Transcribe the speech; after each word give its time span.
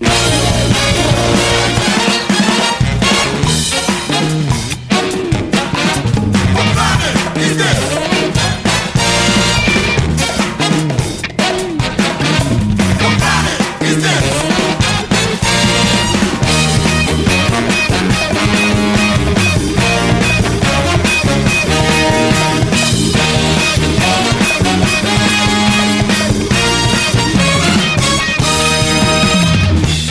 Yeah. 0.00 0.77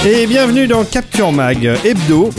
Et 0.10 0.26
bienvenue 0.26 0.68
dans 0.68 0.86
Capture 0.86 1.34
Mag 1.34 1.70
Hebdo. 1.84 2.30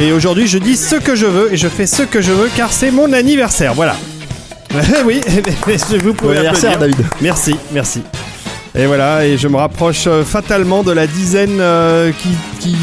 Et 0.00 0.12
aujourd'hui, 0.12 0.46
je 0.46 0.58
dis 0.58 0.76
ce 0.76 0.94
que 0.94 1.16
je 1.16 1.26
veux 1.26 1.52
et 1.52 1.56
je 1.56 1.66
fais 1.66 1.84
ce 1.86 2.04
que 2.04 2.20
je 2.20 2.30
veux 2.30 2.48
car 2.56 2.72
c'est 2.72 2.92
mon 2.92 3.12
anniversaire. 3.12 3.74
Voilà. 3.74 3.96
oui, 5.04 5.20
je 5.66 5.96
vous 5.96 6.14
pouvez 6.14 6.36
anniversaire. 6.36 6.78
David. 6.78 6.96
Merci, 7.20 7.56
merci. 7.72 8.02
Et 8.78 8.86
voilà, 8.86 9.26
et 9.26 9.36
je 9.36 9.48
me 9.48 9.56
rapproche 9.56 10.04
euh, 10.06 10.22
fatalement 10.22 10.84
de 10.84 10.92
la 10.92 11.08
dizaine 11.08 11.58
euh, 11.60 12.12
qui, 12.12 12.28
qui, 12.60 12.76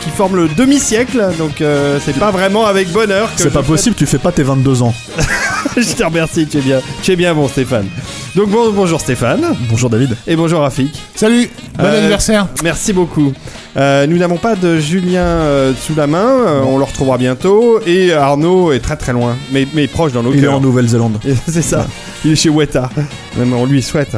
qui 0.00 0.08
forme 0.16 0.36
le 0.36 0.48
demi-siècle. 0.48 1.22
Donc 1.36 1.60
euh, 1.60 1.98
c'est 2.02 2.18
pas 2.18 2.30
vraiment 2.30 2.64
avec 2.64 2.88
bonheur 2.90 3.28
que 3.36 3.42
C'est 3.42 3.50
pas 3.50 3.60
fête- 3.60 3.66
possible, 3.66 3.94
tu 3.96 4.06
fais 4.06 4.16
pas 4.16 4.32
tes 4.32 4.42
22 4.42 4.80
ans. 4.80 4.94
je 5.76 5.92
te 5.92 6.02
remercie, 6.02 6.46
tu 6.46 6.56
es 6.56 6.62
bien, 6.62 6.80
tu 7.02 7.12
es 7.12 7.16
bien 7.16 7.34
bon 7.34 7.46
Stéphane. 7.46 7.88
Donc 8.36 8.50
bon, 8.50 8.70
bonjour 8.70 9.00
Stéphane 9.00 9.56
Bonjour 9.70 9.88
David. 9.88 10.14
et 10.26 10.36
bonjour 10.36 10.60
Rafik. 10.60 10.92
Salut, 11.14 11.48
bon 11.78 11.84
Euh, 11.84 11.98
anniversaire. 12.00 12.46
Merci 12.62 12.92
beaucoup. 12.92 13.32
Euh, 13.78 14.06
nous 14.06 14.18
n'avons 14.18 14.36
pas 14.36 14.54
de 14.56 14.78
Julien 14.78 15.24
euh, 15.24 15.72
sous 15.74 15.94
la 15.94 16.06
main, 16.06 16.26
euh, 16.46 16.60
on 16.66 16.76
le 16.76 16.84
retrouvera 16.84 17.16
bientôt. 17.16 17.80
Et 17.86 18.12
Arnaud 18.12 18.72
est 18.72 18.80
très 18.80 18.96
très 18.96 19.14
loin, 19.14 19.36
mais, 19.52 19.66
mais 19.72 19.86
proche 19.86 20.12
dans 20.12 20.22
nos 20.22 20.34
Il 20.34 20.44
est 20.44 20.48
en 20.48 20.60
Nouvelle-Zélande. 20.60 21.18
C'est 21.48 21.62
ça, 21.62 21.86
il 22.26 22.32
est 22.32 22.36
chez 22.36 22.50
Weta. 22.50 22.90
Même 23.38 23.54
on 23.54 23.64
lui 23.64 23.80
souhaite. 23.82 24.14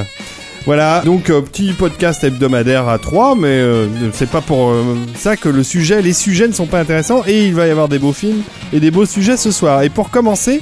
Voilà, 0.66 1.00
donc 1.04 1.30
euh, 1.30 1.40
petit 1.40 1.72
podcast 1.72 2.24
hebdomadaire 2.24 2.88
à 2.88 2.98
3, 2.98 3.36
mais 3.36 3.46
euh, 3.46 3.86
c'est 4.12 4.28
pas 4.28 4.42
pour 4.42 4.68
euh, 4.68 4.82
ça 5.16 5.34
que 5.36 5.48
le 5.48 5.62
sujet, 5.62 6.02
les 6.02 6.12
sujets 6.12 6.46
ne 6.46 6.52
sont 6.52 6.66
pas 6.66 6.80
intéressants 6.80 7.22
et 7.26 7.46
il 7.46 7.54
va 7.54 7.66
y 7.66 7.70
avoir 7.70 7.88
des 7.88 7.98
beaux 7.98 8.12
films 8.12 8.42
et 8.74 8.80
des 8.80 8.90
beaux 8.90 9.06
sujets 9.06 9.38
ce 9.38 9.50
soir. 9.50 9.82
Et 9.82 9.88
pour 9.88 10.10
commencer, 10.10 10.60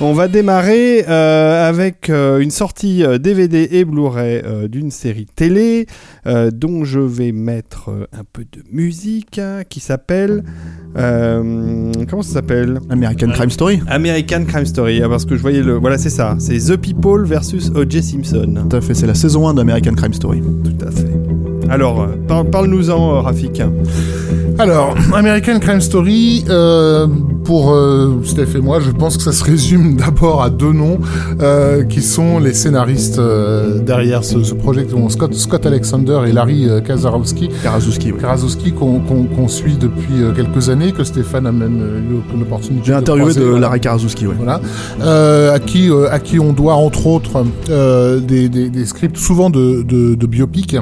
on 0.00 0.12
va 0.14 0.28
démarrer 0.28 1.04
euh, 1.08 1.68
avec 1.68 2.08
euh, 2.08 2.38
une 2.38 2.50
sortie 2.50 3.04
euh, 3.04 3.18
DVD 3.18 3.68
et 3.72 3.84
Blu-ray 3.84 4.42
euh, 4.44 4.68
d'une 4.68 4.90
série 4.90 5.26
télé 5.26 5.86
euh, 6.26 6.50
dont 6.50 6.84
je 6.84 7.00
vais 7.00 7.32
mettre 7.32 7.90
euh, 7.90 8.06
un 8.12 8.24
peu 8.24 8.44
de 8.44 8.62
musique 8.70 9.38
hein, 9.38 9.62
qui 9.68 9.80
s'appelle 9.80 10.42
euh, 10.98 11.92
comment 12.08 12.22
ça 12.22 12.34
s'appelle 12.34 12.80
American 12.90 13.28
Crime 13.28 13.50
Story. 13.50 13.80
American 13.88 14.44
Crime 14.46 14.66
Story, 14.66 15.00
ah, 15.04 15.08
parce 15.08 15.24
que 15.24 15.36
je 15.36 15.42
voyais 15.42 15.62
le. 15.62 15.74
Voilà, 15.74 15.98
c'est 15.98 16.10
ça. 16.10 16.36
C'est 16.38 16.58
The 16.58 16.76
People 16.76 17.24
versus 17.24 17.70
O.J. 17.74 18.02
Simpson. 18.02 18.54
Tout 18.68 18.76
à 18.76 18.80
fait, 18.80 18.94
c'est 18.94 19.06
la 19.06 19.14
saison 19.14 19.48
1 19.48 19.54
d'American 19.54 19.92
Crime 19.94 20.12
Story. 20.14 20.40
Tout 20.64 20.86
à 20.86 20.90
fait. 20.90 21.06
Alors, 21.68 22.00
euh, 22.02 22.06
par- 22.26 22.44
parle-nous-en, 22.44 23.16
euh, 23.16 23.20
Rafik. 23.20 23.62
Alors, 24.58 24.94
American 25.14 25.58
Crime 25.60 25.80
Story, 25.80 26.44
euh, 26.50 27.06
pour 27.44 27.72
euh, 27.72 28.20
Steph 28.24 28.56
et 28.56 28.60
moi, 28.60 28.78
je 28.80 28.90
pense 28.90 29.16
que 29.16 29.22
ça 29.22 29.32
se 29.32 29.42
résume 29.42 29.96
d'abord 30.04 30.42
à 30.42 30.50
deux 30.50 30.72
noms, 30.72 30.98
euh, 31.40 31.84
qui 31.84 32.02
sont 32.02 32.38
les 32.40 32.52
scénaristes 32.52 33.18
euh, 33.18 33.78
derrière 33.78 34.22
ce, 34.24 34.42
ce 34.42 34.52
projet, 34.54 34.86
Scott, 35.08 35.32
Scott 35.34 35.64
Alexander 35.64 36.20
et 36.26 36.32
Larry 36.32 36.68
Kazarowski. 36.84 37.48
Karaszewski, 37.62 38.12
ouais. 38.12 38.18
Karaszewski 38.20 38.72
qu'on 38.72 39.48
suit 39.48 39.76
depuis 39.80 40.20
euh, 40.22 40.32
quelques 40.32 40.68
années, 40.68 40.79
que 40.88 41.04
Stéphane 41.04 41.46
a 41.46 41.52
même 41.52 41.78
euh, 41.80 42.00
eu 42.00 42.38
l'opportunité 42.38 42.82
J'ai 42.86 42.94
interviewé 42.94 43.34
de 43.34 43.40
voilà. 43.42 43.60
Larry 43.60 43.80
Karaszewski, 43.80 44.26
ouais. 44.26 44.34
Voilà, 44.36 44.60
euh, 45.02 45.54
à 45.54 45.58
qui 45.60 45.90
euh, 45.90 46.10
à 46.10 46.18
qui 46.18 46.40
on 46.40 46.52
doit 46.52 46.74
entre 46.74 47.06
autres 47.06 47.44
euh, 47.68 48.18
des, 48.20 48.48
des, 48.48 48.70
des 48.70 48.84
scripts 48.86 49.16
souvent 49.18 49.50
de 49.50 49.82
de, 49.82 50.14
de 50.14 50.26
biopic, 50.26 50.76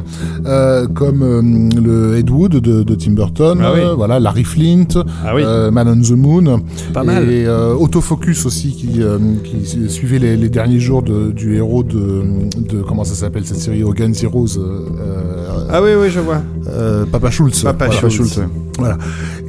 euh, 0.47 0.87
comme 0.87 1.23
euh, 1.23 1.43
le 1.81 2.17
Ed 2.19 2.31
Wood 2.31 2.53
de, 2.53 2.83
de 2.83 2.95
Tim 2.95 3.13
Burton, 3.13 3.59
Ah 3.63 3.73
oui. 3.75 3.81
euh, 3.81 3.95
voilà 3.95 4.21
Larry 4.21 4.45
Flint, 4.45 4.87
Ah 5.27 5.35
oui. 5.35 5.43
euh, 5.45 5.71
Man 5.71 5.89
on 5.89 6.01
the 6.01 6.17
Moon, 6.17 6.61
Pas 6.95 7.05
mal. 7.05 7.29
et 7.31 7.45
euh, 7.47 7.75
Autofocus 7.75 8.47
aussi 8.47 8.71
qui 8.73 9.03
euh, 9.03 9.19
qui 9.45 9.89
suivait 9.91 10.19
les, 10.19 10.37
les 10.37 10.49
derniers 10.49 10.81
jours 10.81 11.03
de, 11.03 11.31
du 11.33 11.57
héros 11.57 11.83
de 11.83 12.23
de 12.59 12.83
comment 12.83 13.05
ça 13.05 13.15
s'appelle 13.15 13.45
cette 13.45 13.59
série 13.59 13.83
Hogan 13.83 14.15
Zeroes, 14.15 14.59
euh, 14.59 14.81
euh, 15.01 15.48
Ah 15.71 15.83
oui, 15.83 15.91
oui, 16.01 16.11
je 16.11 16.21
vois. 16.21 16.41
euh, 16.69 17.05
Papa 17.11 17.31
Schultz. 17.31 17.63
Papa 17.63 17.87
Voilà. 17.87 18.09
Schultz. 18.09 18.41
Voilà. 18.79 18.97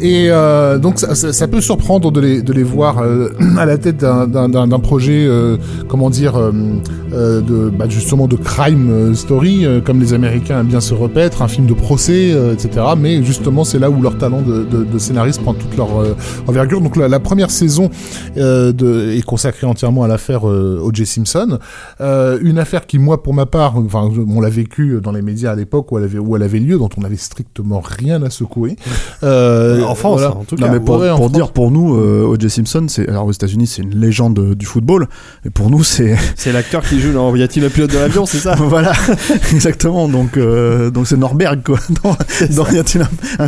Et 0.02 0.28
euh, 0.32 0.80
donc 0.80 0.98
ça, 0.98 1.14
ça, 1.14 1.32
ça 1.34 1.48
peut 1.48 1.62
surprendre 1.62 2.12
de 2.12 2.20
les, 2.20 2.42
de 2.42 2.52
les 2.52 2.64
voir 2.64 3.00
euh, 3.00 3.30
à 3.58 3.66
la 3.66 3.78
tête 3.78 3.98
d'un- 3.98 4.80
projet, 4.80 5.26
euh, 5.28 5.58
comment 5.88 6.10
dire, 6.10 6.36
euh, 6.38 6.52
euh, 7.14 7.42
de 7.42 7.70
bah, 7.70 7.86
justement 7.90 8.28
de 8.28 8.36
crime 8.38 8.90
euh, 8.90 9.14
story, 9.14 9.66
euh, 9.66 9.82
comme 9.82 10.00
les 10.00 10.14
Américains 10.14 10.62
aiment 10.62 10.68
bien 10.68 10.80
se 10.82 10.94
repaître, 10.96 11.42
un 11.44 11.48
film 11.48 11.68
de 11.68 11.74
procès, 11.74 12.32
euh, 12.34 12.54
etc. 12.54 12.86
Mais 12.98 13.22
justement, 13.24 13.64
c'est 13.64 13.78
là 13.78 13.90
où 13.92 14.02
leur 14.02 14.18
talent 14.18 14.42
de, 14.42 14.64
de, 14.64 14.84
de 14.84 14.98
scénariste 14.98 15.42
prend 15.44 15.54
toute 15.54 15.76
leur 15.78 16.00
euh, 16.00 16.16
envergure. 16.48 16.82
Donc 16.82 16.96
la, 16.96 17.08
la 17.08 17.20
première 17.20 17.52
saison 17.52 17.90
euh, 18.38 18.72
de, 18.72 19.12
est 19.12 19.22
consacrée 19.24 19.68
entièrement 19.68 20.04
à 20.04 20.08
l'affaire 20.08 20.50
euh, 20.50 20.80
O.J. 20.82 21.06
Simpson, 21.06 21.60
euh, 22.02 22.40
une 22.42 22.58
affaire 22.58 22.88
qui, 22.88 22.98
moi, 22.98 23.22
pour 23.22 23.34
ma 23.36 23.46
part, 23.46 23.78
enfin, 23.78 24.10
on 24.28 24.42
l'a 24.42 24.50
vécu 24.50 25.00
dans 25.04 25.12
les 25.12 25.22
médias 25.22 25.52
à 25.52 25.56
l'époque 25.56 25.92
où 25.92 25.98
elle 26.00 26.06
avait 26.06 26.20
où 26.20 26.36
elle 26.36 26.44
avait 26.44 26.60
lieu, 26.60 26.78
dont 26.78 26.90
on 26.98 27.02
n'avait 27.02 27.16
strictement 27.18 27.82
rien 27.84 28.24
à 28.24 28.30
secouer. 28.30 28.76
Euh, 29.24 29.84
en 29.84 29.96
France, 29.96 30.20
voilà. 30.22 30.36
en 30.36 30.44
tout 30.44 30.56
Non, 30.56 30.68
cas. 30.68 30.74
mais 30.74 30.80
pour, 30.80 30.98
ouais, 30.98 31.10
France. 31.10 31.32
dire, 31.32 31.52
pour 31.52 31.72
nous, 31.72 31.96
euh, 31.96 32.24
O.J. 32.26 32.50
Simpson, 32.50 32.86
c'est, 32.88 33.08
alors 33.08 33.26
aux 33.26 33.32
États-Unis, 33.32 33.68
c'est 33.68 33.82
une 33.82 33.96
légende 34.00 34.40
euh, 34.40 34.56
du 34.56 34.66
football. 34.66 35.08
Et 35.46 35.50
pour 35.50 35.70
nous, 35.70 35.84
c'est, 35.84 36.16
C'est 36.36 36.52
l'acteur 36.52 36.82
qui 36.84 37.00
joue 37.00 37.14
dans 37.14 37.36
Y 37.36 37.44
a-t-il 37.44 37.66
un 37.66 37.70
pilote 37.70 37.92
de 37.92 37.98
l'avion, 37.98 38.26
c'est 38.26 38.38
ça? 38.40 38.56
Voilà, 38.60 38.94
exactement. 39.54 40.08
Donc, 40.08 40.38
euh, 40.38 40.90
donc 40.92 41.08
c'est 41.08 41.18
Norberg, 41.18 41.62
quoi. 41.64 41.80
Dans, 42.04 42.16
dans 42.56 42.72
y 42.72 42.78
a-t-il 42.78 43.02
un, 43.02 43.10
un 43.44 43.48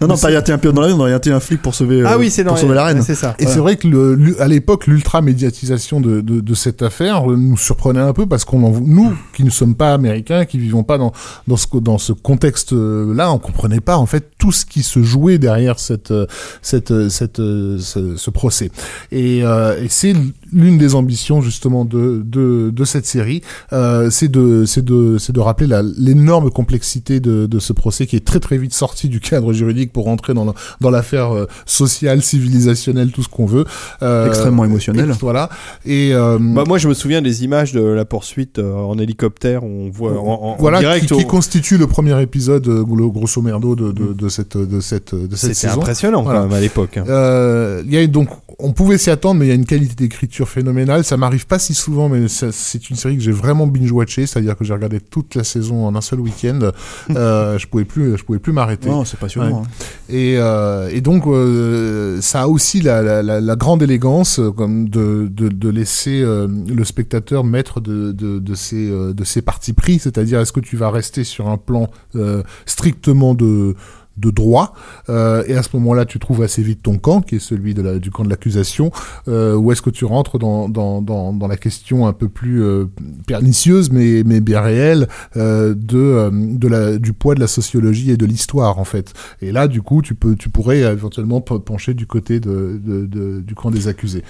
non, 0.00 0.08
non, 0.08 0.16
pas 0.16 0.30
y 0.30 0.36
a-t-il 0.36 0.54
un 0.54 0.58
pilote 0.58 0.74
dans 0.74 0.82
l'avion, 0.82 0.98
dans 0.98 1.06
y 1.08 1.12
a-t-il 1.12 1.32
un 1.32 1.40
flic 1.40 1.60
pour 1.62 1.74
sauver, 1.74 2.02
Ah 2.06 2.16
oui, 2.18 2.30
c'est 2.30 2.44
dans 2.44 2.50
pour 2.50 2.58
sauver 2.58 2.74
la 2.74 2.84
reine. 2.84 3.02
C'est 3.02 3.14
ça. 3.14 3.34
Et 3.38 3.46
c'est 3.46 3.58
vrai 3.58 3.76
que 3.76 3.88
le, 3.88 4.40
à 4.40 4.46
l'époque, 4.48 4.86
l'ultra 4.86 5.20
médiatisation 5.22 6.00
de, 6.00 6.20
de, 6.20 6.40
de 6.40 6.54
cette 6.54 6.82
affaire 6.82 7.26
nous 7.26 7.56
surprenait 7.56 8.00
un 8.00 8.12
peu 8.12 8.26
parce 8.26 8.44
qu'on, 8.44 8.58
nous, 8.80 9.12
qui 9.34 9.44
ne 9.44 9.50
sommes 9.50 9.74
pas 9.74 9.92
américains, 9.94 10.44
qui 10.44 10.58
vivons 10.58 10.82
pas 10.84 10.98
dans 10.98 11.12
dans 11.46 11.56
ce 11.56 11.66
co- 11.66 11.80
dans 11.88 11.96
ce 11.98 12.12
contexte-là, 12.12 13.32
on 13.32 13.38
comprenait 13.38 13.80
pas 13.80 13.96
en 13.96 14.04
fait 14.06 14.30
tout 14.38 14.52
ce 14.52 14.66
qui 14.66 14.82
se 14.82 15.02
jouait 15.02 15.38
derrière 15.38 15.78
cette 15.78 16.10
euh, 16.10 16.26
cette 16.60 16.90
euh, 16.90 17.08
cette 17.08 17.40
euh, 17.40 17.78
ce, 17.78 18.16
ce 18.16 18.30
procès. 18.30 18.70
Et, 19.10 19.42
euh, 19.42 19.82
et 19.82 19.88
c'est 19.88 20.14
l'une 20.52 20.76
des 20.76 20.94
ambitions 20.94 21.40
justement 21.40 21.84
de 21.86 22.22
de, 22.24 22.70
de 22.70 22.84
cette 22.84 23.06
série, 23.06 23.40
euh, 23.72 24.10
c'est 24.10 24.28
de 24.28 24.64
c'est 24.66 24.84
de 24.84 25.16
c'est 25.18 25.32
de 25.32 25.40
rappeler 25.40 25.66
l'énorme 25.96 26.50
complexité 26.50 27.20
de, 27.20 27.46
de 27.46 27.58
ce 27.58 27.72
procès 27.72 28.06
qui 28.06 28.16
est 28.16 28.24
très 28.26 28.40
très 28.40 28.58
vite 28.58 28.74
sorti 28.74 29.08
du 29.08 29.20
cadre 29.20 29.52
juridique 29.54 29.90
pour 29.92 30.04
rentrer 30.04 30.34
dans 30.34 30.44
le- 30.44 30.52
dans 30.80 30.90
l'affaire 30.90 31.30
sociale, 31.64 32.22
civilisationnelle, 32.22 33.10
tout 33.12 33.22
ce 33.22 33.28
qu'on 33.28 33.46
veut. 33.46 33.64
Euh, 34.02 34.26
Extrêmement 34.28 34.64
émotionnel. 34.66 35.08
et- 35.10 35.12
voilà. 35.20 35.48
Et 35.86 36.12
euh, 36.14 36.36
Bah, 36.38 36.64
moi, 36.66 36.76
je 36.78 36.88
me 36.88 36.94
souviens 36.94 37.22
des 37.22 37.44
images 37.44 37.72
de 37.72 37.80
la 37.80 38.04
poursuite 38.04 38.58
en 38.58 38.98
hélicoptère. 38.98 39.64
On 39.64 39.88
voit 39.90 40.12
en, 40.20 40.56
en- 40.58 40.78
direct. 40.80 41.06
qui, 41.14 41.24
constitue 41.26 41.77
le 41.78 41.86
premier 41.86 42.20
épisode, 42.22 42.66
euh, 42.68 42.84
le 42.96 43.08
grosso 43.08 43.40
merdo 43.42 43.74
de, 43.74 43.92
de, 43.92 44.12
de 44.12 44.28
cette 44.28 44.56
de 44.56 44.80
cette 44.80 45.14
de 45.14 45.36
cette 45.36 45.54
C'était 45.54 45.68
saison. 45.68 45.80
impressionnant 45.80 46.22
Voilà. 46.22 46.40
quand 46.40 46.46
même 46.48 46.56
à 46.56 46.60
l'époque. 46.60 46.96
hein. 46.98 47.04
Euh, 47.08 47.82
Il 47.86 47.92
y 47.94 47.96
a 47.98 48.06
donc 48.06 48.28
on 48.60 48.72
pouvait 48.72 48.98
s'y 48.98 49.08
attendre, 49.10 49.38
mais 49.38 49.46
il 49.46 49.48
y 49.50 49.52
a 49.52 49.54
une 49.54 49.64
qualité 49.66 49.94
d'écriture 49.94 50.48
phénoménale. 50.48 51.04
Ça 51.04 51.16
m'arrive 51.16 51.46
pas 51.46 51.58
si 51.60 51.74
souvent, 51.74 52.08
mais 52.08 52.26
c'est 52.28 52.90
une 52.90 52.96
série 52.96 53.16
que 53.16 53.22
j'ai 53.22 53.30
vraiment 53.32 53.66
binge-watché, 53.68 54.26
c'est-à-dire 54.26 54.56
que 54.56 54.64
j'ai 54.64 54.72
regardé 54.72 55.00
toute 55.00 55.36
la 55.36 55.44
saison 55.44 55.86
en 55.86 55.94
un 55.94 56.00
seul 56.00 56.18
week-end. 56.20 56.58
euh, 57.10 57.56
je 57.58 57.66
pouvais 57.68 57.84
plus, 57.84 58.16
je 58.16 58.24
pouvais 58.24 58.40
plus 58.40 58.52
m'arrêter. 58.52 58.88
Non, 58.88 59.04
c'est 59.04 59.18
passionnant. 59.18 59.62
hein. 59.62 59.68
Et, 60.08 60.34
euh, 60.38 60.88
et 60.92 61.00
donc, 61.00 61.26
euh, 61.26 62.20
ça 62.20 62.42
a 62.42 62.46
aussi 62.48 62.80
la, 62.80 63.00
la, 63.02 63.22
la, 63.22 63.40
la 63.40 63.56
grande 63.56 63.82
élégance 63.82 64.40
comme 64.56 64.88
de, 64.88 65.28
de, 65.30 65.48
de 65.48 65.68
laisser 65.68 66.20
euh, 66.20 66.48
le 66.66 66.84
spectateur 66.84 67.44
maître 67.44 67.80
de, 67.80 68.10
de, 68.12 68.38
de, 68.40 68.54
ses, 68.54 68.88
de 68.90 69.24
ses 69.24 69.40
partis 69.42 69.72
pris, 69.72 69.98
c'est-à-dire 70.00 70.40
est-ce 70.40 70.52
que 70.52 70.60
tu 70.60 70.76
vas 70.76 70.90
rester 70.90 71.22
sur 71.22 71.48
un 71.48 71.58
plan 71.58 71.88
euh, 72.16 72.42
strictement 72.66 73.34
de 73.34 73.74
de 74.18 74.30
droit 74.30 74.74
euh, 75.08 75.42
et 75.46 75.54
à 75.54 75.62
ce 75.62 75.70
moment-là 75.74 76.04
tu 76.04 76.18
trouves 76.18 76.42
assez 76.42 76.62
vite 76.62 76.82
ton 76.82 76.98
camp 76.98 77.20
qui 77.20 77.36
est 77.36 77.38
celui 77.38 77.74
de 77.74 77.82
la, 77.82 77.98
du 77.98 78.10
camp 78.10 78.24
de 78.24 78.30
l'accusation. 78.30 78.90
Euh, 79.28 79.54
ou 79.56 79.72
est-ce 79.72 79.82
que 79.82 79.90
tu 79.90 80.04
rentres 80.04 80.38
dans, 80.38 80.68
dans, 80.68 81.02
dans, 81.02 81.32
dans 81.32 81.46
la 81.48 81.56
question 81.56 82.06
un 82.06 82.12
peu 82.12 82.28
plus 82.28 82.62
euh, 82.62 82.86
pernicieuse 83.26 83.90
mais, 83.90 84.22
mais 84.24 84.40
bien 84.40 84.60
réelle 84.60 85.08
euh, 85.36 85.74
de, 85.74 85.98
euh, 85.98 86.30
de 86.32 86.68
la, 86.68 86.98
du 86.98 87.12
poids 87.12 87.34
de 87.34 87.40
la 87.40 87.46
sociologie 87.46 88.10
et 88.10 88.16
de 88.16 88.26
l'histoire 88.26 88.78
en 88.78 88.84
fait. 88.84 89.12
Et 89.42 89.52
là 89.52 89.68
du 89.68 89.82
coup 89.82 90.02
tu 90.02 90.14
peux 90.14 90.34
tu 90.36 90.48
pourrais 90.48 90.80
éventuellement 90.80 91.40
pe- 91.40 91.58
pencher 91.58 91.94
du 91.94 92.06
côté 92.06 92.40
de, 92.40 92.80
de, 92.84 93.06
de- 93.06 93.40
du 93.40 93.54
camp 93.54 93.70
des 93.70 93.88
accusés. 93.88 94.22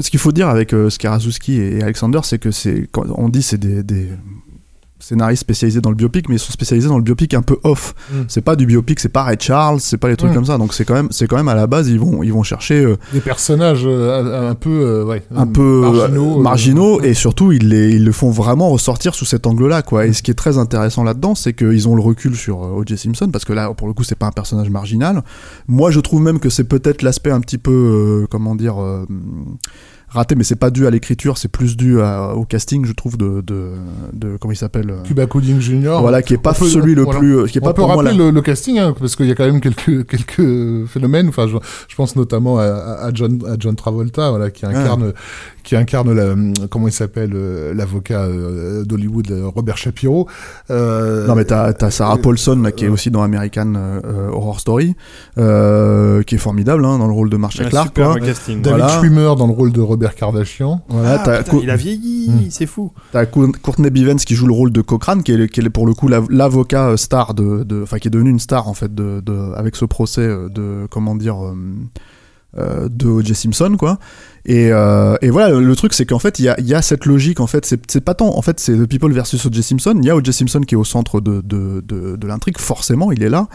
Ce 0.00 0.10
qu'il 0.10 0.18
faut 0.18 0.32
dire 0.32 0.48
avec 0.48 0.72
euh, 0.74 0.90
Skarazowski 0.90 1.60
et 1.60 1.82
Alexander, 1.82 2.20
c'est 2.24 2.38
que 2.38 2.50
c'est 2.50 2.88
on 2.96 3.28
dit 3.28 3.42
c'est 3.42 3.58
des, 3.58 3.82
des 3.84 4.08
scénaristes 4.98 5.42
spécialisés 5.42 5.80
dans 5.80 5.90
le 5.90 5.96
biopic, 5.96 6.28
mais 6.28 6.36
ils 6.36 6.38
sont 6.38 6.52
spécialisés 6.52 6.88
dans 6.88 6.96
le 6.96 7.02
biopic 7.02 7.34
un 7.34 7.42
peu 7.42 7.58
off. 7.64 7.94
Mm. 8.10 8.14
C'est 8.28 8.40
pas 8.40 8.56
du 8.56 8.66
biopic, 8.66 8.98
c'est 8.98 9.08
pas 9.10 9.24
Ray 9.24 9.36
Charles, 9.38 9.80
c'est 9.80 9.98
pas 9.98 10.08
les 10.08 10.16
trucs 10.16 10.30
Mm. 10.30 10.34
comme 10.34 10.44
ça. 10.46 10.58
Donc 10.58 10.74
c'est 10.74 10.84
quand 10.84 10.94
même, 10.94 11.08
c'est 11.10 11.26
quand 11.26 11.36
même 11.36 11.48
à 11.48 11.54
la 11.54 11.66
base, 11.66 11.88
ils 11.88 12.00
vont, 12.00 12.22
ils 12.22 12.32
vont 12.32 12.42
chercher 12.42 12.84
euh, 12.84 12.96
des 13.12 13.20
personnages 13.20 13.82
euh, 13.84 14.50
un 14.50 14.54
peu 14.54 14.70
euh, 14.70 15.04
ouais, 15.04 15.22
un 15.34 15.46
peu 15.46 15.80
marginaux, 15.82 16.40
marginaux, 16.40 17.00
et 17.02 17.14
surtout 17.14 17.52
ils, 17.52 17.68
les, 17.68 17.90
ils 17.90 18.04
le 18.04 18.12
font 18.12 18.30
vraiment 18.30 18.70
ressortir 18.70 19.14
sous 19.14 19.24
cet 19.26 19.46
angle-là 19.46 19.82
quoi. 19.82 20.06
Et 20.06 20.12
ce 20.12 20.22
qui 20.22 20.30
est 20.30 20.34
très 20.34 20.58
intéressant 20.58 21.04
là-dedans, 21.04 21.34
c'est 21.34 21.52
qu'ils 21.52 21.88
ont 21.88 21.94
le 21.94 22.02
recul 22.02 22.34
sur 22.34 22.60
O.J. 22.60 22.96
Simpson 22.96 23.28
parce 23.30 23.44
que 23.44 23.52
là 23.52 23.72
pour 23.74 23.86
le 23.88 23.92
coup 23.92 24.04
c'est 24.04 24.18
pas 24.18 24.26
un 24.26 24.32
personnage 24.32 24.70
marginal. 24.70 25.22
Moi 25.68 25.90
je 25.90 26.00
trouve 26.00 26.22
même 26.22 26.38
que 26.40 26.48
c'est 26.48 26.64
peut-être 26.64 27.02
l'aspect 27.02 27.30
un 27.30 27.40
petit 27.40 27.58
peu 27.58 28.26
comment 28.30 28.54
dire 28.54 28.76
raté, 30.08 30.34
mais 30.34 30.44
c'est 30.44 30.56
pas 30.56 30.70
dû 30.70 30.86
à 30.86 30.90
l'écriture, 30.90 31.36
c'est 31.38 31.48
plus 31.48 31.76
dû 31.76 32.00
à- 32.00 32.34
au 32.34 32.44
casting 32.44 32.84
je 32.86 32.92
trouve 32.92 33.16
de 33.16 33.40
de, 33.42 33.70
de 34.12 34.36
comment 34.40 34.52
il 34.52 34.56
s'appelle. 34.56 34.90
euh, 34.90 35.02
Cuba 35.02 35.26
Gooding 35.26 35.60
Jr. 35.60 35.98
voilà 36.00 36.22
qui 36.22 36.34
est 36.34 36.38
pas 36.38 36.54
peut- 36.54 36.66
celui 36.66 36.94
le 36.94 37.02
voilà. 37.02 37.18
plus 37.18 37.38
euh, 37.38 37.46
qui 37.46 37.58
est 37.58 37.62
on 37.62 37.64
pas 37.64 37.72
peut 37.74 37.82
pour 37.82 37.88
moi 37.88 37.96
rappeler 38.02 38.16
la- 38.16 38.24
le, 38.26 38.30
le 38.30 38.42
casting, 38.42 38.78
hein, 38.78 38.94
parce 38.98 39.16
qu'il 39.16 39.26
y 39.26 39.30
a 39.30 39.34
quand 39.34 39.44
même 39.46 39.60
quelques, 39.60 40.06
quelques 40.08 40.86
phénomènes. 40.86 41.28
Enfin, 41.28 41.46
je, 41.48 41.56
je 41.88 41.94
pense 41.96 42.14
notamment 42.16 42.58
à, 42.58 42.64
à 42.64 43.10
John, 43.12 43.38
à 43.46 43.56
John 43.58 43.74
Travolta, 43.76 44.30
voilà, 44.30 44.50
qui 44.50 44.64
incarne, 44.64 45.12
qui 45.64 45.74
incarne 45.76 46.12
la, 46.12 46.34
comment 46.68 46.86
il 46.88 46.92
s'appelle, 46.92 47.32
euh, 47.34 47.74
l'avocat 47.74 48.28
d'Hollywood, 48.84 49.26
Robert 49.54 49.76
Shapiro. 49.76 50.28
Euh, 50.70 51.26
Non 51.26 51.34
mais 51.34 51.44
t'as 51.44 51.72
t'as 51.72 51.90
Sarah 51.90 52.18
Paulson 52.18 52.60
là, 52.62 52.70
qui 52.72 52.84
est 52.84 52.88
aussi 52.88 53.10
dans 53.10 53.22
American 53.22 53.72
euh, 53.76 54.28
Horror 54.30 54.60
Story, 54.60 54.94
euh, 55.38 56.22
qui 56.22 56.36
est 56.36 56.38
formidable 56.38 56.84
hein, 56.84 56.98
dans 56.98 57.06
le 57.06 57.12
rôle 57.12 57.28
de 57.30 57.36
Marsha 57.36 57.64
Un 57.64 57.68
Clark. 57.68 57.88
super 57.88 58.10
quoi. 58.12 58.20
casting. 58.20 58.62
David 58.62 58.78
voilà. 58.78 58.98
Schwimmer 59.00 59.34
dans 59.36 59.46
le 59.46 59.52
rôle 59.52 59.72
de 59.72 59.80
Robert 59.80 59.95
Kardashian. 60.16 60.82
Voilà, 60.88 61.22
Ah, 61.24 61.42
putain, 61.42 61.58
il 61.62 61.70
a 61.70 61.76
vieilli, 61.76 62.28
Hmm. 62.30 62.50
c'est 62.50 62.66
fou. 62.66 62.92
t'as 63.12 63.26
Co- 63.26 63.50
Courtney 63.62 63.90
Bivens 63.90 64.16
qui 64.18 64.34
joue 64.34 64.46
le 64.46 64.52
rôle 64.52 64.70
de 64.72 64.80
Cochrane, 64.82 65.22
qui 65.22 65.32
est, 65.32 65.36
le- 65.36 65.46
qui 65.46 65.60
est 65.60 65.70
pour 65.70 65.86
le 65.86 65.94
coup 65.94 66.08
l'av- 66.08 66.26
l'avocat 66.30 66.88
euh, 66.90 66.96
star 66.96 67.34
de, 67.34 67.64
enfin 67.82 67.98
qui 67.98 68.08
est 68.08 68.10
devenu 68.10 68.30
une 68.30 68.38
star 68.40 68.68
en 68.68 68.74
fait 68.74 68.94
de, 68.94 69.20
de- 69.24 69.52
avec 69.56 69.76
ce 69.76 69.84
procès 69.84 70.20
euh, 70.22 70.48
de 70.48 70.86
comment 70.90 71.14
dire 71.16 71.36
euh, 72.58 72.88
de 72.88 73.06
O.J. 73.08 73.34
Simpson 73.34 73.76
quoi. 73.78 73.98
Et, 74.46 74.70
euh, 74.72 75.16
et 75.20 75.28
voilà, 75.30 75.58
le, 75.58 75.76
truc 75.76 75.92
c'est 75.92 76.06
qu'en 76.06 76.18
fait 76.18 76.38
il 76.38 76.44
y 76.44 76.48
a, 76.48 76.58
il 76.58 76.66
y 76.66 76.72
a 76.74 76.80
cette 76.80 77.04
logique 77.04 77.40
en 77.40 77.46
fait, 77.46 77.66
c'est 77.66 77.80
c'est 77.90 78.00
pas 78.00 78.14
tant 78.14 78.34
en 78.36 78.40
fait 78.42 78.60
c'est 78.60 78.72
The 78.76 78.86
People 78.86 79.12
versus 79.12 79.44
O.J. 79.44 79.62
Simpson. 79.62 79.94
Il 80.00 80.06
y 80.06 80.10
a 80.10 80.16
O.J. 80.16 80.32
Simpson 80.32 80.60
qui 80.60 80.74
est 80.74 80.78
au 80.78 80.84
centre 80.84 81.20
de, 81.20 81.42
de, 81.44 81.82
de, 81.86 82.16
de 82.16 82.26
l'intrigue, 82.26 82.58
forcément 82.58 83.12
il 83.12 83.22
est 83.22 83.28
là, 83.28 83.48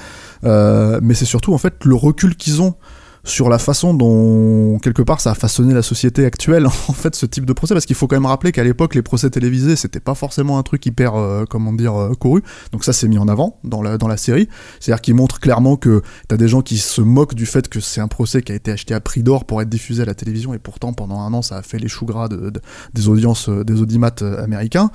Euh, 0.43 0.99
mais 1.01 1.13
c'est 1.15 1.25
surtout 1.25 1.53
en 1.53 1.57
fait 1.57 1.83
le 1.85 1.95
recul 1.95 2.35
qu'ils 2.35 2.61
ont 2.61 2.75
sur 3.23 3.49
la 3.49 3.59
façon 3.59 3.93
dont 3.93 4.79
quelque 4.79 5.01
part 5.03 5.21
ça 5.21 5.31
a 5.31 5.35
façonné 5.35 5.73
la 5.73 5.81
société 5.83 6.25
actuelle 6.25 6.65
en 6.87 6.93
fait 6.93 7.15
ce 7.15 7.25
type 7.25 7.45
de 7.45 7.53
procès. 7.53 7.73
Parce 7.75 7.85
qu'il 7.85 7.95
faut 7.95 8.07
quand 8.07 8.15
même 8.15 8.25
rappeler 8.25 8.51
qu'à 8.51 8.63
l'époque 8.63 8.95
les 8.95 9.01
procès 9.01 9.29
télévisés 9.29 9.75
c'était 9.75 9.99
pas 9.99 10.15
forcément 10.15 10.57
un 10.57 10.63
truc 10.63 10.85
hyper 10.85 11.15
euh, 11.15 11.45
comment 11.49 11.71
dire 11.73 11.95
euh, 11.95 12.13
couru. 12.13 12.41
Donc 12.71 12.83
ça 12.83 12.93
c'est 12.93 13.07
mis 13.07 13.17
en 13.17 13.27
avant 13.27 13.59
dans 13.63 13.81
la 13.81 13.97
dans 13.97 14.07
la 14.07 14.17
série. 14.17 14.49
C'est-à-dire 14.79 15.01
qu'il 15.01 15.15
montre 15.15 15.39
clairement 15.39 15.75
que 15.75 16.01
t'as 16.27 16.37
des 16.37 16.47
gens 16.47 16.61
qui 16.61 16.77
se 16.77 17.01
moquent 17.01 17.35
du 17.35 17.45
fait 17.45 17.67
que 17.69 17.79
c'est 17.79 18.01
un 18.01 18.07
procès 18.07 18.41
qui 18.41 18.51
a 18.51 18.55
été 18.55 18.71
acheté 18.71 18.93
à 18.93 18.99
prix 18.99 19.23
d'or 19.23 19.45
pour 19.45 19.61
être 19.61 19.69
diffusé 19.69 20.01
à 20.01 20.05
la 20.05 20.15
télévision. 20.15 20.53
Et 20.53 20.59
pourtant 20.59 20.93
pendant 20.93 21.19
un 21.21 21.33
an 21.33 21.41
ça 21.41 21.57
a 21.57 21.61
fait 21.61 21.77
les 21.79 21.87
choux 21.87 22.05
gras 22.05 22.27
de, 22.27 22.49
de- 22.49 22.61
des 22.93 23.07
audiences 23.07 23.49
euh, 23.49 23.63
des 23.63 23.81
audimates 23.81 24.21
euh, 24.23 24.43
américains. 24.43 24.89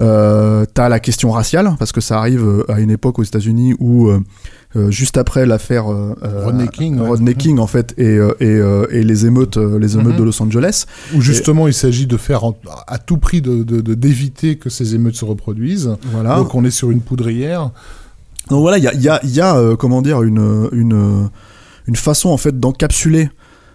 Euh, 0.00 0.64
t'as 0.72 0.88
la 0.88 1.00
question 1.00 1.30
raciale 1.30 1.74
parce 1.78 1.92
que 1.92 2.00
ça 2.00 2.18
arrive 2.18 2.64
à 2.68 2.80
une 2.80 2.90
époque 2.90 3.18
aux 3.18 3.22
États-Unis 3.24 3.74
où 3.78 4.08
euh, 4.08 4.20
juste 4.90 5.16
après 5.16 5.46
l'affaire 5.46 5.90
euh, 5.92 6.14
euh, 6.22 6.44
Rodney 6.44 6.68
King, 6.68 6.98
ouais. 7.00 7.08
Rodney 7.08 7.34
King, 7.34 7.58
en 7.58 7.66
fait 7.66 7.94
et, 7.98 8.04
euh, 8.06 8.32
et, 8.40 8.46
euh, 8.46 8.86
et 8.90 9.02
les 9.02 9.24
émeutes 9.26 9.56
euh, 9.56 9.78
les 9.78 9.94
émeutes 9.94 10.14
Mhm. 10.14 10.18
de 10.20 10.24
Los 10.24 10.42
Angeles 10.42 10.84
Où 11.14 11.20
justement 11.20 11.66
il 11.68 11.74
s'agit 11.74 12.06
de 12.06 12.16
faire 12.16 12.44
en- 12.44 12.56
à 12.86 12.98
tout 12.98 13.18
prix 13.18 13.40
de 13.40 13.62
de- 13.62 13.80
de- 13.80 13.94
d'éviter 13.94 14.56
que 14.56 14.68
ces 14.70 14.94
émeutes 14.94 15.16
se 15.16 15.24
reproduisent. 15.24 15.90
voilà 16.12 16.36
Donc 16.36 16.54
on 16.54 16.64
est 16.64 16.70
sur 16.70 16.90
une 16.90 17.00
poudrière. 17.00 17.70
donc 18.50 18.60
voilà 18.60 18.78
il 18.78 18.84
y 18.84 18.88
a, 18.88 18.94
il 18.94 19.02
y 19.02 19.08
a, 19.08 19.20
y 19.24 19.40
a 19.40 19.56
euh, 19.56 19.76
comment 19.76 20.02
dire 20.02 20.22
une 20.22 20.68
une 20.72 21.28
une 21.88 21.96
façon 21.96 22.30
en 22.30 22.36
fait 22.36 22.58
d'encapsuler 22.58 23.30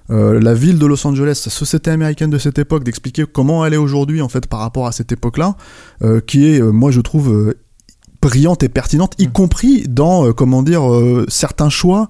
euh, 0.09 0.41
la 0.41 0.53
ville 0.53 0.77
de 0.77 0.85
Los 0.85 1.07
Angeles, 1.07 1.41
la 1.45 1.51
société 1.51 1.89
américaine 1.89 2.29
de 2.29 2.37
cette 2.37 2.59
époque, 2.59 2.83
d'expliquer 2.83 3.23
comment 3.31 3.65
elle 3.65 3.73
est 3.73 3.77
aujourd'hui 3.87 4.21
en 4.21 4.27
fait 4.27 4.45
par 4.45 4.59
rapport 4.59 4.85
à 4.85 4.91
cette 4.91 5.11
époque-là, 5.13 5.55
euh, 6.03 6.19
qui 6.19 6.47
est, 6.49 6.59
euh, 6.61 6.71
moi 6.71 6.91
je 6.91 6.99
trouve, 6.99 7.31
euh, 7.31 7.53
brillante 8.21 8.63
et 8.63 8.69
pertinente, 8.69 9.13
y 9.17 9.27
compris 9.27 9.85
dans, 9.87 10.27
euh, 10.27 10.33
comment 10.33 10.61
dire, 10.61 10.89
euh, 10.91 11.25
certains 11.27 11.69
choix 11.69 12.09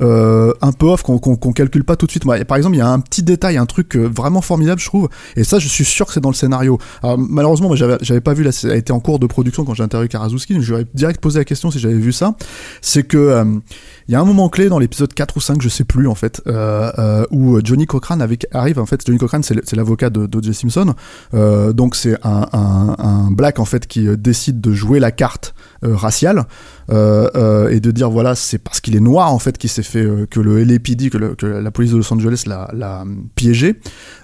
euh, 0.00 0.52
un 0.62 0.70
peu 0.70 0.86
off 0.86 1.02
qu'on 1.02 1.18
qu'on 1.18 1.52
calcule 1.52 1.82
pas 1.82 1.96
tout 1.96 2.06
de 2.06 2.12
suite. 2.12 2.24
Moi, 2.24 2.44
par 2.44 2.56
exemple, 2.56 2.76
il 2.76 2.78
y 2.78 2.82
a 2.82 2.88
un 2.88 3.00
petit 3.00 3.24
détail, 3.24 3.56
un 3.56 3.66
truc 3.66 3.96
vraiment 3.96 4.40
formidable, 4.40 4.80
je 4.80 4.86
trouve, 4.86 5.08
et 5.34 5.42
ça, 5.42 5.58
je 5.58 5.66
suis 5.66 5.84
sûr 5.84 6.06
que 6.06 6.12
c'est 6.12 6.20
dans 6.20 6.28
le 6.28 6.36
scénario. 6.36 6.78
Alors, 7.02 7.18
malheureusement, 7.18 7.66
moi, 7.66 7.76
j'avais 7.76 8.20
pas 8.20 8.32
vu, 8.32 8.44
là, 8.44 8.52
ça 8.52 8.68
a 8.68 8.76
été 8.76 8.92
en 8.92 9.00
cours 9.00 9.18
de 9.18 9.26
production 9.26 9.64
quand 9.64 9.74
j'ai 9.74 9.82
interviewé 9.82 10.08
Karaszewski, 10.08 10.54
donc 10.54 10.62
je 10.62 10.72
lui 10.72 10.82
ai 10.82 10.86
direct 10.94 11.20
posé 11.20 11.40
la 11.40 11.44
question 11.44 11.72
si 11.72 11.80
j'avais 11.80 11.94
vu 11.94 12.12
ça. 12.12 12.36
C'est 12.80 13.02
que 13.02 13.60
il 14.08 14.12
y 14.12 14.14
a 14.14 14.20
un 14.20 14.24
moment 14.24 14.48
clé 14.48 14.68
dans 14.68 14.78
l'épisode 14.78 15.12
4 15.12 15.36
ou 15.36 15.40
5, 15.40 15.60
je 15.60 15.68
sais 15.68 15.84
plus 15.84 16.06
en 16.08 16.14
fait, 16.14 16.40
euh, 16.46 16.90
euh, 16.98 17.24
où 17.30 17.58
Johnny 17.62 17.86
Cochran 17.86 18.20
avec, 18.20 18.46
arrive. 18.52 18.78
En 18.78 18.86
fait, 18.86 19.00
Johnny 19.06 19.18
Cochran, 19.18 19.40
c'est 19.42 19.76
l'avocat 19.76 20.08
de 20.10 20.26
d'O.J. 20.26 20.54
Simpson. 20.54 20.94
Euh, 21.34 21.72
donc 21.74 21.94
c'est 21.94 22.14
un, 22.24 22.46
un, 22.52 22.96
un 22.98 23.30
black 23.30 23.58
en 23.58 23.64
fait 23.66 23.86
qui 23.86 24.06
décide 24.16 24.60
de 24.60 24.72
jouer 24.72 24.98
la 24.98 25.10
carte 25.10 25.54
euh, 25.84 25.94
raciale 25.94 26.44
euh, 26.90 27.28
euh, 27.36 27.68
et 27.68 27.80
de 27.80 27.90
dire 27.90 28.08
voilà 28.10 28.34
c'est 28.34 28.58
parce 28.58 28.80
qu'il 28.80 28.96
est 28.96 29.00
noir 29.00 29.32
en 29.32 29.38
fait 29.38 29.58
qu'il 29.58 29.68
s'est 29.70 29.82
fait 29.82 30.02
euh, 30.04 30.26
que 30.26 30.40
le 30.40 30.64
LAPD, 30.64 31.10
que, 31.10 31.18
le- 31.18 31.34
que 31.34 31.44
la 31.46 31.70
police 31.70 31.92
de 31.92 31.96
Los 31.98 32.12
Angeles 32.12 32.44
l'a 32.46 33.04
piégé. 33.34 33.78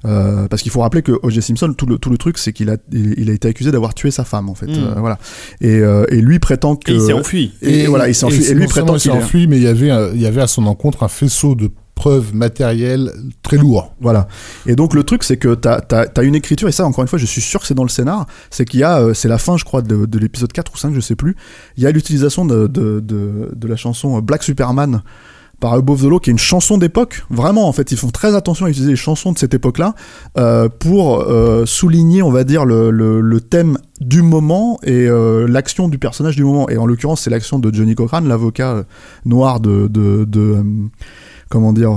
Euh, 0.07 0.49
parce 0.49 0.63
qu'il 0.63 0.73
faut 0.73 0.81
rappeler 0.81 1.03
que 1.03 1.13
O.J. 1.23 1.43
Simpson, 1.43 1.73
tout 1.77 1.87
le, 1.87 1.99
tout 1.99 2.11
le 2.11 2.17
truc, 2.19 2.39
c'est 2.39 2.53
qu'il 2.53 2.71
a, 2.71 2.77
il, 2.93 3.15
il 3.19 3.31
a 3.31 3.33
été 3.35 3.49
accusé 3.49 3.71
d'avoir 3.71 3.93
tué 3.95 4.11
sa 4.11 4.25
femme 4.25 4.49
en 4.49 4.55
fait. 4.55 4.67
Mm. 4.67 4.73
Euh, 4.75 4.95
voilà. 4.99 5.19
Et, 5.61 5.79
euh, 5.81 6.05
et 6.09 6.21
lui 6.23 6.39
prétend 6.39 6.77
que 6.77 6.91
Et 6.91 6.95
il 6.95 7.01
s'est 7.03 7.13
enfui. 7.13 7.53
et, 7.63 7.87
voilà, 7.87 8.09
il 8.09 8.15
s'est 8.15 8.25
enfui. 8.25 8.45
Et, 8.47 8.55
lui 8.55 8.67
prétend 8.67 8.95
il 8.95 9.01
s'est 9.01 9.11
qu'il 9.11 9.19
est- 9.19 9.23
enfui, 9.23 9.47
mais 9.47 9.59
il 9.59 9.63
y 9.63 9.69
il 9.75 10.21
y 10.21 10.27
avait 10.27 10.43
à 10.43 10.47
son 10.47 10.67
encontre 10.67 11.03
un 11.03 11.09
faisceau 11.09 11.55
de 11.55 11.71
preuves 11.95 12.35
matérielles 12.35 13.13
très 13.43 13.57
lourd. 13.57 13.95
Voilà. 14.01 14.29
Et 14.67 14.77
donc 14.77 14.95
le 14.95 15.05
truc, 15.05 15.23
c'est 15.25 15.37
que 15.37 15.55
t'as 15.55 15.81
as, 15.89 16.23
une 16.23 16.35
écriture, 16.35 16.69
et 16.69 16.73
ça 16.73 16.85
encore 16.85 17.03
une 17.03 17.09
fois, 17.09 17.19
je 17.19 17.27
suis 17.27 17.41
sûr 17.41 17.61
que 17.61 17.67
c'est 17.67 17.75
dans 17.75 17.85
le 17.85 17.89
scénar, 17.89 18.27
c'est 18.51 18.65
qu'il 18.65 18.81
y 18.81 18.85
a, 18.85 19.01
euh, 19.01 19.15
c'est 19.15 19.29
la 19.29 19.39
fin, 19.39 19.57
je 19.57 19.65
crois, 19.65 19.83
de, 19.83 20.07
de 20.07 20.19
l'épisode 20.19 20.53
4 20.53 20.73
ou 20.75 20.77
5, 20.77 20.95
je 20.95 21.01
sais 21.01 21.17
plus, 21.17 21.37
il 21.77 21.83
y 21.83 21.87
a 21.87 21.91
l'utilisation 21.91 22.45
de, 22.45 22.67
de, 22.67 23.01
de 23.01 23.69
la 23.69 23.77
chanson 23.77 24.21
Black 24.21 24.43
Superman 24.43 25.03
par 25.61 25.73
Above 25.75 26.03
the 26.03 26.05
Law, 26.05 26.21
qui 26.21 26.31
est 26.31 26.33
une 26.33 26.39
chanson 26.39 26.79
d'époque. 26.79 27.25
Vraiment, 27.31 27.69
en 27.69 27.73
fait, 27.73 27.93
ils 27.93 27.99
font 27.99 28.11
très 28.11 28.35
attention 28.35 28.67
à 28.67 28.71
utiliser 28.71 28.91
les 28.91 28.97
chansons 28.97 29.33
de 29.33 29.39
cette 29.39 29.55
époque-là 29.55 29.95
euh, 30.37 30.69
pour 30.69 31.21
euh, 31.21 31.65
souligner, 31.67 32.23
on 32.23 32.31
va 32.31 32.45
dire, 32.45 32.65
le, 32.65 32.91
le, 32.91 33.21
le 33.21 33.41
thème 33.41 33.79
du 34.01 34.23
moment 34.23 34.79
et 34.83 35.07
euh, 35.07 35.47
l'action 35.47 35.89
du 35.89 35.99
personnage 35.99 36.37
du 36.37 36.45
moment. 36.45 36.69
Et 36.69 36.77
en 36.77 36.87
l'occurrence, 36.87 37.23
c'est 37.23 37.31
l'action 37.31 37.59
de 37.59 37.73
Johnny 37.75 37.95
Cochran, 37.95 38.21
l'avocat 38.21 38.85
noir 39.25 39.61
de... 39.61 39.89
de, 39.89 40.25
de 40.25 40.57
comment 41.49 41.73
dire 41.73 41.93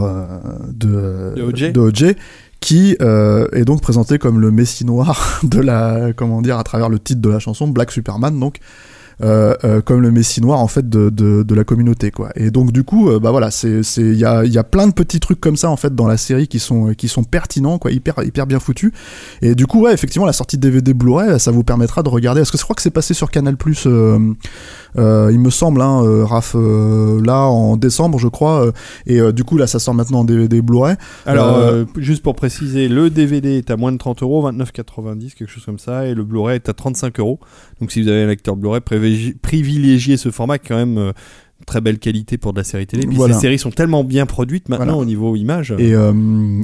de 0.72 1.34
De 1.36 1.80
O.J. 1.80 2.16
qui 2.60 2.96
euh, 3.02 3.48
est 3.54 3.66
donc 3.66 3.82
présenté 3.82 4.20
comme 4.20 4.40
le 4.40 4.52
messie 4.52 4.86
noir 4.86 5.40
de 5.44 5.60
la 5.60 6.14
comment 6.16 6.42
dire 6.42 6.58
à 6.58 6.64
travers 6.64 6.90
le 6.90 7.00
titre 7.00 7.22
de 7.22 7.30
la 7.30 7.40
chanson 7.40 7.68
Black 7.68 7.92
Superman 7.92 8.40
donc 8.40 8.60
comme 9.20 10.02
le 10.02 10.12
messie 10.12 10.42
noir 10.42 10.60
en 10.60 10.68
fait 10.68 10.88
de, 10.88 11.10
de, 11.10 11.44
de 11.44 11.56
la 11.56 11.64
communauté 11.64 12.12
quoi. 12.12 12.30
Et 12.36 12.52
donc 12.52 12.72
du 12.72 12.84
coup 12.84 13.10
euh, 13.10 13.20
bah 13.20 13.32
voilà 13.32 13.52
c'est 13.52 13.82
il 13.98 14.14
y 14.14 14.26
a 14.26 14.46
y 14.46 14.58
a 14.58 14.64
plein 14.64 14.88
de 14.88 14.94
petits 14.94 15.20
trucs 15.20 15.40
comme 15.40 15.58
ça 15.58 15.70
en 15.70 15.78
fait 15.78 15.96
dans 15.96 16.08
la 16.08 16.18
série 16.18 16.48
qui 16.48 16.60
sont 16.60 16.94
qui 16.94 17.08
sont 17.08 17.24
pertinents 17.24 17.80
quoi 17.80 17.92
hyper 17.92 18.24
hyper 18.24 18.46
bien 18.46 18.60
foutus. 18.60 18.92
Et 19.42 19.56
du 19.56 19.66
coup 19.66 19.82
ouais 19.82 19.94
effectivement 19.94 20.26
la 20.26 20.34
sortie 20.34 20.58
de 20.58 20.62
DVD 20.62 20.94
Blu-ray 20.94 21.40
ça 21.40 21.52
vous 21.52 21.64
permettra 21.64 22.04
de 22.04 22.10
regarder. 22.10 22.42
Parce 22.42 22.52
que 22.52 22.58
je 22.58 22.64
crois 22.64 22.76
que 22.76 22.82
c'est 22.82 22.92
passé 22.92 23.14
sur 23.14 23.32
Canal 23.32 23.58
Plus 23.58 23.88
euh, 24.98 25.30
il 25.32 25.40
me 25.40 25.50
semble, 25.50 25.82
hein, 25.82 26.04
euh, 26.04 26.26
Raph, 26.26 26.56
euh, 26.56 27.22
là 27.24 27.42
en 27.42 27.78
décembre, 27.78 28.20
je 28.20 28.28
crois. 28.28 28.72
et 29.06 29.20
du 29.32 29.44
coup, 29.44 29.58
là, 29.58 29.68
ça 29.68 29.80
sort 29.80 29.94
maintenant 29.94 30.20
en 30.20 30.24
DVD 30.24 30.62
Blu-ray. 30.62 30.96
Alors, 31.26 31.86
juste 31.98 32.24
pour 32.24 32.36
préciser, 32.36 32.88
le 32.88 33.10
DVD 33.10 33.58
est 33.58 33.72
à 33.72 33.78
moins 33.78 33.92
de 33.92 33.98
30 33.98 34.24
euros, 34.24 34.50
29,90, 34.50 35.36
quelque 35.36 35.50
chose 35.50 35.66
comme 35.66 35.80
ça, 35.80 36.06
et 36.06 36.14
le 36.14 36.24
Blu-ray 36.24 36.56
est 36.56 36.70
à 36.70 36.74
35 36.74 37.20
euros. 37.20 37.40
Donc, 37.80 37.92
si 37.92 38.02
vous 38.02 38.08
avez 38.08 38.24
un 38.24 38.28
lecteur 38.28 38.56
Blu-ray, 38.56 38.82
privilégiez, 39.42 40.18
ce 40.18 40.32
format 40.32 40.58
qui 40.58 40.66
est 40.66 40.70
quand 40.70 40.86
même 40.86 41.14
très 41.68 41.82
belle 41.82 42.00
qualité 42.00 42.38
pour 42.40 42.54
de 42.54 42.58
la 42.60 42.64
série 42.64 42.88
télé. 42.88 43.06
Puis 43.06 43.16
Voilà. 43.16 43.36
ces 43.36 43.42
séries 43.42 43.60
sont 43.60 43.70
tellement 43.70 44.04
bien 44.04 44.26
produites 44.26 44.70
maintenant 44.70 44.86
Voilà. 44.86 45.02
au 45.02 45.06
niveau 45.06 45.36
image. 45.36 45.76
Et 45.78 45.94
euh, 45.94 46.12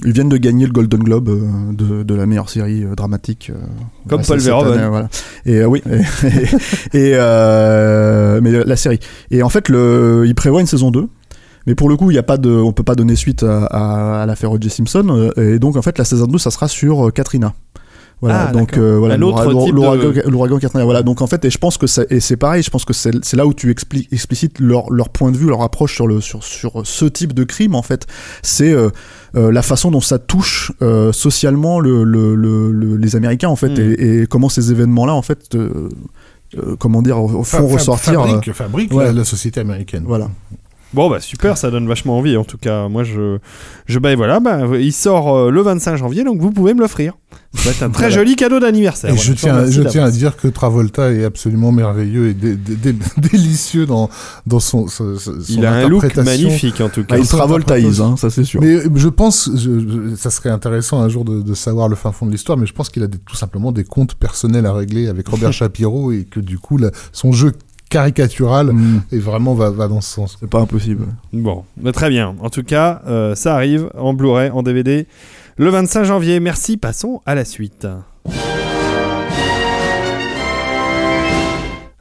ils 0.03 0.11
viennent 0.13 0.29
de 0.29 0.37
gagner 0.37 0.65
le 0.65 0.71
Golden 0.71 1.03
Globe 1.03 1.29
euh, 1.29 1.73
de, 1.73 2.01
de 2.03 2.15
la 2.15 2.25
meilleure 2.25 2.49
série 2.49 2.83
euh, 2.83 2.95
dramatique. 2.95 3.51
Comme 4.07 4.23
Paul 4.23 4.39
Verhoeven. 4.39 4.87
voilà. 4.87 5.09
Et 5.45 5.63
oui, 5.65 5.83
et, 6.93 6.97
et, 6.97 7.11
mais 8.41 8.63
la 8.65 8.75
série. 8.75 8.99
Et 9.29 9.43
en 9.43 9.49
fait, 9.49 9.69
le, 9.69 10.23
il 10.25 10.33
prévoit 10.35 10.61
une 10.61 10.67
saison 10.67 10.89
2. 10.89 11.07
Mais 11.67 11.75
pour 11.75 11.87
le 11.87 11.95
coup, 11.95 12.11
il 12.11 12.15
y 12.15 12.17
a 12.19 12.23
pas 12.23 12.37
de, 12.37 12.49
on 12.49 12.73
peut 12.73 12.83
pas 12.83 12.95
donner 12.95 13.15
suite 13.15 13.43
à, 13.43 13.65
à, 13.67 14.23
à 14.23 14.25
l'affaire 14.25 14.51
O.J. 14.51 14.69
Simpson. 14.69 15.31
Et 15.37 15.59
donc, 15.59 15.77
en 15.77 15.81
fait, 15.81 15.97
la 15.97 16.03
saison 16.05 16.25
2, 16.27 16.37
ça 16.37 16.51
sera 16.51 16.67
sur 16.67 17.11
Katrina. 17.13 17.53
Voilà, 18.23 18.47
Ah, 18.47 18.51
donc 18.53 18.77
euh, 18.77 18.97
voilà, 18.97 19.17
l'ouragan- 19.17 20.57
de-. 20.79 20.83
Voilà, 20.83 21.03
donc 21.03 21.21
en 21.21 21.27
fait, 21.27 21.43
et 21.43 21.49
je 21.49 21.57
pense 21.57 21.77
que 21.77 21.87
c'est, 21.87 22.09
et 22.09 22.21
c'est 22.21 22.37
pareil, 22.37 22.63
je 22.63 22.69
pense 22.69 22.85
que 22.85 22.93
c'est, 22.93 23.11
là 23.33 23.45
où 23.45 23.53
tu 23.53 23.69
expli- 23.69 24.07
explicites 24.13 24.59
leur, 24.59 24.89
leur 24.91 25.09
point 25.09 25.29
de 25.31 25.37
vue, 25.37 25.47
leur 25.47 25.61
approche 25.61 25.93
sur 25.93 26.07
le, 26.07 26.21
sur, 26.21 26.41
sur 26.43 26.81
ce 26.85 27.03
type 27.05 27.33
de 27.33 27.43
crime, 27.43 27.75
en 27.75 27.81
fait. 27.81 28.07
C'est 28.41 28.71
euh, 28.71 28.89
euh, 29.35 29.51
la 29.51 29.61
façon 29.61 29.91
dont 29.91 29.99
ça 29.99 30.19
touche 30.19 30.71
euh, 30.81 31.11
socialement 31.11 31.81
le, 31.81 32.05
le, 32.05 32.33
le- 32.35 32.71
le- 32.71 32.95
les 32.95 33.15
Américains, 33.17 33.49
en 33.49 33.57
fait, 33.57 33.69
Mm. 33.77 33.95
et, 33.99 34.21
et 34.21 34.25
comment 34.27 34.47
ces 34.47 34.71
événements-là, 34.71 35.13
en 35.13 35.21
fait, 35.21 35.55
euh, 35.55 35.89
euh, 36.57 36.75
comment 36.79 37.01
dire, 37.01 37.17
font 37.17 37.43
Fa- 37.43 37.59
ressortir. 37.61 38.23
Fabrique, 38.25 38.53
fabrique 38.53 38.93
ouais. 38.93 39.05
la, 39.05 39.11
la 39.13 39.25
société 39.25 39.59
américaine. 39.59 40.03
voilà. 40.07 40.29
Bon, 40.93 41.09
bah 41.09 41.19
super, 41.19 41.57
ça 41.57 41.71
donne 41.71 41.87
vachement 41.87 42.17
envie. 42.17 42.37
En 42.37 42.43
tout 42.43 42.57
cas, 42.57 42.87
moi, 42.87 43.03
je. 43.03 43.37
je 43.87 43.99
bah, 43.99 44.15
voilà, 44.15 44.39
bah, 44.39 44.61
il 44.79 44.93
sort 44.93 45.35
euh, 45.35 45.49
le 45.51 45.61
25 45.61 45.95
janvier, 45.97 46.23
donc 46.23 46.39
vous 46.39 46.51
pouvez 46.51 46.73
me 46.73 46.81
l'offrir. 46.81 47.13
Ça 47.55 47.63
va 47.65 47.71
être 47.71 47.83
un 47.83 47.89
très 47.89 48.03
Voilà. 48.09 48.15
joli 48.15 48.35
cadeau 48.35 48.59
d'anniversaire. 48.59 49.09
Et 49.09 49.13
Voilà, 49.13 49.27
je 49.27 49.33
tiens, 49.33 49.65
je 49.69 49.81
tiens 49.83 50.03
à 50.05 50.11
dire 50.11 50.37
que 50.37 50.47
Travolta 50.47 51.11
est 51.11 51.23
absolument 51.23 51.71
merveilleux 51.71 52.27
et 52.29 52.33
dé- 52.33 52.55
dé- 52.55 52.75
dé- 52.75 52.95
délicieux 53.17 53.85
dans, 53.87 54.09
dans 54.45 54.59
son, 54.59 54.87
son, 54.87 55.17
son 55.17 55.33
Il 55.49 55.65
a 55.65 55.73
un 55.73 55.87
look 55.87 56.15
magnifique 56.17 56.79
en 56.81 56.89
tout 56.89 57.01
cas. 57.03 57.15
Ah, 57.15 57.17
il 57.17 57.25
son 57.25 57.37
travoltaïse, 57.37 58.01
hein, 58.01 58.15
ça 58.17 58.29
c'est 58.29 58.43
sûr. 58.43 58.61
Mais 58.61 58.77
je 58.95 59.07
pense, 59.07 59.49
je- 59.55 59.79
je- 59.79 60.15
ça 60.15 60.29
serait 60.29 60.49
intéressant 60.49 61.01
un 61.01 61.09
jour 61.09 61.25
de, 61.25 61.41
de 61.41 61.53
savoir 61.55 61.89
le 61.89 61.95
fin 61.95 62.11
fond 62.11 62.25
de 62.27 62.31
l'histoire, 62.31 62.57
mais 62.57 62.65
je 62.67 62.73
pense 62.73 62.89
qu'il 62.89 63.01
a 63.03 63.07
des- 63.07 63.17
tout 63.17 63.35
simplement 63.35 63.71
des 63.71 63.83
comptes 63.83 64.13
personnels 64.15 64.65
à 64.67 64.73
régler 64.73 65.07
avec 65.07 65.27
Robert 65.27 65.53
Shapiro 65.53 66.11
et 66.11 66.25
que 66.25 66.39
du 66.39 66.59
coup, 66.59 66.77
la- 66.77 66.91
son 67.11 67.31
jeu 67.31 67.53
caricatural 67.93 68.71
Mm, 68.73 69.01
est 69.11 69.19
vraiment 69.19 69.53
va, 69.53 69.69
va 69.69 69.87
dans 69.87 70.01
ce 70.01 70.09
sens. 70.15 70.37
c'est 70.39 70.49
pas 70.49 70.59
impossible. 70.61 71.05
Bon, 71.31 71.63
très 71.93 72.09
bien. 72.09 72.35
En 72.41 72.49
tout 72.49 72.63
cas, 72.63 73.01
euh, 73.07 73.35
ça 73.35 73.53
arrive 73.53 73.89
en 73.95 74.13
Blu-ray, 74.15 74.49
en 74.49 74.63
DVD, 74.63 75.05
le 75.57 75.69
25 75.69 76.03
janvier. 76.03 76.39
Merci, 76.39 76.77
passons 76.77 77.21
à 77.27 77.35
la 77.35 77.45
suite. 77.45 77.87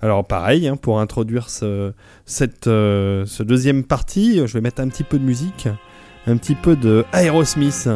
Alors 0.00 0.24
pareil, 0.26 0.66
hein, 0.66 0.76
pour 0.76 0.98
introduire 0.98 1.50
ce, 1.50 1.92
cette, 2.24 2.66
euh, 2.68 3.24
ce 3.26 3.42
deuxième 3.42 3.84
partie, 3.84 4.38
je 4.46 4.52
vais 4.54 4.60
mettre 4.62 4.80
un 4.80 4.88
petit 4.88 5.04
peu 5.04 5.18
de 5.18 5.24
musique, 5.24 5.68
un 6.26 6.36
petit 6.38 6.54
peu 6.56 6.74
de 6.74 7.04
Aerosmith. 7.12 7.88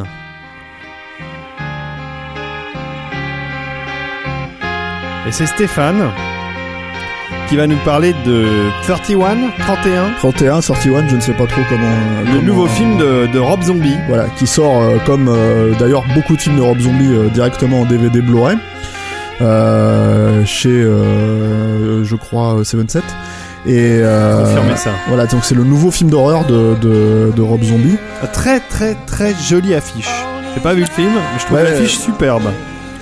Et 5.26 5.32
c'est 5.32 5.46
Stéphane 5.46 6.10
qui 7.48 7.56
va 7.56 7.66
nous 7.66 7.76
parler 7.84 8.14
de 8.24 8.44
31, 8.82 9.36
31, 9.58 10.10
31, 10.18 10.60
sorti 10.60 10.90
one, 10.90 11.06
je 11.08 11.16
ne 11.16 11.20
sais 11.20 11.32
pas 11.32 11.46
trop 11.46 11.60
comment. 11.68 11.82
le 12.24 12.30
comment- 12.32 12.42
nouveau 12.42 12.66
film 12.66 12.96
de, 12.98 13.26
de 13.32 13.38
Rob 13.38 13.62
Zombie. 13.62 13.96
Voilà, 14.08 14.24
qui 14.36 14.46
sort 14.46 14.82
euh, 14.82 14.96
comme 15.06 15.28
euh, 15.28 15.72
d'ailleurs 15.78 16.04
beaucoup 16.14 16.34
de 16.36 16.40
films 16.40 16.56
de 16.56 16.62
Rob 16.62 16.78
Zombie 16.80 17.12
euh, 17.12 17.28
directement 17.28 17.82
en 17.82 17.84
DVD 17.84 18.20
Blu-ray. 18.20 18.56
chez, 20.46 20.70
je 22.02 22.16
crois, 22.16 22.56
7 22.64 23.02
Et 23.66 23.98
euh, 24.00 24.76
ça. 24.76 24.90
voilà, 25.08 25.26
donc 25.26 25.44
c'est 25.44 25.54
le 25.54 25.64
nouveau 25.64 25.90
film 25.90 26.10
d'horreur 26.10 26.44
de, 26.46 26.74
de, 26.80 27.32
de 27.34 27.42
Rob 27.42 27.62
Zombie. 27.62 27.96
Très 28.32 28.60
très 28.60 28.94
très 29.06 29.34
jolie 29.48 29.74
affiche. 29.74 30.10
J'ai 30.54 30.60
pas 30.60 30.72
vu 30.74 30.80
le 30.80 30.86
film, 30.86 31.10
mais 31.12 31.38
je 31.38 31.44
trouve 31.44 31.58
Ouais. 31.58 31.64
l'affiche 31.64 31.98
superbe. 31.98 32.44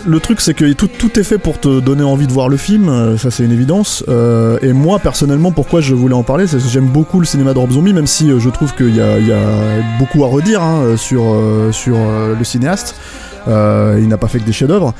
Le 0.06 0.20
truc, 0.20 0.42
c'est 0.42 0.52
que 0.52 0.70
tout, 0.72 1.18
est 1.18 1.22
fait 1.22 1.38
pour 1.38 1.58
te 1.58 1.80
donner 1.80 2.02
envie 2.02 2.26
de 2.26 2.32
voir 2.32 2.50
le 2.50 2.58
film, 2.58 2.90
euh, 2.90 3.16
ça 3.16 3.30
c'est 3.30 3.42
une 3.42 3.52
évidence. 3.52 4.04
Euh, 4.08 4.58
et 4.60 4.74
moi, 4.74 4.98
personnellement, 4.98 5.50
pourquoi 5.50 5.80
je 5.80 5.94
voulais 5.94 6.14
en 6.14 6.22
parler, 6.22 6.46
c'est 6.46 6.58
que 6.58 6.68
j'aime 6.68 6.88
beaucoup 6.88 7.20
le 7.20 7.26
cinéma 7.26 7.54
de 7.54 7.72
Zombie, 7.72 7.94
même 7.94 8.06
si 8.06 8.30
euh, 8.30 8.38
je 8.38 8.50
trouve 8.50 8.74
qu'il 8.74 8.94
y 8.94 9.00
a, 9.00 9.38
beaucoup 9.98 10.24
à 10.24 10.28
redire 10.28 10.62
hein, 10.62 10.96
sur, 10.96 11.22
le 11.24 12.44
cinéaste. 12.44 12.96
Il 13.46 14.08
n'a 14.08 14.18
pas 14.18 14.28
fait 14.28 14.40
que 14.40 14.44
des 14.44 14.52
chefs-d'œuvre. 14.52 14.94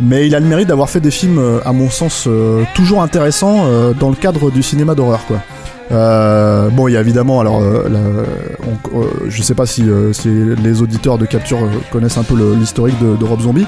Mais 0.00 0.26
il 0.26 0.34
a 0.34 0.40
le 0.40 0.46
mérite 0.46 0.68
d'avoir 0.68 0.90
fait 0.90 1.00
des 1.00 1.10
films, 1.10 1.40
à 1.64 1.72
mon 1.72 1.90
sens, 1.90 2.28
toujours 2.74 3.02
intéressants 3.02 3.66
dans 3.98 4.10
le 4.10 4.16
cadre 4.16 4.50
du 4.50 4.62
cinéma 4.62 4.94
d'horreur, 4.94 5.24
quoi. 5.26 5.40
Euh, 5.90 6.68
bon, 6.70 6.88
il 6.88 6.92
y 6.92 6.96
a 6.96 7.00
évidemment, 7.00 7.40
alors, 7.40 7.62
euh, 7.62 7.88
euh, 7.88 9.04
je 9.28 9.42
sais 9.42 9.54
pas 9.54 9.66
si, 9.66 9.88
euh, 9.88 10.12
si 10.12 10.28
les 10.28 10.82
auditeurs 10.82 11.18
de 11.18 11.26
Capture 11.26 11.58
connaissent 11.90 12.18
un 12.18 12.24
peu 12.24 12.34
l'historique 12.54 12.98
de, 13.00 13.24
Rob 13.24 13.40
Zombie, 13.40 13.66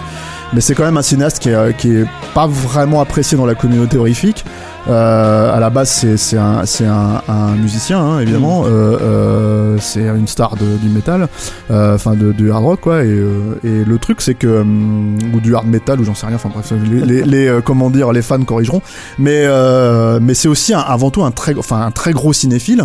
mais 0.52 0.60
c'est 0.60 0.74
quand 0.74 0.84
même 0.84 0.96
un 0.96 1.02
cinéaste 1.02 1.38
qui 1.38 1.50
est 1.50 2.06
pas 2.34 2.46
vraiment 2.46 3.00
apprécié 3.00 3.36
dans 3.38 3.46
la 3.46 3.54
communauté 3.54 3.96
horrifique. 3.96 4.44
Euh, 4.88 5.54
à 5.54 5.60
la 5.60 5.70
base, 5.70 6.06
c'est 6.16 6.36
un, 6.38 6.62
un, 6.86 7.22
un 7.28 7.54
musicien, 7.56 8.00
hein, 8.00 8.20
évidemment. 8.20 8.64
Euh, 8.64 8.98
euh, 9.00 9.76
c'est 9.80 10.00
une 10.02 10.26
star 10.26 10.56
de- 10.56 10.76
du 10.82 10.88
métal, 10.88 11.28
euh, 11.70 11.94
enfin 11.94 12.14
du 12.14 12.50
hard 12.50 12.64
rock, 12.64 12.80
quoi. 12.80 13.04
Et, 13.04 13.08
euh, 13.08 13.54
et 13.62 13.84
le 13.84 13.98
truc, 13.98 14.20
c'est 14.22 14.34
que 14.34 14.60
hum, 14.62 15.16
ou 15.34 15.40
du 15.40 15.54
hard 15.54 15.66
metal, 15.66 16.00
ou 16.00 16.04
j'en 16.04 16.14
sais 16.14 16.26
rien. 16.26 16.36
Enfin 16.36 16.50
bref, 16.52 16.72
les, 16.90 17.00
les, 17.00 17.22
les, 17.24 17.46
euh, 17.46 17.60
comment 17.60 17.90
dire, 17.90 18.10
les 18.12 18.22
fans 18.22 18.42
corrigeront. 18.42 18.80
Mais 19.18 19.42
euh, 19.44 20.18
mais 20.22 20.34
c'est 20.34 20.48
aussi 20.48 20.72
un- 20.74 20.80
avant 20.80 21.10
tout 21.10 21.22
un 21.24 21.30
très, 21.30 21.54
enfin 21.58 21.82
un 21.82 21.90
très 21.90 22.12
gros 22.12 22.32
cinéphile, 22.32 22.84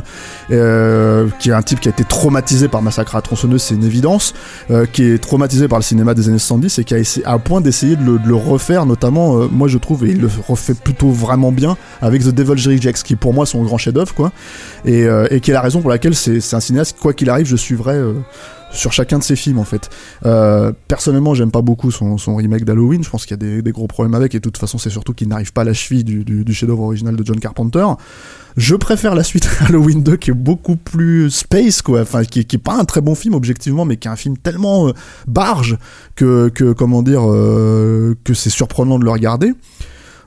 euh, 0.51 1.27
qui 1.39 1.49
est 1.49 1.53
un 1.53 1.61
type 1.61 1.79
qui 1.79 1.87
a 1.87 1.91
été 1.91 2.03
traumatisé 2.03 2.67
par 2.67 2.81
Massacre 2.81 3.15
à 3.15 3.21
tronçonneuse, 3.21 3.61
c'est 3.63 3.75
une 3.75 3.83
évidence, 3.85 4.33
euh, 4.69 4.85
qui 4.91 5.03
est 5.03 5.17
traumatisé 5.17 5.67
par 5.67 5.79
le 5.79 5.83
cinéma 5.83 6.13
des 6.13 6.27
années 6.29 6.37
70 6.39 6.79
et 6.79 6.83
qui 6.83 6.93
a 6.93 6.97
essayé, 6.97 7.25
à 7.25 7.37
point 7.39 7.61
d'essayer 7.61 7.95
de 7.95 8.03
le, 8.03 8.19
de 8.19 8.27
le 8.27 8.35
refaire, 8.35 8.85
notamment, 8.85 9.37
euh, 9.37 9.47
moi 9.51 9.67
je 9.67 9.77
trouve, 9.77 10.05
et 10.05 10.09
il 10.09 10.21
le 10.21 10.29
refait 10.47 10.73
plutôt 10.73 11.09
vraiment 11.09 11.51
bien 11.51 11.77
avec 12.01 12.23
The 12.23 12.29
Devil's 12.29 12.67
Rejects, 12.67 13.03
qui 13.03 13.15
pour 13.15 13.33
moi 13.33 13.45
sont 13.45 13.63
grand 13.63 13.77
chef-d'œuvre, 13.77 14.13
quoi, 14.13 14.31
et, 14.85 15.05
euh, 15.05 15.27
et 15.31 15.39
qui 15.39 15.51
est 15.51 15.53
la 15.53 15.61
raison 15.61 15.81
pour 15.81 15.89
laquelle 15.89 16.15
c'est 16.15 16.53
un 16.53 16.59
cinéaste, 16.59 16.97
quoi 16.99 17.13
qu'il 17.13 17.29
arrive, 17.29 17.45
je 17.45 17.55
suivrai. 17.55 17.95
euh, 17.95 18.13
sur 18.75 18.91
chacun 18.91 19.17
de 19.19 19.23
ses 19.23 19.35
films 19.35 19.57
en 19.57 19.63
fait. 19.63 19.89
Euh, 20.25 20.71
personnellement, 20.87 21.33
j'aime 21.33 21.51
pas 21.51 21.61
beaucoup 21.61 21.91
son, 21.91 22.17
remake 22.35 22.65
d'Halloween. 22.65 23.03
Je 23.03 23.09
pense 23.09 23.25
qu'il 23.25 23.41
y 23.41 23.57
a 23.57 23.61
des, 23.61 23.71
gros 23.71 23.87
problèmes 23.87 24.15
avec, 24.15 24.35
et 24.35 24.39
de 24.39 24.43
toute 24.43 24.57
façon, 24.57 24.77
c'est 24.77 24.89
surtout 24.89 25.13
qu'il 25.13 25.27
n'arrive 25.27 25.53
pas 25.53 25.61
à 25.61 25.63
la 25.65 25.73
cheville 25.73 26.03
du, 26.03 26.53
chef-d'œuvre 26.53 26.83
original 26.83 27.15
de 27.15 27.25
John 27.25 27.39
Carpenter. 27.39 27.85
Je 28.57 28.75
préfère 28.75 29.15
la 29.15 29.23
suite 29.23 29.49
Halloween 29.67 30.03
2 30.03 30.15
qui 30.17 30.31
est 30.31 30.33
beaucoup 30.33 30.75
plus 30.75 31.29
space 31.29 31.81
quoi, 31.81 32.01
enfin 32.01 32.23
qui, 32.23 32.45
qui 32.45 32.55
est 32.55 32.59
pas 32.59 32.75
un 32.75 32.85
très 32.85 33.01
bon 33.01 33.15
film 33.15 33.33
objectivement, 33.33 33.85
mais 33.85 33.97
qui 33.97 34.07
est 34.07 34.11
un 34.11 34.15
film 34.15 34.37
tellement 34.37 34.87
euh, 34.87 34.91
barge 35.27 35.77
que, 36.15 36.49
comment 36.73 37.01
dire 37.01 37.21
que 37.21 38.33
c'est 38.33 38.49
surprenant 38.49 38.99
de 38.99 39.03
le 39.03 39.11
regarder. 39.11 39.53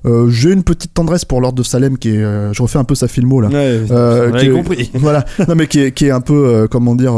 Euh, 0.07 0.29
J'ai 0.31 0.53
une 0.53 0.63
petite 0.63 0.95
tendresse 0.95 1.25
pour 1.25 1.41
Lord 1.41 1.53
de 1.55 1.63
Salem 1.63 1.99
qui 1.99 2.11
est, 2.11 2.23
euh, 2.23 2.53
je 2.53 2.63
refais 2.63 2.79
un 2.79 2.85
peu 2.85 2.95
sa 2.95 3.09
filmo 3.09 3.41
là. 3.41 3.49
Ouais, 3.49 3.81
Euh, 3.91 4.31
qui 4.33 4.47
est- 4.47 4.51
compris. 4.51 4.91
voilà, 4.95 5.25
non 5.49 5.55
mais 5.55 5.67
qui 5.67 5.81
est, 5.81 5.93
qui 5.93 6.07
est 6.07 6.11
un 6.11 6.21
peu, 6.21 6.47
euh, 6.47 6.67
comment 6.69 6.95
dire, 6.95 7.15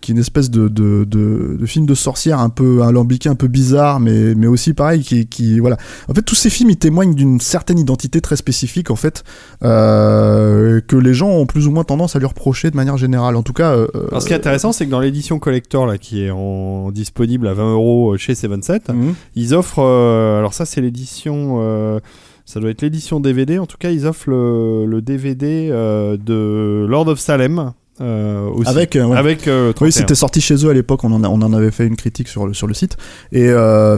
qui 0.00 0.12
est 0.12 0.14
une 0.14 0.20
espèce 0.20 0.50
de, 0.50 0.68
de, 0.68 1.04
de, 1.04 1.56
de 1.58 1.66
film 1.66 1.86
de 1.86 1.94
sorcière 1.94 2.38
un 2.40 2.48
peu 2.48 2.82
alambiqué, 2.82 3.28
un 3.28 3.34
peu 3.34 3.48
bizarre, 3.48 4.00
mais, 4.00 4.34
mais 4.34 4.46
aussi 4.46 4.72
pareil, 4.72 5.02
qui, 5.02 5.26
qui, 5.26 5.58
voilà. 5.58 5.76
En 6.08 6.14
fait, 6.14 6.22
tous 6.22 6.34
ces 6.34 6.50
films, 6.50 6.70
ils 6.70 6.76
témoignent 6.76 7.14
d'une 7.14 7.40
certaine 7.40 7.78
identité 7.78 8.20
très 8.20 8.36
spécifique, 8.36 8.90
en 8.90 8.96
fait, 8.96 9.24
que 9.60 10.96
les 10.96 11.14
gens 11.14 11.30
ont 11.30 11.46
plus 11.46 11.66
ou 11.66 11.70
moins 11.70 11.84
tendance 11.84 12.16
à 12.16 12.18
lui 12.18 12.26
reprocher 12.26 12.70
de 12.70 12.76
manière 12.76 12.96
générale. 12.96 13.36
En 13.36 13.42
tout 13.42 13.52
cas, 13.52 13.72
Alors, 13.72 14.22
ce 14.22 14.26
qui 14.26 14.32
est 14.32 14.36
intéressant, 14.36 14.72
c'est 14.72 14.86
que 14.86 14.90
dans 14.90 15.00
l'édition 15.00 15.38
collector 15.38 15.86
là, 15.86 15.98
qui 15.98 16.22
est 16.24 16.30
en 16.30 16.90
disponible 16.90 17.48
à 17.48 17.54
20 17.54 17.72
euros 17.72 18.16
chez 18.16 18.34
77, 18.34 18.88
mhm. 18.90 19.14
ils 19.34 19.54
offrent. 19.54 19.80
alors 19.80 20.54
ça, 20.54 20.64
c'est 20.64 20.80
l'édition. 20.80 21.95
Euh, 21.96 22.00
ça 22.44 22.60
doit 22.60 22.70
être 22.70 22.82
l'édition 22.82 23.18
DVD. 23.20 23.58
En 23.58 23.66
tout 23.66 23.76
cas, 23.78 23.90
ils 23.90 24.06
offrent 24.06 24.30
le, 24.30 24.86
le 24.86 25.02
DVD 25.02 25.68
euh, 25.72 26.16
de 26.16 26.86
Lord 26.88 27.08
of 27.08 27.18
Salem. 27.18 27.72
euh, 28.00 28.46
aussi. 28.50 28.68
Avec, 28.68 28.94
euh, 28.94 29.04
ouais. 29.06 29.16
Avec, 29.16 29.48
euh, 29.48 29.68
Oui, 29.68 29.74
31. 29.74 29.90
c'était 29.90 30.14
sorti 30.14 30.40
chez 30.42 30.54
eux 30.66 30.68
à 30.68 30.74
l'époque, 30.74 31.02
on 31.04 31.12
en, 31.12 31.24
a- 31.24 31.28
on 31.28 31.40
en 31.40 31.52
avait 31.54 31.70
fait 31.70 31.86
une 31.86 31.96
critique 31.96 32.28
sur 32.28 32.46
le, 32.46 32.52
sur 32.52 32.66
le 32.66 32.74
site, 32.74 32.96
et 33.32 33.48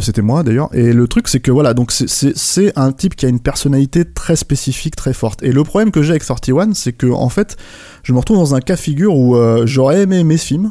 c'était 0.01 0.23
moi 0.23 0.43
d'ailleurs. 0.45 0.69
Et 0.73 0.93
le 0.93 1.09
truc, 1.09 1.27
c'est 1.29 1.41
que 1.41 1.51
voilà, 1.51 1.75
donc 1.75 1.91
c'est- 1.93 2.73
un 2.79 2.93
type 2.93 3.17
qui 3.17 3.27
a 3.27 3.29
une 3.29 3.41
personnalité 3.41 4.05
très 4.05 4.37
spécifique, 4.37 4.95
très 4.97 5.13
forte. 5.13 5.43
Et 5.43 5.51
le 5.53 5.65
problème 5.65 5.91
que 5.91 6.03
j'ai 6.03 6.11
avec 6.11 6.25
31, 6.25 6.75
c'est 6.75 6.93
que 6.93 7.09
en 7.09 7.29
fait, 7.29 7.57
je 8.05 8.13
me 8.13 8.19
retrouve 8.19 8.37
dans 8.39 8.55
un 8.55 8.61
cas 8.61 8.77
figure 8.77 9.17
où 9.17 9.37
j'aurais 9.65 10.03
aimé 10.03 10.21
aimer 10.21 10.37
ce 10.37 10.47
film. 10.47 10.71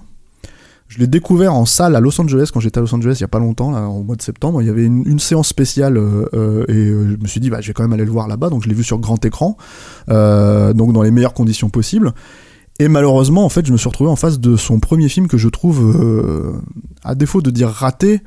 Je 0.87 0.99
l'ai 0.99 1.07
découvert 1.07 1.53
en 1.53 1.65
salle 1.65 1.95
à 1.95 1.99
Los 1.99 2.19
Angeles 2.19 2.49
quand 2.53 2.61
j'étais 2.61 2.77
à 2.77 2.81
Los 2.81 2.93
Angeles 2.95 3.15
il 3.19 3.21
y 3.21 3.25
a 3.25 3.27
pas 3.27 3.39
longtemps, 3.39 3.71
là, 3.71 3.87
au 3.87 4.03
mois 4.03 4.15
de 4.15 4.21
septembre. 4.21 4.61
Il 4.61 4.67
y 4.67 4.69
avait 4.69 4.85
une, 4.85 5.19
séance 5.19 5.49
spéciale 5.49 5.97
euh, 5.97 6.25
euh, 6.33 6.65
et 6.69 6.73
euh, 6.73 7.11
je 7.11 7.21
me 7.21 7.27
suis 7.27 7.41
dit 7.41 7.49
bah 7.49 7.59
je 7.59 7.67
vais 7.67 7.73
quand 7.73 7.83
même 7.83 7.93
aller 7.93 8.05
le 8.05 8.11
voir 8.11 8.27
là-bas. 8.27 8.49
Donc 8.49 8.63
je 8.63 8.69
l'ai 8.69 8.75
vu 8.75 8.83
sur 8.83 8.97
grand 8.97 9.23
écran, 9.25 9.57
donc 10.07 10.93
dans 10.93 11.01
les 11.01 11.11
meilleures 11.11 11.33
conditions 11.33 11.69
possibles. 11.69 12.13
Et 12.79 12.87
malheureusement, 12.87 13.43
en 13.43 13.49
fait, 13.49 13.65
je 13.65 13.71
me 13.71 13.77
suis 13.77 13.89
retrouvé 13.89 14.09
en 14.09 14.15
face 14.15 14.39
de 14.39 14.55
son 14.55 14.79
premier 14.79 15.09
film 15.09 15.27
que 15.27 15.37
je 15.37 15.49
trouve, 15.49 16.55
à 17.03 17.15
défaut 17.15 17.41
de 17.41 17.49
dire 17.49 17.69
raté, 17.69 18.21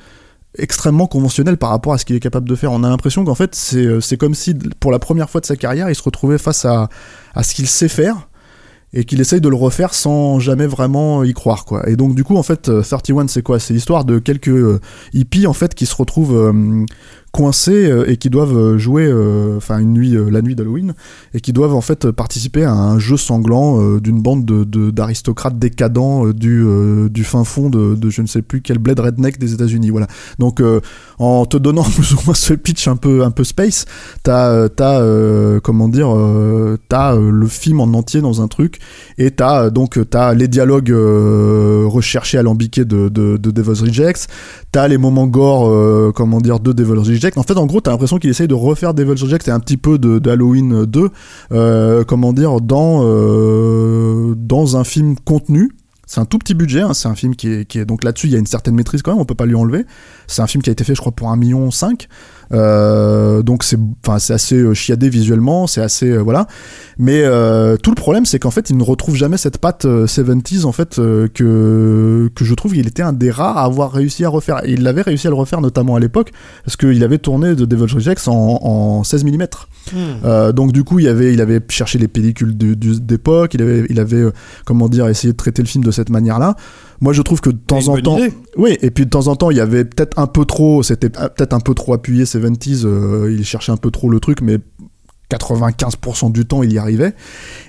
extrêmement 0.59 1.07
conventionnel 1.07 1.57
par 1.57 1.71
rapport 1.71 1.93
à 1.93 1.99
ce 1.99 2.05
qu'il 2.05 2.17
est 2.17 2.21
capable 2.21 2.49
de 2.49 2.55
faire. 2.57 2.73
On 2.73 2.83
a 2.83 2.88
l'impression 2.88 3.25
qu'en 3.25 3.37
fait, 3.37 3.55
c'est 3.55 4.17
comme 4.19 4.35
si, 4.35 4.55
pour 4.81 4.90
la 4.93 4.99
première 4.99 5.31
fois 5.31 5.40
de 5.40 5.47
sa 5.47 5.57
carrière, 5.57 5.88
il 5.88 5.95
se 5.95 6.02
retrouvait 6.02 6.38
face 6.38 6.67
à 6.67 6.88
ce 7.43 7.55
qu'il 7.55 7.69
sait 7.69 7.88
faire 7.88 8.29
et 8.92 9.04
qu'il 9.04 9.20
essaye 9.20 9.40
de 9.40 9.49
le 9.49 9.56
refaire 9.56 9.94
sans 9.94 10.40
jamais 10.40 10.66
vraiment 10.66 11.23
y 11.23 11.32
croire 11.32 11.64
quoi. 11.64 11.88
Et 11.88 11.97
donc 11.97 12.14
du 12.14 12.25
coup 12.25 12.37
en 12.37 12.42
fait 12.42 12.68
euh, 12.68 12.82
31 12.82 13.28
c'est 13.28 13.42
quoi? 13.42 13.59
C'est 13.59 13.75
l'histoire 13.75 14.04
de 14.04 14.18
quelques 14.18 14.49
euh, 14.49 14.80
hippies 15.12 15.47
en 15.47 15.52
fait 15.52 15.75
qui 15.75 15.87
se 15.87 15.94
retrouvent 15.94 16.37
euh, 16.37 16.85
coincés 17.33 17.91
euh, 17.91 18.11
et 18.11 18.17
qui 18.17 18.29
doivent 18.29 18.57
euh, 18.57 18.79
jouer 18.79 19.07
euh, 19.07 19.57
enfin 19.57 19.79
une 19.79 19.93
nuit 19.93 20.17
la 20.31 20.43
nuit 20.43 20.55
d'Halloween 20.55 20.95
et 21.33 21.41
qui 21.41 21.53
doivent 21.53 21.75
en 21.75 21.81
fait 21.81 22.11
participer 22.11 22.65
à 22.65 22.73
un 22.73 22.99
jeu 22.99 23.17
sanglant 23.17 23.99
d'une 23.99 24.21
bande 24.21 24.45
de 24.45 24.65
de- 24.65 24.91
d'aristocrates 24.91 25.59
décadents 25.59 26.29
du 26.31 26.67
du 27.11 27.25
fin 27.25 27.45
fond 27.45 27.71
de, 27.71 27.95
de 27.95 28.11
je 28.11 28.23
ne 28.23 28.27
sais 28.27 28.43
plus 28.43 28.61
quel 28.63 28.79
bled 28.79 28.99
redneck 28.99 29.39
des 29.39 29.53
États-Unis 29.55 29.91
voilà. 29.91 30.07
Donc 30.39 30.63
en 31.19 31.47
te 31.47 31.57
donnant 31.57 31.83
plus 31.97 32.15
ou 32.15 32.19
moins 32.27 32.35
ce 32.35 32.55
pitch 32.55 32.89
un 32.89 32.97
peu 32.97 33.23
un 33.25 33.31
peu 33.31 33.45
space, 33.45 33.85
t'as 34.23 34.69
t'as 34.69 35.01
comment 35.61 35.89
dire 35.89 36.15
t'as 36.89 37.17
le 37.17 37.47
film 37.47 37.81
en 37.81 37.85
entier 37.95 38.21
dans 38.21 38.43
un 38.43 38.49
truc 38.49 38.79
et 39.19 39.31
t'as 39.31 39.71
donc 39.71 39.99
t'as 40.11 40.35
les 40.35 40.49
dialogues 40.49 40.93
recherchés 40.93 42.39
alambiqués 42.39 42.85
de, 42.85 43.09
de, 43.09 43.37
de 43.37 43.51
Devil's 43.51 43.81
Rejects 43.83 44.27
t'as 44.73 44.89
les 44.89 44.99
moments 44.99 45.27
gore 45.27 46.13
comment 46.15 46.41
dire 46.41 46.61
de 46.61 46.73
Devil's 46.73 47.07
En 47.37 47.43
fait 47.43 47.57
en 47.57 47.67
gros 47.67 47.81
t'as 47.81 47.91
l'impression 47.91 48.19
qu'il 48.19 48.31
essaye 48.31 48.49
de 48.49 48.55
refaire 48.55 48.95
Devil's 48.95 49.23
Rejects 49.23 49.49
et 49.49 49.50
un 49.50 49.61
petit 49.61 49.77
peu 49.77 49.99
de, 49.99 50.19
de 50.19 50.31
Halloween 50.31 50.85
2 50.85 51.11
euh, 51.53 52.05
comment 52.05 52.33
dire 52.33 52.61
dans 52.61 53.00
euh, 53.03 54.35
dans 54.37 54.77
un 54.77 54.85
film 54.85 55.17
contenu 55.25 55.71
c'est 56.11 56.21
un 56.21 56.25
tout 56.25 56.39
petit 56.39 56.55
budget, 56.55 56.81
hein, 56.81 56.93
c'est 56.93 57.07
un 57.07 57.15
film 57.15 57.37
qui 57.37 57.47
est, 57.49 57.85
donc 57.85 58.03
là-dessus 58.03 58.27
il 58.27 58.33
y 58.33 58.35
a 58.35 58.41
une 58.41 58.47
certaine 58.47 58.75
maîtrise 58.75 59.00
quand 59.00 59.12
même, 59.12 59.21
on 59.21 59.25
peut 59.25 59.37
pas 59.37 59.47
lui 59.47 59.55
enlever. 59.55 59.87
C'est 60.27 60.43
un 60.43 60.49
film 60.49 60.61
qui 60.61 60.69
a 60.69 60.73
été 60.73 60.83
fait 60.83 60.97
je 60.97 61.00
crois 61.00 61.12
pour 61.12 61.31
un 61.31 61.37
million 61.37 61.71
cinq, 61.71 62.09
euh, 62.09 62.39
donc 62.50 63.62
c'est 63.64 63.78
enfin 64.04 64.19
c'est 64.19 64.33
assez 64.33 64.57
euh, 64.57 64.75
chiadé 64.75 65.09
visuellement, 65.09 65.66
c'est 65.66 65.80
assez 65.80 66.11
euh, 66.11 66.19
voilà. 66.19 66.47
Mais 66.99 67.23
euh, 67.23 67.76
tout 67.76 67.90
le 67.90 67.97
problème 67.97 68.26
c'est 68.26 68.38
qu'en 68.38 68.50
fait 68.50 68.71
il 68.71 68.76
ne 68.76 68.83
retrouve 68.83 69.14
jamais 69.14 69.37
cette 69.37 69.59
patte 69.59 69.85
euh, 69.85 70.07
70s 70.07 70.64
en 70.64 70.73
fait 70.73 70.99
euh, 70.99 71.28
que 71.28 72.30
que 72.35 72.45
je 72.45 72.54
trouve 72.54 72.73
qu'il 72.73 72.87
était 72.87 73.02
un 73.02 73.12
des 73.12 73.30
rares 73.30 73.57
à 73.57 73.64
avoir 73.64 73.92
réussi 73.92 74.25
à 74.25 74.28
refaire. 74.28 74.61
Et 74.64 74.73
il 74.73 74.87
avait 74.87 75.02
réussi 75.02 75.26
à 75.26 75.30
le 75.30 75.37
refaire 75.37 75.61
notamment 75.61 75.97
à 75.97 76.00
l'époque 76.00 76.33
parce 76.64 76.76
qu'il 76.76 77.02
avait 77.04 77.19
tourné 77.19 77.54
de 77.54 77.64
Devil's 77.64 77.95
Rejects 77.95 78.28
en, 78.28 78.59
en 78.62 79.04
16 79.04 79.25
mm. 79.25 79.47
Euh, 80.25 80.52
donc 80.52 80.73
du 80.73 80.85
coup, 80.85 80.99
il 80.99 81.09
avait, 81.09 81.33
il 81.33 81.40
avait 81.40 81.61
cherché 81.69 81.99
les 81.99 82.09
pellicules 82.09 82.57
d'époque, 82.57 83.54
il 83.54 83.62
avait, 83.62 83.87
il 83.88 84.00
avait, 84.00 84.16
euh, 84.16 84.33
comment 84.64 84.88
dire, 84.88 85.09
essayé 85.09 85.33
de 85.33 85.37
traiter 85.37 85.62
le 85.62 85.69
film 85.69 85.85
de 85.85 85.90
cette 85.90 86.11
manière-là. 86.11 86.57
Moi, 87.00 87.12
je 87.12 87.23
trouve 87.23 87.40
que 87.40 87.50
de 87.50 87.57
temps 87.57 87.88
en 87.88 87.97
temps, 87.99 88.19
idée. 88.19 88.33
oui, 88.57 88.76
et 88.83 88.90
puis 88.90 89.07
de 89.07 89.11
temps 89.11 89.28
en 89.28 89.37
temps, 89.37 89.50
il 89.50 89.57
y 89.57 89.61
avait 89.61 89.85
peut-être 89.85 90.19
un 90.19 90.26
peu 90.26 90.45
trop, 90.45 90.83
c'était 90.83 91.11
euh, 91.19 91.28
peut-être 91.28 91.54
un 91.54 91.61
peu 91.61 91.75
trop 91.75 91.95
appuyé 91.95 92.25
70s, 92.25 92.85
euh, 92.85 93.35
il 93.37 93.45
cherchait 93.45 93.73
un 93.73 93.78
peu 93.78 93.90
trop 93.90 94.11
le 94.11 94.21
truc, 94.21 94.42
mais 94.42 94.59
95% 95.30 96.33
du 96.33 96.45
temps, 96.45 96.62
il 96.62 96.73
y 96.73 96.78
arrivait. 96.78 97.14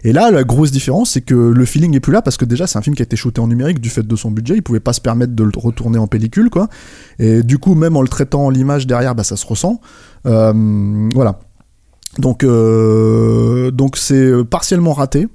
Et 0.03 0.13
là, 0.13 0.31
la 0.31 0.43
grosse 0.43 0.71
différence, 0.71 1.11
c'est 1.11 1.21
que 1.21 1.35
le 1.35 1.65
feeling 1.65 1.95
est 1.95 1.99
plus 1.99 2.13
là 2.13 2.21
parce 2.21 2.37
que 2.37 2.45
déjà, 2.45 2.67
c'est 2.67 2.77
un 2.77 2.81
film 2.81 2.95
qui 2.95 3.01
a 3.01 3.05
été 3.05 3.15
shooté 3.15 3.39
en 3.39 3.47
numérique 3.47 3.79
du 3.79 3.89
fait 3.89 4.05
de 4.05 4.15
son 4.15 4.31
budget. 4.31 4.55
Il 4.55 4.63
pouvait 4.63 4.79
pas 4.79 4.93
se 4.93 5.01
permettre 5.01 5.33
de 5.33 5.43
le 5.43 5.51
retourner 5.55 5.99
en 5.99 6.07
pellicule, 6.07 6.49
quoi. 6.49 6.67
Et 7.19 7.43
du 7.43 7.59
coup, 7.59 7.75
même 7.75 7.95
en 7.95 8.01
le 8.01 8.07
traitant 8.07 8.45
en 8.45 8.49
l'image 8.49 8.87
derrière, 8.87 9.15
bah, 9.15 9.23
ça 9.23 9.37
se 9.37 9.45
ressent. 9.45 9.79
Euh, 10.25 11.09
voilà. 11.13 11.39
Donc, 12.17 12.43
euh, 12.43 13.71
donc 13.71 13.95
c'est 13.95 14.43
partiellement 14.43 14.93
raté, 14.93 15.27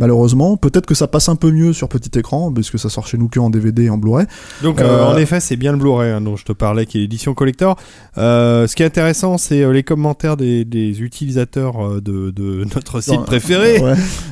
malheureusement. 0.00 0.56
Peut-être 0.56 0.86
que 0.86 0.94
ça 0.96 1.06
passe 1.06 1.28
un 1.28 1.36
peu 1.36 1.52
mieux 1.52 1.72
sur 1.72 1.88
petit 1.88 2.18
écran, 2.18 2.50
parce 2.52 2.70
que 2.70 2.78
ça 2.78 2.88
sort 2.88 3.06
chez 3.06 3.16
nous 3.18 3.28
que 3.28 3.38
en 3.38 3.50
DVD 3.50 3.84
et 3.84 3.90
en 3.90 3.98
Blu-ray. 3.98 4.26
Donc, 4.62 4.80
Euh, 4.80 4.84
euh, 4.84 5.04
en 5.06 5.16
effet, 5.16 5.38
c'est 5.38 5.54
bien 5.56 5.70
le 5.72 5.78
Blu-ray 5.78 6.10
hein, 6.10 6.20
dont 6.20 6.34
je 6.34 6.44
te 6.44 6.52
parlais, 6.52 6.86
qui 6.86 6.98
est 6.98 7.00
l'édition 7.02 7.34
collector. 7.34 7.76
Euh, 8.18 8.66
ce 8.66 8.74
qui 8.74 8.82
est 8.82 8.86
intéressant, 8.86 9.38
c'est 9.38 9.70
les 9.72 9.82
commentaires 9.84 10.36
des, 10.36 10.64
des 10.64 11.00
utilisateurs 11.02 12.00
de, 12.00 12.30
de 12.30 12.64
notre 12.74 13.00
site 13.00 13.14
Dans- 13.14 13.22
préféré. 13.22 13.78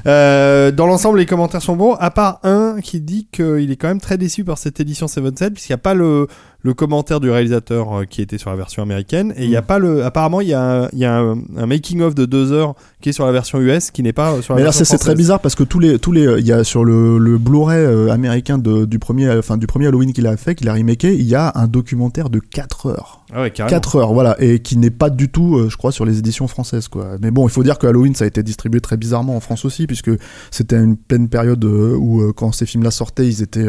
Ouais. 0.05 0.73
Dans 0.73 0.87
l'ensemble, 0.87 1.19
les 1.19 1.27
commentaires 1.27 1.63
sont 1.63 1.77
bons, 1.77 1.93
à 1.95 2.11
part 2.11 2.41
un 2.43 2.81
qui 2.83 3.01
dit 3.01 3.29
qu'il 3.31 3.71
est 3.71 3.77
quand 3.77 3.89
même 3.89 4.01
très 4.01 4.17
déçu 4.19 4.43
par 4.45 4.59
cette 4.59 4.81
édition 4.81 5.07
7.7, 5.07 5.51
puisqu'il 5.51 5.73
n'y 5.73 5.75
a 5.75 5.79
pas 5.79 5.95
le, 5.95 6.27
le 6.61 6.75
commentaire 6.75 7.21
du 7.21 7.31
réalisateur 7.31 8.01
euh, 8.01 8.05
qui 8.05 8.21
était 8.21 8.37
sur 8.37 8.51
la 8.51 8.57
version 8.57 8.83
américaine, 8.83 9.33
et 9.37 9.45
il 9.45 9.51
y 9.51 9.57
a 9.57 9.61
Mm. 9.61 9.65
pas 9.67 9.79
le. 9.79 10.05
Apparemment, 10.05 10.41
il 10.41 10.49
y 10.49 10.55
a, 10.55 10.85
un, 10.85 10.89
y 10.93 11.05
a 11.05 11.17
un, 11.17 11.39
un 11.57 11.67
making-of 11.67 12.17
de 12.17 12.25
deux 12.25 12.51
heures 12.53 12.75
qui 13.01 13.11
est 13.11 13.13
sur 13.13 13.27
la 13.27 13.33
version 13.33 13.61
US, 13.61 13.93
qui 13.93 14.03
n'est 14.03 14.13
pas 14.13 14.33
euh, 14.33 14.43
sur 14.43 14.55
la 14.55 14.59
Mais 14.59 14.63
là, 14.65 14.71
version 14.71 14.85
c'est 14.85 14.91
c'est 14.93 14.99
très 14.99 15.15
bizarre 15.15 15.39
parce 15.39 15.55
que 15.55 15.63
tous 15.63 15.79
les, 15.79 16.01
tous 16.01 16.11
les, 16.11 16.27
euh, 16.27 16.41
il 16.41 16.47
y 16.47 16.53
a 16.53 16.65
sur 16.65 16.85
le, 16.85 17.19
le 17.19 17.39
Blu-ray 17.39 18.11
américain 18.11 18.59
de, 18.59 18.85
du 18.87 18.99
premier, 18.99 19.31
enfin 19.31 19.57
du 19.57 19.69
premier 19.69 19.87
Halloween 19.87 20.13
qu'il 20.13 20.27
a 20.27 20.37
fait, 20.37 20.57
qu'il 20.57 20.69
a 20.69 20.75
remaké, 20.75 21.15
il 21.15 21.27
y 21.27 21.37
a 21.37 21.53
un 21.55 21.69
documentaire 21.69 22.29
de 22.29 22.41
4 22.41 22.87
heures. 22.87 23.25
Ah 23.33 23.43
ouais, 23.43 23.51
carrément. 23.53 23.77
4 23.77 23.97
heures, 23.97 24.13
voilà, 24.13 24.35
et 24.41 24.59
qui 24.59 24.77
n'est 24.79 24.91
pas 24.91 25.11
du 25.11 25.29
tout, 25.29 25.69
je 25.69 25.77
crois, 25.77 25.93
sur 25.93 26.05
les 26.07 26.19
éditions 26.19 26.49
françaises, 26.49 26.89
quoi. 26.89 27.19
Mais 27.21 27.31
bon, 27.31 27.47
il 27.47 27.51
faut 27.51 27.63
dire 27.63 27.79
que 27.79 27.87
Halloween, 27.87 28.15
ça 28.15 28.25
a 28.25 28.27
été 28.27 28.43
distribué 28.43 28.81
très 28.81 28.97
bizarrement 28.97 29.37
en 29.37 29.41
France 29.41 29.65
aussi, 29.65 29.87
puisque 29.87 30.11
c'était 30.51 30.77
une 30.77 30.97
pleine 30.97 31.29
période 31.29 31.63
où, 31.65 32.33
quand 32.35 32.51
ces 32.53 32.67
films-là 32.67 32.91
sortaient, 32.91 33.27
ils 33.29 33.43
étaient, 33.43 33.67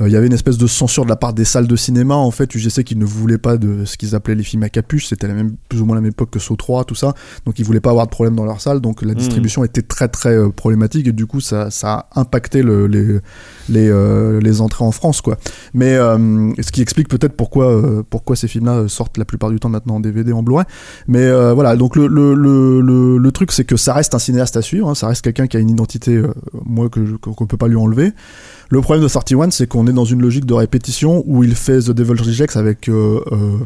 il 0.00 0.12
y 0.12 0.16
avait 0.16 0.26
une 0.26 0.32
espèce 0.32 0.58
de 0.58 0.66
censure 0.66 1.04
de 1.04 1.08
la 1.08 1.16
part 1.16 1.32
des 1.32 1.44
salles 1.44 1.66
de 1.66 1.76
cinéma, 1.76 2.14
en 2.14 2.30
fait, 2.30 2.54
UGC 2.54 2.84
qui 2.84 2.96
ne 2.96 3.04
voulaient 3.04 3.38
pas 3.38 3.56
de 3.56 3.84
ce 3.84 3.96
qu'ils 3.96 4.14
appelaient 4.14 4.34
les 4.36 4.42
films 4.42 4.62
à 4.62 4.68
capuche, 4.68 5.06
c'était 5.06 5.28
la 5.28 5.34
même, 5.34 5.56
plus 5.68 5.80
ou 5.80 5.86
moins 5.86 5.96
la 5.96 6.00
même 6.00 6.10
époque 6.10 6.30
que 6.30 6.38
Saw 6.38 6.56
3, 6.56 6.84
tout 6.84 6.94
ça, 6.94 7.14
donc 7.46 7.58
ils 7.58 7.64
voulaient 7.64 7.80
pas 7.80 7.90
avoir 7.90 8.06
de 8.06 8.10
problème 8.10 8.36
dans 8.36 8.44
leur 8.44 8.60
salle, 8.60 8.80
donc 8.80 9.02
la 9.02 9.14
distribution 9.14 9.64
était 9.64 9.82
très 9.82 10.08
très 10.08 10.36
euh, 10.36 10.50
problématique, 10.50 11.08
et 11.08 11.12
du 11.12 11.26
coup, 11.26 11.40
ça, 11.40 11.70
ça 11.70 12.08
a 12.14 12.20
impacté 12.20 12.62
le, 12.62 12.86
les, 12.86 13.18
les, 13.68 13.88
euh, 13.88 14.40
les 14.40 14.60
entrées 14.60 14.84
en 14.84 14.92
France, 14.92 15.20
quoi. 15.20 15.36
Mais 15.74 15.94
euh, 15.94 16.52
ce 16.60 16.70
qui 16.70 16.82
explique 16.82 17.08
peut-être 17.08 17.34
pourquoi, 17.34 17.72
euh, 17.72 18.02
pourquoi 18.08 18.36
ces 18.36 18.48
films-là 18.48 18.76
euh, 18.76 18.88
sortent 18.88 19.18
la 19.18 19.24
plupart 19.24 19.50
du 19.50 19.60
temps 19.60 19.68
maintenant 19.68 19.96
en 19.96 20.00
DVD, 20.00 20.32
en 20.32 20.42
Blu-ray. 20.42 20.66
Mais 21.06 21.22
euh, 21.22 21.54
voilà, 21.54 21.76
donc 21.76 21.96
le, 21.96 22.06
le, 22.06 22.34
le, 22.34 23.18
le, 23.18 23.32
truc, 23.32 23.52
c'est 23.52 23.64
que 23.64 23.76
ça 23.76 23.92
reste 23.94 24.14
un 24.14 24.18
cinéaste 24.18 24.56
à 24.56 24.62
suivre, 24.62 24.88
hein, 24.88 24.94
ça 24.94 25.08
reste 25.08 25.22
quelqu'un 25.22 25.46
qui 25.46 25.56
a 25.56 25.60
une 25.60 25.70
identité, 25.70 26.16
euh, 26.16 26.32
moi, 26.64 26.88
qu'on 26.88 27.32
qu'on 27.32 27.46
peut 27.46 27.56
pas 27.56 27.68
lui 27.68 27.76
enlever. 27.76 28.12
Le 28.70 28.82
problème 28.82 29.02
de 29.02 29.08
31, 29.08 29.50
c'est 29.50 29.66
qu'on 29.66 29.86
est 29.86 29.92
dans 29.92 30.04
une 30.04 30.20
logique 30.20 30.44
de 30.44 30.52
répétition 30.52 31.22
où 31.26 31.42
il 31.42 31.54
fait 31.54 31.80
The 31.80 31.90
Devil's 31.90 32.20
Rejects 32.20 32.56
avec 32.56 32.88
euh, 32.88 33.20
euh, 33.32 33.58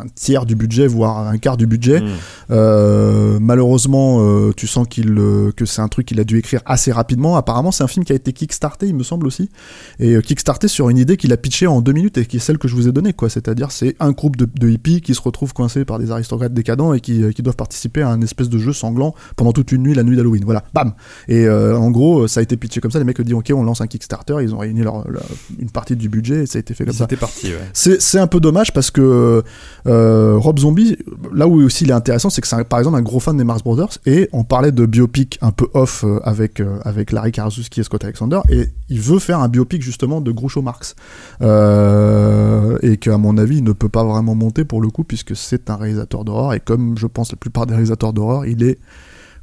un 0.00 0.06
tiers 0.14 0.46
du 0.46 0.54
budget, 0.54 0.86
voire 0.86 1.26
un 1.26 1.38
quart 1.38 1.56
du 1.56 1.66
budget. 1.66 2.00
Mm. 2.00 2.06
Euh, 2.50 3.38
malheureusement, 3.40 4.18
euh, 4.20 4.52
tu 4.56 4.66
sens 4.66 4.86
qu'il 4.88 5.18
euh, 5.18 5.52
que 5.56 5.64
c'est 5.64 5.80
un 5.80 5.88
truc 5.88 6.06
qu'il 6.06 6.20
a 6.20 6.24
dû 6.24 6.38
écrire 6.38 6.60
assez 6.66 6.92
rapidement. 6.92 7.36
Apparemment, 7.36 7.72
c'est 7.72 7.84
un 7.84 7.88
film 7.88 8.04
qui 8.04 8.12
a 8.12 8.16
été 8.16 8.32
kickstarté, 8.32 8.86
il 8.86 8.94
me 8.94 9.02
semble 9.02 9.26
aussi, 9.26 9.50
et 9.98 10.20
kickstarté 10.22 10.68
sur 10.68 10.88
une 10.90 10.98
idée 10.98 11.16
qu'il 11.16 11.32
a 11.32 11.36
pitchée 11.36 11.66
en 11.66 11.80
deux 11.80 11.92
minutes 11.92 12.18
et 12.18 12.26
qui 12.26 12.36
est 12.36 12.40
celle 12.40 12.58
que 12.58 12.68
je 12.68 12.74
vous 12.74 12.88
ai 12.88 12.92
donnée, 12.92 13.12
quoi. 13.12 13.28
C'est-à-dire, 13.28 13.70
c'est 13.70 13.96
un 14.00 14.12
groupe 14.12 14.36
de, 14.36 14.46
de 14.46 14.68
hippies 14.68 15.00
qui 15.00 15.14
se 15.14 15.20
retrouvent 15.20 15.52
coincés 15.52 15.84
par 15.84 15.98
des 15.98 16.10
aristocrates 16.10 16.54
décadents 16.54 16.92
et 16.94 17.00
qui, 17.00 17.22
qui 17.34 17.42
doivent 17.42 17.56
participer 17.56 18.02
à 18.02 18.08
un 18.08 18.20
espèce 18.20 18.48
de 18.48 18.58
jeu 18.58 18.72
sanglant 18.72 19.14
pendant 19.36 19.52
toute 19.52 19.72
une 19.72 19.82
nuit, 19.82 19.94
la 19.94 20.02
nuit 20.02 20.16
d'Halloween. 20.16 20.44
Voilà, 20.44 20.64
bam. 20.74 20.94
Et 21.28 21.48
en 21.48 21.90
gros, 21.90 22.26
ça 22.28 22.40
a 22.40 22.42
été 22.42 22.56
pitché 22.56 22.80
comme 22.80 22.90
ça. 22.90 22.98
Les 22.98 23.04
mecs 23.04 23.18
ont 23.20 23.22
dit, 23.22 23.34
ok, 23.34 23.52
on 23.54 23.62
lance 23.62 23.80
un 23.80 23.86
Kickstarter. 23.86 24.36
Ils 24.42 24.54
ont 24.54 24.58
réuni 24.58 24.82
leur, 24.82 25.08
leur- 25.10 25.22
une 25.58 25.70
partie 25.70 25.96
du 25.96 26.08
budget 26.08 26.42
et 26.42 26.46
ça 26.46 26.58
a 26.58 26.60
été 26.60 26.74
fait 26.74 26.84
comme 26.84 26.94
ça. 26.94 27.04
C'était 27.04 27.16
parti, 27.16 27.48
ouais. 27.48 27.70
C'est 27.72 28.18
un 28.18 28.26
peu 28.26 28.40
dommage 28.40 28.72
parce 28.72 28.90
que 28.90 29.42
euh, 29.86 30.36
Rob 30.38 30.58
Zombie, 30.58 30.96
là 31.32 31.46
où 31.46 31.62
aussi 31.62 31.84
il 31.84 31.90
est 31.90 31.94
intéressant, 31.94 32.30
c'est 32.30 32.40
que 32.40 32.48
c'est 32.48 32.64
par 32.64 32.78
exemple 32.78 32.96
un 32.96 33.02
gros 33.02 33.20
fan 33.20 33.36
des 33.36 33.44
Marx 33.44 33.62
Brothers 33.62 33.98
et 34.06 34.28
on 34.32 34.44
parlait 34.44 34.72
de 34.72 34.86
biopic 34.86 35.38
un 35.42 35.50
peu 35.50 35.68
off 35.74 36.04
euh, 36.04 36.20
avec, 36.24 36.60
euh, 36.60 36.78
avec 36.84 37.12
Larry 37.12 37.32
Karaszewski 37.32 37.80
et 37.80 37.82
Scott 37.82 38.04
Alexander 38.04 38.40
et 38.48 38.68
il 38.88 39.00
veut 39.00 39.18
faire 39.18 39.40
un 39.40 39.48
biopic 39.48 39.82
justement 39.82 40.20
de 40.20 40.30
Groucho 40.32 40.62
Marx. 40.62 40.94
Et 41.40 42.96
qu'à 42.96 43.18
mon 43.18 43.38
avis 43.38 43.58
il 43.58 43.64
ne 43.64 43.72
peut 43.72 43.88
pas 43.88 44.04
vraiment 44.04 44.34
monter 44.34 44.64
pour 44.64 44.80
le 44.80 44.88
coup 44.88 45.04
puisque 45.04 45.36
c'est 45.36 45.70
un 45.70 45.76
réalisateur 45.76 46.24
d'horreur 46.24 46.54
et 46.54 46.60
comme 46.60 46.96
je 46.98 47.06
pense 47.06 47.30
la 47.32 47.36
plupart 47.36 47.66
des 47.66 47.74
réalisateurs 47.74 48.12
d'horreur, 48.12 48.46
il 48.46 48.62
est 48.62 48.78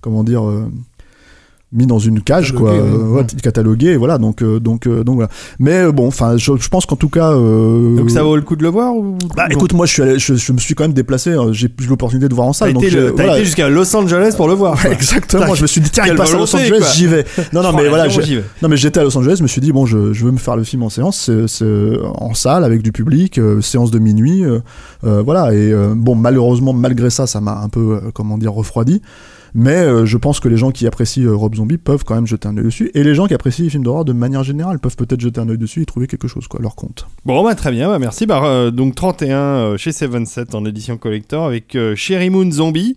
comment 0.02 0.24
dire 0.24 0.44
mis 1.74 1.86
dans 1.88 2.00
une 2.00 2.22
cage 2.22 2.52
quoi 2.54 2.72
euh, 2.72 2.98
ouais, 3.08 3.26
catalogué 3.42 3.88
et 3.92 3.96
voilà 3.98 4.18
donc 4.18 4.42
euh, 4.44 4.60
donc 4.60 4.88
euh, 4.88 5.06
donc 5.06 5.16
voilà 5.16 5.30
mais 5.58 5.90
bon 5.92 6.06
enfin 6.08 6.36
je, 6.36 6.52
je 6.60 6.68
pense 6.68 6.86
qu'en 6.86 6.98
tout 6.98 7.08
cas 7.08 7.32
euh, 7.32 7.96
Donc 7.96 8.12
ça 8.12 8.24
vaut 8.24 8.36
le 8.36 8.42
coup 8.42 8.58
de 8.58 8.64
le 8.64 8.68
voir 8.70 8.94
ou 8.94 9.18
bah 9.38 9.44
non 9.50 9.56
écoute, 9.56 9.74
moi 9.74 9.86
je 9.86 9.94
suis 9.94 10.02
allé- 10.02 10.20
je, 10.20 10.34
je 10.36 10.52
me 10.52 10.58
suis 10.58 10.76
quand 10.76 10.84
même 10.84 10.92
déplacé, 10.94 11.30
euh, 11.30 11.54
j'ai 11.54 11.68
eu 11.68 11.86
l'opportunité 11.88 12.28
de 12.28 12.34
voir 12.34 12.48
en 12.48 12.52
T'as 12.52 12.58
salle. 12.66 12.74
donc 12.74 12.84
été, 12.84 12.96
t'as 12.98 13.12
voilà. 13.12 13.36
été 13.38 13.46
jusqu'à 13.46 13.70
Los 13.70 13.96
Angeles 13.96 14.34
pour 14.36 14.48
le 14.50 14.54
voir. 14.54 14.82
quoi. 14.82 14.92
Exactement, 14.92 15.56
je 15.56 15.62
me 15.62 15.68
suis 15.68 15.80
dit 15.82 15.90
tiens, 15.90 16.04
il 16.08 16.16
passe 16.16 16.34
à 16.34 16.38
Los 16.38 16.54
Angeles, 16.56 16.92
j'y 16.94 17.08
vais. 17.08 17.26
Non 17.54 17.64
non 17.64 17.72
mais 17.74 17.88
voilà, 17.88 18.10
j'ai- 18.10 18.22
j'y 18.22 18.36
vais. 18.36 18.44
non 18.62 18.68
mais 18.68 18.76
j'étais 18.78 19.00
à 19.00 19.04
Los 19.04 19.18
Angeles, 19.18 19.36
je 19.38 19.44
me 19.44 19.48
suis 19.48 19.62
dit 19.62 19.72
bon, 19.72 19.86
je, 19.86 20.12
je 20.14 20.26
veux 20.26 20.32
me 20.32 20.38
faire 20.38 20.58
le 20.58 20.64
film 20.66 20.84
en 20.84 20.90
séance, 20.90 21.30
en 22.16 22.34
salle 22.34 22.64
avec 22.66 22.82
du 22.82 22.92
public, 22.92 23.38
euh, 23.38 23.62
séance 23.62 23.92
de 23.92 24.00
minuit, 24.00 24.44
euh, 24.44 24.60
voilà 25.24 25.54
et 25.54 25.74
bon 25.96 26.16
malheureusement 26.16 26.74
malgré 26.74 27.10
ça, 27.10 27.28
ça 27.28 27.40
m'a 27.40 27.58
un 27.62 27.70
peu 27.70 28.02
comment 28.14 28.38
dire 28.38 28.52
refroidi. 28.54 29.02
Mais 29.54 29.76
euh, 29.76 30.06
je 30.06 30.18
pense 30.18 30.40
que 30.40 30.48
les 30.48 30.58
gens 30.58 30.72
qui 30.72 30.88
apprécient 30.88 31.26
euh, 31.26 31.36
Rob 31.36 31.56
Zombie 31.56 31.78
peuvent 31.78 32.04
quand 32.06 32.16
même 32.16 32.28
jeter 32.28 32.48
un 32.48 32.58
œil 32.58 32.64
dessus. 32.64 32.92
Et 32.94 33.04
les 33.04 33.16
gens 33.16 33.28
qui 33.28 33.34
apprécient 33.34 33.64
les 33.66 33.70
films 33.70 33.84
d'horreur 33.84 34.06
de 34.06 34.14
manière 34.14 34.44
générale 34.44 34.80
peuvent 34.80 34.96
peut-être 34.96 35.20
jeter 35.22 35.42
un 35.42 35.50
œil 35.50 35.58
dessus 35.58 35.82
et 35.82 35.86
trouver 35.86 36.08
quelque 36.08 36.28
chose, 36.28 36.48
quoi, 36.48 36.60
leur 36.62 36.76
compte. 36.76 37.08
Bon, 37.26 37.44
bah, 37.44 37.56
très 37.56 37.72
bien, 37.72 37.88
bah, 37.90 38.00
merci. 38.00 38.26
Bah, 38.26 38.42
euh, 38.46 38.72
donc 38.72 38.96
31 38.96 39.38
euh, 39.38 39.78
chez 39.78 39.92
77 39.92 40.56
en 40.56 40.66
édition 40.66 40.98
collector 40.98 41.46
avec 41.46 41.78
Sherry 41.96 42.30
Moon 42.30 42.50
Zombie, 42.52 42.96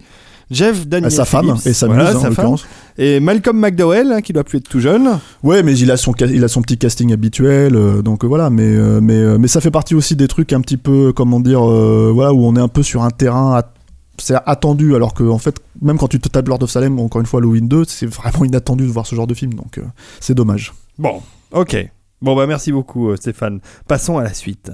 Jeff 0.51 0.87
Daniel 0.87 1.07
À 1.07 1.11
sa 1.11 1.25
femme 1.25 1.57
et 1.65 1.73
sa 1.73 1.87
voilà, 1.87 2.05
muse, 2.05 2.17
hein, 2.17 2.21
sa 2.21 2.31
femme, 2.31 2.57
et 2.99 3.19
Malcolm 3.19 3.59
McDowell, 3.59 4.13
hein, 4.13 4.21
qui 4.21 4.33
doit 4.33 4.45
plus 4.45 4.59
être 4.59 4.69
tout 4.69 4.81
jeune. 4.81 5.19
Ouais, 5.43 5.63
mais 5.63 5.77
il 5.77 5.91
a 5.91 5.97
son, 5.97 6.13
il 6.13 6.45
a 6.45 6.49
son 6.49 6.63
petit 6.63 6.77
casting 6.79 7.13
habituel, 7.13 7.75
euh, 7.75 8.03
donc 8.03 8.25
voilà. 8.25 8.51
Mais, 8.51 8.63
euh, 8.67 9.01
mais, 9.01 9.17
euh, 9.17 9.39
mais 9.39 9.49
ça 9.49 9.61
fait 9.61 9.71
partie 9.71 9.95
aussi 9.95 10.17
des 10.17 10.29
trucs 10.29 10.53
un 10.53 10.61
petit 10.61 10.77
peu, 10.77 11.13
comment 11.15 11.41
dire, 11.41 11.63
voilà, 11.63 12.33
où 12.35 12.45
on 12.45 12.55
est 12.57 12.61
un 12.61 12.69
peu 12.69 12.83
sur 12.83 13.03
un 13.03 13.11
terrain. 13.11 13.57
at- 13.57 13.71
c'est 14.19 14.37
attendu, 14.47 14.95
alors 14.95 15.15
que 15.15 15.25
en 15.25 15.39
fait, 15.39 15.57
même 15.83 15.99
quand 15.99 16.09
tu 16.09 16.21
te 16.21 16.29
tapes 16.29 16.49
Lord 16.49 16.63
of 16.63 16.71
Salem, 16.71 16.99
encore 16.99 17.21
une 17.21 17.27
fois, 17.27 17.41
Halloween 17.41 17.69
2, 17.69 17.85
c'est 17.87 18.07
vraiment 18.07 18.45
inattendu 18.45 18.85
de 18.85 18.91
voir 18.91 19.07
ce 19.07 19.15
genre 19.15 19.27
de 19.27 19.35
film, 19.35 19.55
donc 19.55 19.79
euh, 19.79 19.83
c'est 20.21 20.35
dommage. 20.35 20.73
Bon, 20.99 21.23
ok. 21.53 21.91
Bon, 22.23 22.37
bah 22.37 22.47
merci 22.47 22.73
beaucoup, 22.73 23.11
euh, 23.11 23.17
Stéphane. 23.17 23.61
Passons 23.87 24.19
à 24.19 24.23
la 24.23 24.33
suite. 24.33 24.71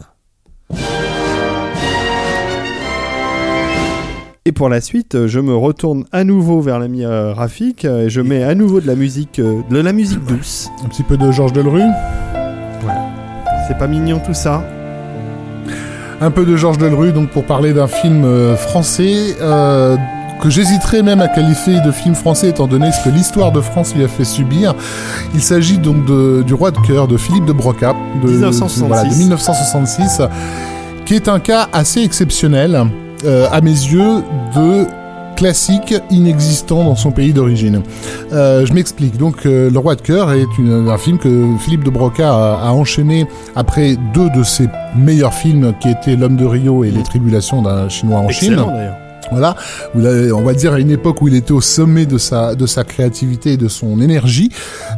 Et 4.46 4.52
pour 4.52 4.70
la 4.70 4.80
suite, 4.80 5.14
euh, 5.16 5.28
je 5.28 5.38
me 5.38 5.54
retourne 5.54 6.06
à 6.12 6.24
nouveau 6.24 6.62
vers 6.62 6.78
l'ami 6.78 7.04
euh, 7.04 7.34
Rafik 7.34 7.84
et 7.84 8.08
je 8.08 8.22
mets 8.22 8.42
à 8.42 8.54
nouveau 8.54 8.80
de 8.80 8.86
la 8.86 8.94
musique, 8.94 9.38
euh, 9.38 9.60
de 9.68 9.78
la 9.78 9.92
musique 9.92 10.24
douce. 10.24 10.70
Un 10.82 10.88
petit 10.88 11.02
peu 11.02 11.18
de 11.18 11.30
Georges 11.30 11.52
Delrue. 11.52 11.82
C'est 13.68 13.76
pas 13.76 13.86
mignon 13.86 14.18
tout 14.24 14.34
ça 14.34 14.64
Un 16.22 16.30
peu 16.30 16.44
de 16.44 16.54
Georges 16.54 16.76
Delrue, 16.76 17.12
donc 17.12 17.30
pour 17.30 17.44
parler 17.44 17.72
d'un 17.72 17.86
film 17.86 18.24
euh, 18.24 18.54
français 18.54 19.36
euh, 19.40 19.96
que 20.42 20.50
j'hésiterais 20.50 21.02
même 21.02 21.22
à 21.22 21.28
qualifier 21.28 21.80
de 21.80 21.90
film 21.90 22.14
français 22.14 22.50
étant 22.50 22.66
donné 22.66 22.92
ce 22.92 23.02
que 23.02 23.08
l'histoire 23.08 23.52
de 23.52 23.62
France 23.62 23.94
lui 23.94 24.04
a 24.04 24.08
fait 24.08 24.24
subir. 24.24 24.74
Il 25.34 25.40
s'agit 25.40 25.78
donc 25.78 26.04
de, 26.04 26.42
du 26.42 26.52
Roi 26.52 26.72
de 26.72 26.78
cœur 26.86 27.08
de 27.08 27.16
Philippe 27.16 27.46
de 27.46 27.54
Broca 27.54 27.94
de, 28.22 28.28
1966. 28.28 28.82
voilà, 28.86 29.04
de 29.04 29.14
1966, 29.14 30.22
qui 31.06 31.14
est 31.14 31.26
un 31.28 31.40
cas 31.40 31.68
assez 31.72 32.02
exceptionnel 32.02 32.84
euh, 33.24 33.46
à 33.50 33.62
mes 33.62 33.70
yeux 33.70 34.22
de 34.54 34.86
classique 35.40 35.94
inexistant 36.10 36.84
dans 36.84 36.96
son 36.96 37.12
pays 37.12 37.32
d'origine. 37.32 37.80
Euh, 38.30 38.66
je 38.66 38.74
m'explique. 38.74 39.16
Donc, 39.16 39.46
euh, 39.46 39.70
Le 39.70 39.78
Roi 39.78 39.94
de 39.94 40.02
cœur 40.02 40.32
est 40.32 40.44
un 40.60 40.98
film 40.98 41.16
que 41.16 41.56
Philippe 41.60 41.82
de 41.82 41.88
Broca 41.88 42.28
a, 42.30 42.70
enchaîné 42.72 43.26
après 43.56 43.96
deux 44.12 44.28
de 44.36 44.42
ses 44.42 44.68
meilleurs 44.94 45.32
films, 45.32 45.72
qui 45.80 45.88
étaient 45.88 46.14
L'homme 46.14 46.36
de 46.36 46.44
Rio 46.44 46.84
et 46.84 46.90
Les 46.90 47.02
tribulations 47.02 47.62
d'un 47.62 47.88
Chinois 47.88 48.18
en 48.18 48.28
Chine. 48.28 48.62
Voilà, 49.30 49.54
on 49.94 50.42
va 50.42 50.54
dire 50.54 50.72
à 50.72 50.80
une 50.80 50.90
époque 50.90 51.22
où 51.22 51.28
il 51.28 51.34
était 51.34 51.52
au 51.52 51.60
sommet 51.60 52.06
de 52.06 52.18
sa 52.18 52.54
de 52.54 52.66
sa 52.66 52.84
créativité 52.84 53.52
et 53.52 53.56
de 53.56 53.68
son 53.68 54.00
énergie. 54.00 54.50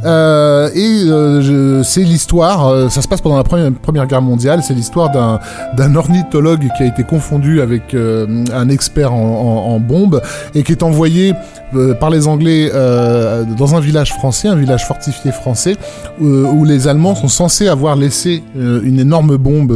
Euh, 0.05 0.71
et 0.75 1.05
euh, 1.09 1.83
c'est 1.83 2.03
l'histoire, 2.03 2.69
euh, 2.69 2.89
ça 2.89 3.03
se 3.03 3.09
passe 3.09 3.21
pendant 3.21 3.37
la 3.37 3.45
première, 3.45 3.73
première 3.73 4.07
guerre 4.07 4.23
mondiale. 4.23 4.63
C'est 4.63 4.75
l'histoire 4.75 5.11
d'un 5.11 5.39
d'un 5.77 5.95
ornithologue 5.97 6.69
qui 6.77 6.83
a 6.83 6.87
été 6.87 7.03
confondu 7.05 7.61
avec 7.61 7.95
euh, 7.95 8.45
un 8.55 8.69
expert 8.69 9.13
en, 9.13 9.19
en, 9.19 9.75
en 9.75 9.81
bombes 9.81 10.23
et 10.55 10.63
qui 10.63 10.73
est 10.73 10.83
envoyé 10.83 11.35
euh, 11.75 11.95
par 11.95 12.11
les 12.11 12.27
Anglais 12.27 12.71
euh, 12.73 13.45
dans 13.57 13.75
un 13.75 13.81
village 13.81 14.13
français, 14.13 14.49
un 14.49 14.57
village 14.57 14.87
fortifié 14.87 15.33
français, 15.33 15.77
euh, 16.21 16.45
où 16.45 16.65
les 16.65 16.89
Allemands 16.89 17.15
sont 17.15 17.29
censés 17.29 17.69
avoir 17.69 17.97
laissé 17.97 18.43
une 18.55 18.99
énorme 18.99 19.37
bombe, 19.37 19.73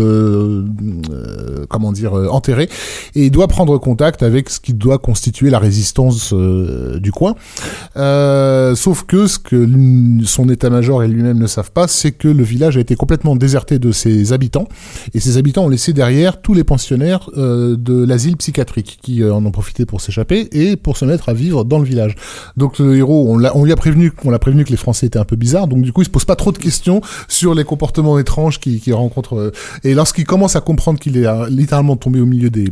comment 1.69 1.93
dire, 1.93 2.13
enterrée, 2.31 2.69
et 3.15 3.27
il 3.27 3.31
doit 3.31 3.49
prendre 3.49 3.79
contact 3.79 4.23
avec 4.23 4.51
ce 4.51 4.61
qui 4.61 4.75
doit 4.75 4.99
constituer 4.99 5.51
la 5.51 5.59
résistance 5.59 6.33
du 6.33 7.13
coin. 7.13 7.35
Sauf 7.95 9.05
que 9.05 9.27
ce 9.27 9.39
que 9.39 9.69
son 10.25 10.49
état-major 10.49 11.03
et 11.03 11.09
lui-même 11.09 11.39
ne 11.39 11.47
savent 11.47 11.73
pas, 11.73 11.89
c'est 11.89 12.13
que 12.13 12.29
le 12.29 12.43
village 12.43 12.77
a 12.77 12.81
été 12.81 12.97
complètement 12.97 13.37
déserté 13.37 13.79
de 13.79 13.93
ses 13.93 14.33
habitants, 14.33 14.69
et 15.15 15.21
ses 15.21 15.37
habitants 15.37 15.65
ont 15.65 15.69
laissé 15.71 15.93
derrière 15.93 16.41
tous 16.41 16.55
les 16.55 16.65
pensionnaires 16.65 17.31
de 17.37 18.05
l'asile 18.05 18.37
psychiatrique 18.37 18.99
qui 19.03 19.25
en 19.25 19.45
ont 19.45 19.53
profité 19.53 19.87
pour 19.87 20.01
s'échapper 20.01 20.49
et 20.53 20.77
pour 20.77 20.97
se 20.97 21.05
mettre 21.05 21.29
à 21.29 21.35
vivre 21.35 21.65
dans 21.65 21.79
le 21.79 21.86
village. 21.87 22.15
Donc 22.57 22.79
le 22.79 22.97
héros, 22.97 23.27
on, 23.31 23.39
l'a- 23.39 23.53
lui 23.65 23.73
a 23.73 23.77
prévenu, 23.77 24.13
on 24.25 24.31
l'a 24.31 24.39
prévenu 24.39 24.65
que 24.65 24.71
les 24.71 24.77
Français 24.77 25.07
étaient 25.07 25.19
un 25.19 25.25
peu 25.25 25.37
bizarres, 25.37 25.67
donc 25.69 25.83
du 25.83 25.93
coup 25.93 26.03
il 26.03 26.07
se 26.07 26.11
pose 26.11 26.25
pas 26.25 26.37
trop 26.37 26.53
de 26.53 26.59
questions 26.59 27.01
sur 27.29 27.55
les 27.55 27.65
comportements 27.65 28.19
étranges 28.19 28.61
qu'il 28.61 28.81
qu'il 28.81 28.95
rencontre. 28.95 29.37
euh, 29.37 29.53
et 29.85 29.95
lorsqu'il 29.95 30.25
commence 30.25 30.57
à 30.57 30.61
comprendre 30.61 30.99
qu'il 30.99 31.17
est 31.17 31.27
euh, 31.27 31.49
littéralement 31.49 31.97
tombé 31.97 32.21
au 32.21 32.27
milieu 32.27 32.51
des 32.51 32.69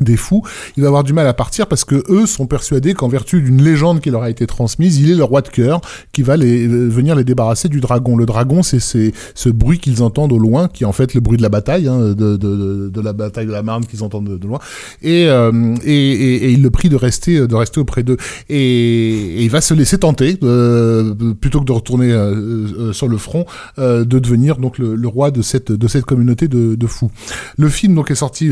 des 0.00 0.16
fous, 0.16 0.42
il 0.76 0.82
va 0.82 0.88
avoir 0.88 1.04
du 1.04 1.12
mal 1.12 1.26
à 1.26 1.34
partir 1.34 1.66
parce 1.66 1.84
que 1.84 2.04
eux 2.10 2.26
sont 2.26 2.46
persuadés 2.46 2.94
qu'en 2.94 3.08
vertu 3.08 3.40
d'une 3.40 3.62
légende 3.62 4.00
qui 4.00 4.10
leur 4.10 4.22
a 4.22 4.30
été 4.30 4.46
transmise, 4.46 4.98
il 4.98 5.10
est 5.10 5.14
le 5.14 5.24
roi 5.24 5.40
de 5.42 5.48
cœur 5.48 5.80
qui 6.12 6.22
va 6.22 6.36
les, 6.36 6.66
euh, 6.66 6.88
venir 6.88 7.14
les 7.14 7.24
débarrasser 7.24 7.68
du 7.68 7.80
dragon. 7.80 8.16
Le 8.16 8.26
dragon, 8.26 8.62
c'est 8.62 8.80
ce 8.80 9.48
bruit 9.48 9.78
qu'ils 9.78 10.02
entendent 10.02 10.32
au 10.32 10.38
loin, 10.38 10.68
qui 10.68 10.84
est 10.84 10.86
en 10.86 10.92
fait 10.92 11.14
le 11.14 11.20
bruit 11.20 11.38
de 11.38 11.42
la 11.42 11.48
bataille, 11.48 11.88
hein, 11.88 12.14
de, 12.14 12.36
de, 12.36 12.90
de, 12.92 13.00
la 13.00 13.12
bataille 13.12 13.46
de 13.46 13.52
la 13.52 13.62
Marne 13.62 13.86
qu'ils 13.86 14.02
entendent 14.02 14.38
de, 14.38 14.46
loin. 14.46 14.58
Et, 15.02 15.28
euh, 15.28 15.74
et, 15.84 15.92
et, 15.92 16.44
et 16.44 16.50
il 16.50 16.62
le 16.62 16.70
prie 16.70 16.88
de 16.88 16.96
rester, 16.96 17.46
de 17.46 17.54
rester 17.54 17.80
auprès 17.80 18.02
d'eux. 18.02 18.16
Et, 18.48 19.42
il 19.42 19.50
va 19.50 19.60
se 19.60 19.74
laisser 19.74 19.98
tenter, 19.98 20.38
euh, 20.42 21.14
plutôt 21.40 21.60
que 21.60 21.64
de 21.64 21.72
retourner 21.72 22.12
euh, 22.12 22.34
euh, 22.78 22.92
sur 22.92 23.08
le 23.08 23.16
front, 23.16 23.46
euh, 23.78 24.04
de 24.04 24.18
devenir 24.18 24.56
donc 24.56 24.78
le, 24.78 24.94
le 24.94 25.08
roi 25.08 25.30
de 25.30 25.42
cette, 25.42 25.72
de 25.72 25.88
cette 25.88 26.04
communauté 26.04 26.48
de, 26.48 26.74
de 26.74 26.86
fous. 26.86 27.10
Le 27.58 27.68
film 27.68 27.94
donc 27.94 28.10
est 28.10 28.16
sorti. 28.16 28.50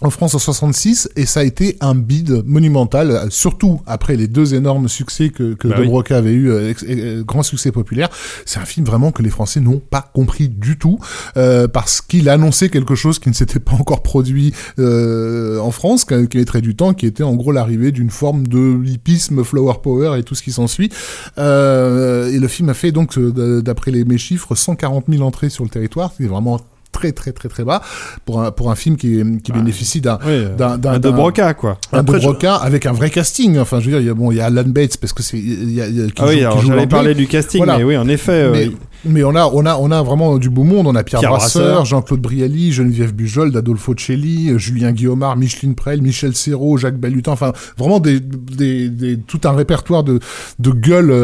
En 0.00 0.10
France 0.10 0.34
en 0.34 0.38
66 0.38 1.10
et 1.16 1.26
ça 1.26 1.40
a 1.40 1.42
été 1.42 1.76
un 1.80 1.94
bid 1.94 2.42
monumental, 2.46 3.26
surtout 3.30 3.80
après 3.86 4.16
les 4.16 4.28
deux 4.28 4.54
énormes 4.54 4.88
succès 4.88 5.30
que, 5.30 5.54
que 5.54 5.68
Bah 5.68 5.76
De 5.76 5.82
oui. 5.82 5.88
Broca 5.88 6.16
avait 6.16 6.32
eu, 6.32 6.50
euh, 6.50 6.72
euh, 6.88 7.24
grand 7.24 7.42
succès 7.42 7.72
populaire. 7.72 8.08
C'est 8.46 8.60
un 8.60 8.64
film 8.64 8.86
vraiment 8.86 9.10
que 9.10 9.22
les 9.22 9.30
Français 9.30 9.60
n'ont 9.60 9.80
pas 9.80 10.02
compris 10.14 10.48
du 10.48 10.78
tout 10.78 10.98
euh, 11.36 11.66
parce 11.66 12.00
qu'il 12.00 12.28
annonçait 12.28 12.68
quelque 12.68 12.94
chose 12.94 13.18
qui 13.18 13.28
ne 13.28 13.34
s'était 13.34 13.58
pas 13.58 13.72
encore 13.72 14.02
produit 14.02 14.54
euh, 14.78 15.58
en 15.58 15.70
France, 15.70 16.04
qui, 16.04 16.36
mettrait 16.36 16.60
du 16.60 16.76
temps, 16.76 16.94
qui 16.94 17.06
était 17.06 17.24
en 17.24 17.34
gros 17.34 17.52
l'arrivée 17.52 17.90
d'une 17.90 18.10
forme 18.10 18.46
de 18.46 18.84
hippisme, 18.84 19.42
flower 19.42 19.74
power 19.82 20.18
et 20.18 20.22
tout 20.22 20.34
ce 20.34 20.42
qui 20.42 20.52
s'ensuit. 20.52 20.90
Euh, 21.38 22.30
et 22.30 22.38
le 22.38 22.48
film 22.48 22.68
a 22.68 22.74
fait 22.74 22.92
donc, 22.92 23.18
euh, 23.18 23.62
d'après 23.62 23.90
les, 23.90 24.04
mes 24.04 24.18
chiffres, 24.18 24.54
140 24.54 25.06
000 25.08 25.22
entrées 25.22 25.50
sur 25.50 25.64
le 25.64 25.70
territoire, 25.70 26.12
c'est 26.16 26.26
vraiment 26.26 26.60
très 26.92 27.12
très 27.12 27.32
très 27.32 27.48
très 27.48 27.64
bas 27.64 27.80
pour 28.24 28.42
un 28.42 28.50
pour 28.50 28.70
un 28.70 28.74
film 28.74 28.96
qui, 28.96 29.22
qui 29.44 29.52
bénéficie 29.52 30.00
d'un 30.00 30.18
Oui, 30.26 30.46
d'un 30.56 30.78
d'un 30.78 30.92
un 30.94 30.98
de 30.98 31.10
Broca, 31.10 31.54
quoi. 31.54 31.78
un 31.92 31.98
de 31.98 32.08
Après, 32.08 32.20
je- 32.20 32.26
Broca 32.26 32.54
avec 32.56 32.86
un 32.86 32.92
vrai 32.92 33.10
casting 33.10 33.58
enfin 33.58 33.78
je 33.80 33.84
veux 33.86 33.92
dire 33.92 34.00
il 34.00 34.06
y 34.06 34.10
a 34.10 34.14
bon 34.14 34.32
il 34.32 34.38
y 34.38 34.40
a 34.40 34.46
Alan 34.46 34.64
Bates 34.66 34.96
parce 34.96 35.12
que 35.12 35.22
c'est 35.22 35.38
il 35.38 35.72
y 35.74 35.80
a, 35.80 35.86
il 35.86 35.96
y 35.96 36.02
a- 36.02 36.06
qui 36.06 36.12
Ah 36.18 36.26
oui, 36.26 36.36
qui 36.36 36.40
alors 36.44 36.60
joue 36.60 36.68
j'allais 36.68 36.86
parler 36.86 37.14
du 37.14 37.26
casting, 37.28 37.58
Voilà. 37.58 37.78
mais 37.78 37.84
oui, 37.84 37.96
en 37.96 38.08
effet. 38.08 38.32
euh, 38.32 38.68
mais, 39.04 39.22
on 39.24 39.34
a 39.34 39.46
on 39.46 39.64
a 39.66 39.76
on 39.76 39.90
a 39.90 40.02
vraiment 40.02 40.38
du 40.38 40.50
beau 40.50 40.64
monde. 40.64 40.86
On 40.86 40.94
a 40.94 41.04
Pierre, 41.04 41.20
Pierre 41.20 41.30
Brasseur, 41.30 41.62
Brasseur. 41.62 41.84
Jean-Claude 41.84 42.20
Brialy 42.20 42.72
Geneviève 42.72 43.12
Bujold 43.14 43.56
Adolfo 43.56 43.94
Celli 43.96 44.50
euh, 44.50 44.58
Julien 44.58 44.92
Guillaumard 44.92 45.36
Micheline 45.36 45.74
Prel 45.74 46.02
Michel 46.02 46.34
Serrault 46.34 46.76
Jacques 46.78 46.98
Balutin. 46.98 47.32
Enfin 47.32 47.52
vraiment 47.76 48.00
des, 48.00 48.20
des, 48.20 48.88
des 48.90 49.16
tout 49.18 49.40
un 49.44 49.52
répertoire 49.52 50.04
de 50.04 50.18
de 50.58 50.70
gueules 50.70 51.10
euh, 51.10 51.14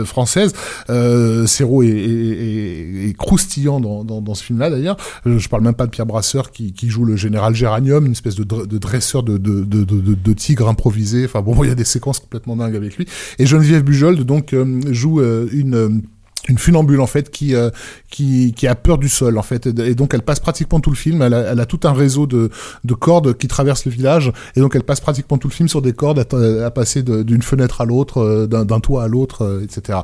euh, 0.00 0.04
françaises. 0.04 0.52
Euh, 0.90 1.46
Serrault 1.46 1.82
est, 1.82 1.88
est, 1.88 1.92
est- 1.94 3.08
est 3.08 3.16
croustillant 3.16 3.80
dans, 3.80 4.04
dans, 4.04 4.20
dans 4.20 4.34
ce 4.34 4.44
film 4.44 4.58
là 4.58 4.70
d'ailleurs. 4.70 4.96
Euh, 5.26 5.38
je 5.38 5.48
parle 5.48 5.62
même 5.62 5.74
pas 5.74 5.86
de 5.86 5.90
Pierre 5.90 6.06
Brasseur 6.06 6.50
qui, 6.52 6.72
qui 6.72 6.88
joue 6.90 7.04
le 7.04 7.16
général 7.16 7.54
Géranium 7.54 8.06
une 8.06 8.12
espèce 8.12 8.34
de, 8.36 8.44
de 8.44 8.78
dresseur 8.78 9.22
de, 9.22 9.38
de, 9.38 9.64
de, 9.64 9.84
de, 9.84 10.32
tigre 10.32 10.68
improvisé. 10.68 11.24
Enfin 11.24 11.40
bon 11.40 11.54
il 11.64 11.68
y 11.68 11.72
a 11.72 11.74
des 11.74 11.84
séquences 11.84 12.18
complètement 12.20 12.56
dingues 12.56 12.76
avec 12.76 12.96
lui. 12.96 13.06
Et 13.38 13.46
Geneviève 13.46 13.82
Bujold 13.84 14.20
donc 14.22 14.52
euh, 14.52 14.80
joue 14.92 15.20
une 15.22 16.02
une 16.48 16.58
funambule 16.58 17.00
en 17.00 17.06
fait 17.06 17.30
qui 17.30 17.54
euh, 17.54 17.70
qui 18.10 18.52
qui 18.54 18.66
a 18.66 18.74
peur 18.74 18.98
du 18.98 19.08
sol 19.08 19.38
en 19.38 19.42
fait. 19.42 19.66
Et 19.66 19.94
donc 19.94 20.14
elle 20.14 20.22
passe 20.22 20.40
pratiquement 20.40 20.80
tout 20.80 20.90
le 20.90 20.96
film. 20.96 21.22
Elle 21.22 21.34
a, 21.34 21.66
tout 21.66 21.80
un 21.84 21.92
réseau 21.92 22.26
de 22.26 22.50
de 22.84 22.94
cordes 22.94 23.36
qui 23.36 23.48
traversent 23.48 23.86
le 23.86 23.92
village. 23.92 24.32
Et 24.56 24.60
donc 24.60 24.74
elle 24.76 24.82
passe 24.82 25.00
pratiquement 25.00 25.38
tout 25.38 25.48
le 25.48 25.52
film 25.54 25.68
sur 25.68 25.82
des 25.82 25.92
cordes 25.92 26.18
à, 26.18 26.66
à 26.66 26.70
passer 26.70 27.02
d'une 27.02 27.42
fenêtre 27.42 27.80
à 27.80 27.84
l'autre 27.84 28.18
euh, 28.18 28.46
d'un 28.46 28.80
toit 28.80 29.04
à 29.04 29.08
l'autre 29.08 29.42
euh, 29.42 29.62
etc 29.62 30.00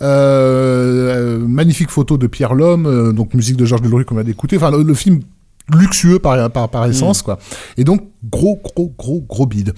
euh, 0.00 1.38
magnifique 1.46 1.90
photo 1.90 2.18
de 2.18 2.26
Pierre 2.26 2.54
Lhomme 2.54 3.12
donc 3.12 3.34
musique 3.34 3.56
de 3.56 3.64
Georges 3.64 3.82
Delerue 3.82 4.04
qu'on 4.04 4.14
vient 4.14 4.24
d'écouter. 4.24 4.56
Enfin 4.56 4.70
le, 4.70 4.82
le 4.82 4.94
film 4.94 5.20
luxueux 5.74 6.18
par, 6.18 6.50
par, 6.50 6.68
par 6.68 6.86
essence, 6.86 7.22
quoi. 7.22 7.38
Et 7.76 7.84
donc, 7.84 8.08
gros, 8.24 8.60
gros, 8.62 8.92
gros, 8.96 9.20
gros 9.20 9.46
bide. 9.46 9.72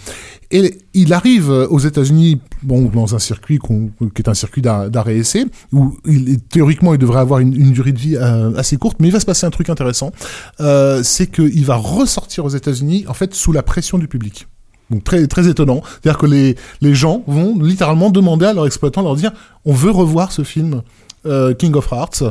Et 0.51 0.79
il 0.93 1.13
arrive 1.13 1.51
euh, 1.51 1.67
aux 1.69 1.79
États-Unis, 1.79 2.41
bon, 2.63 2.83
dans 2.83 3.15
un 3.15 3.19
circuit 3.19 3.59
qui 3.59 4.23
est 4.23 4.29
un 4.29 4.35
circuit 4.35 4.63
d'ar- 4.63 4.91
d'arrêt 4.91 5.17
essai, 5.17 5.47
où 5.73 5.97
il, 6.07 6.41
théoriquement, 6.41 6.95
il 6.95 6.99
devrait 6.99 7.21
avoir 7.21 7.41
une, 7.41 7.55
une 7.55 7.73
durée 7.73 7.93
de 7.93 7.99
vie 7.99 8.17
euh, 8.17 8.57
assez 8.57 8.77
courte, 8.77 8.99
mais 9.01 9.09
il 9.09 9.13
va 9.13 9.21
se 9.21 9.27
passer 9.27 9.47
un 9.47 9.51
truc 9.51 9.71
intéressant. 9.71 10.13
Euh, 10.61 11.03
c'est 11.03 11.27
qu'il 11.27 11.65
va 11.65 11.77
ressortir 11.77 12.45
aux 12.45 12.51
États-Unis, 12.51 13.05
en 13.09 13.15
fait, 13.15 13.35
sous 13.35 13.53
la 13.53 13.63
pression 13.63 13.99
du 13.99 14.09
public. 14.09 14.47
Donc 14.91 15.03
très 15.03 15.27
très 15.27 15.49
étonnant, 15.49 15.81
c'est-à-dire 15.83 16.19
que 16.19 16.27
les 16.27 16.57
les 16.83 16.95
gens 16.95 17.25
vont 17.27 17.59
littéralement 17.59 18.11
demander 18.11 18.45
à 18.45 18.53
leur 18.53 18.67
exploitant 18.67 19.01
leur 19.01 19.17
dire 19.17 19.33
on 19.65 19.73
veut 19.73 19.91
revoir 19.91 20.31
ce 20.31 20.43
film 20.45 20.83
euh, 21.27 21.55
King 21.55 21.75
of 21.75 21.91
Hearts, 21.93 22.23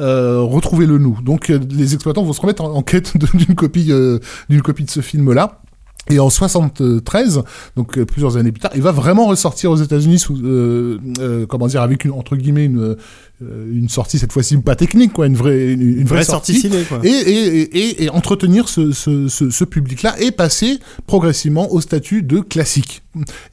euh, 0.00 0.40
retrouvez-le 0.40 0.98
nous. 0.98 1.18
Donc 1.22 1.50
euh, 1.50 1.58
les 1.70 1.94
exploitants 1.94 2.22
vont 2.22 2.32
se 2.32 2.40
remettre 2.40 2.62
en, 2.62 2.74
en 2.74 2.82
quête 2.82 3.16
d'une 3.34 3.54
copie 3.54 3.88
euh, 3.90 4.18
d'une 4.48 4.62
copie 4.62 4.84
de 4.84 4.90
ce 4.90 5.00
film 5.00 5.32
là. 5.32 5.61
Et 6.10 6.18
en 6.18 6.30
73, 6.30 7.42
donc 7.76 7.96
euh, 7.96 8.04
plusieurs 8.04 8.36
années 8.36 8.50
plus 8.50 8.60
tard, 8.60 8.72
il 8.74 8.82
va 8.82 8.90
vraiment 8.90 9.26
ressortir 9.26 9.70
aux 9.70 9.76
États-Unis 9.76 10.18
sous, 10.18 10.36
euh, 10.36 10.98
euh, 11.20 11.46
comment 11.46 11.68
dire, 11.68 11.80
avec 11.80 12.04
une 12.04 12.10
entre 12.10 12.34
guillemets 12.34 12.64
une 12.64 12.96
euh, 13.42 13.70
une 13.72 13.88
sortie 13.88 14.18
cette 14.18 14.32
fois-ci 14.32 14.56
pas 14.58 14.74
technique 14.74 15.12
quoi, 15.12 15.26
une 15.26 15.36
vraie 15.36 15.72
une, 15.72 15.80
une 15.80 16.04
vraie, 16.04 16.16
Vraie 16.16 16.24
sortie 16.24 16.58
ciné, 16.58 16.82
quoi. 16.88 16.98
Et, 17.04 17.08
et, 17.08 17.78
et, 17.78 18.04
et 18.04 18.10
entretenir 18.10 18.68
ce, 18.68 18.90
ce, 18.90 19.28
ce, 19.28 19.50
ce 19.50 19.64
public-là 19.64 20.16
et 20.20 20.32
passer 20.32 20.80
progressivement 21.06 21.72
au 21.72 21.80
statut 21.80 22.22
de 22.22 22.40
classique. 22.40 23.02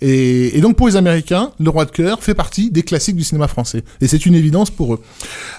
Et, 0.02 0.58
et 0.58 0.62
donc 0.62 0.76
pour 0.76 0.88
les 0.88 0.96
Américains, 0.96 1.52
Le 1.60 1.70
Roi 1.70 1.86
de 1.86 1.92
cœur 1.92 2.24
fait 2.24 2.36
partie 2.36 2.72
des 2.72 2.82
classiques 2.84 3.16
du 3.16 3.24
cinéma 3.24 3.48
français. 3.48 3.84
Et 4.02 4.08
c'est 4.08 4.26
une 4.26 4.36
évidence 4.36 4.72
pour 4.72 4.96
eux. 4.96 5.02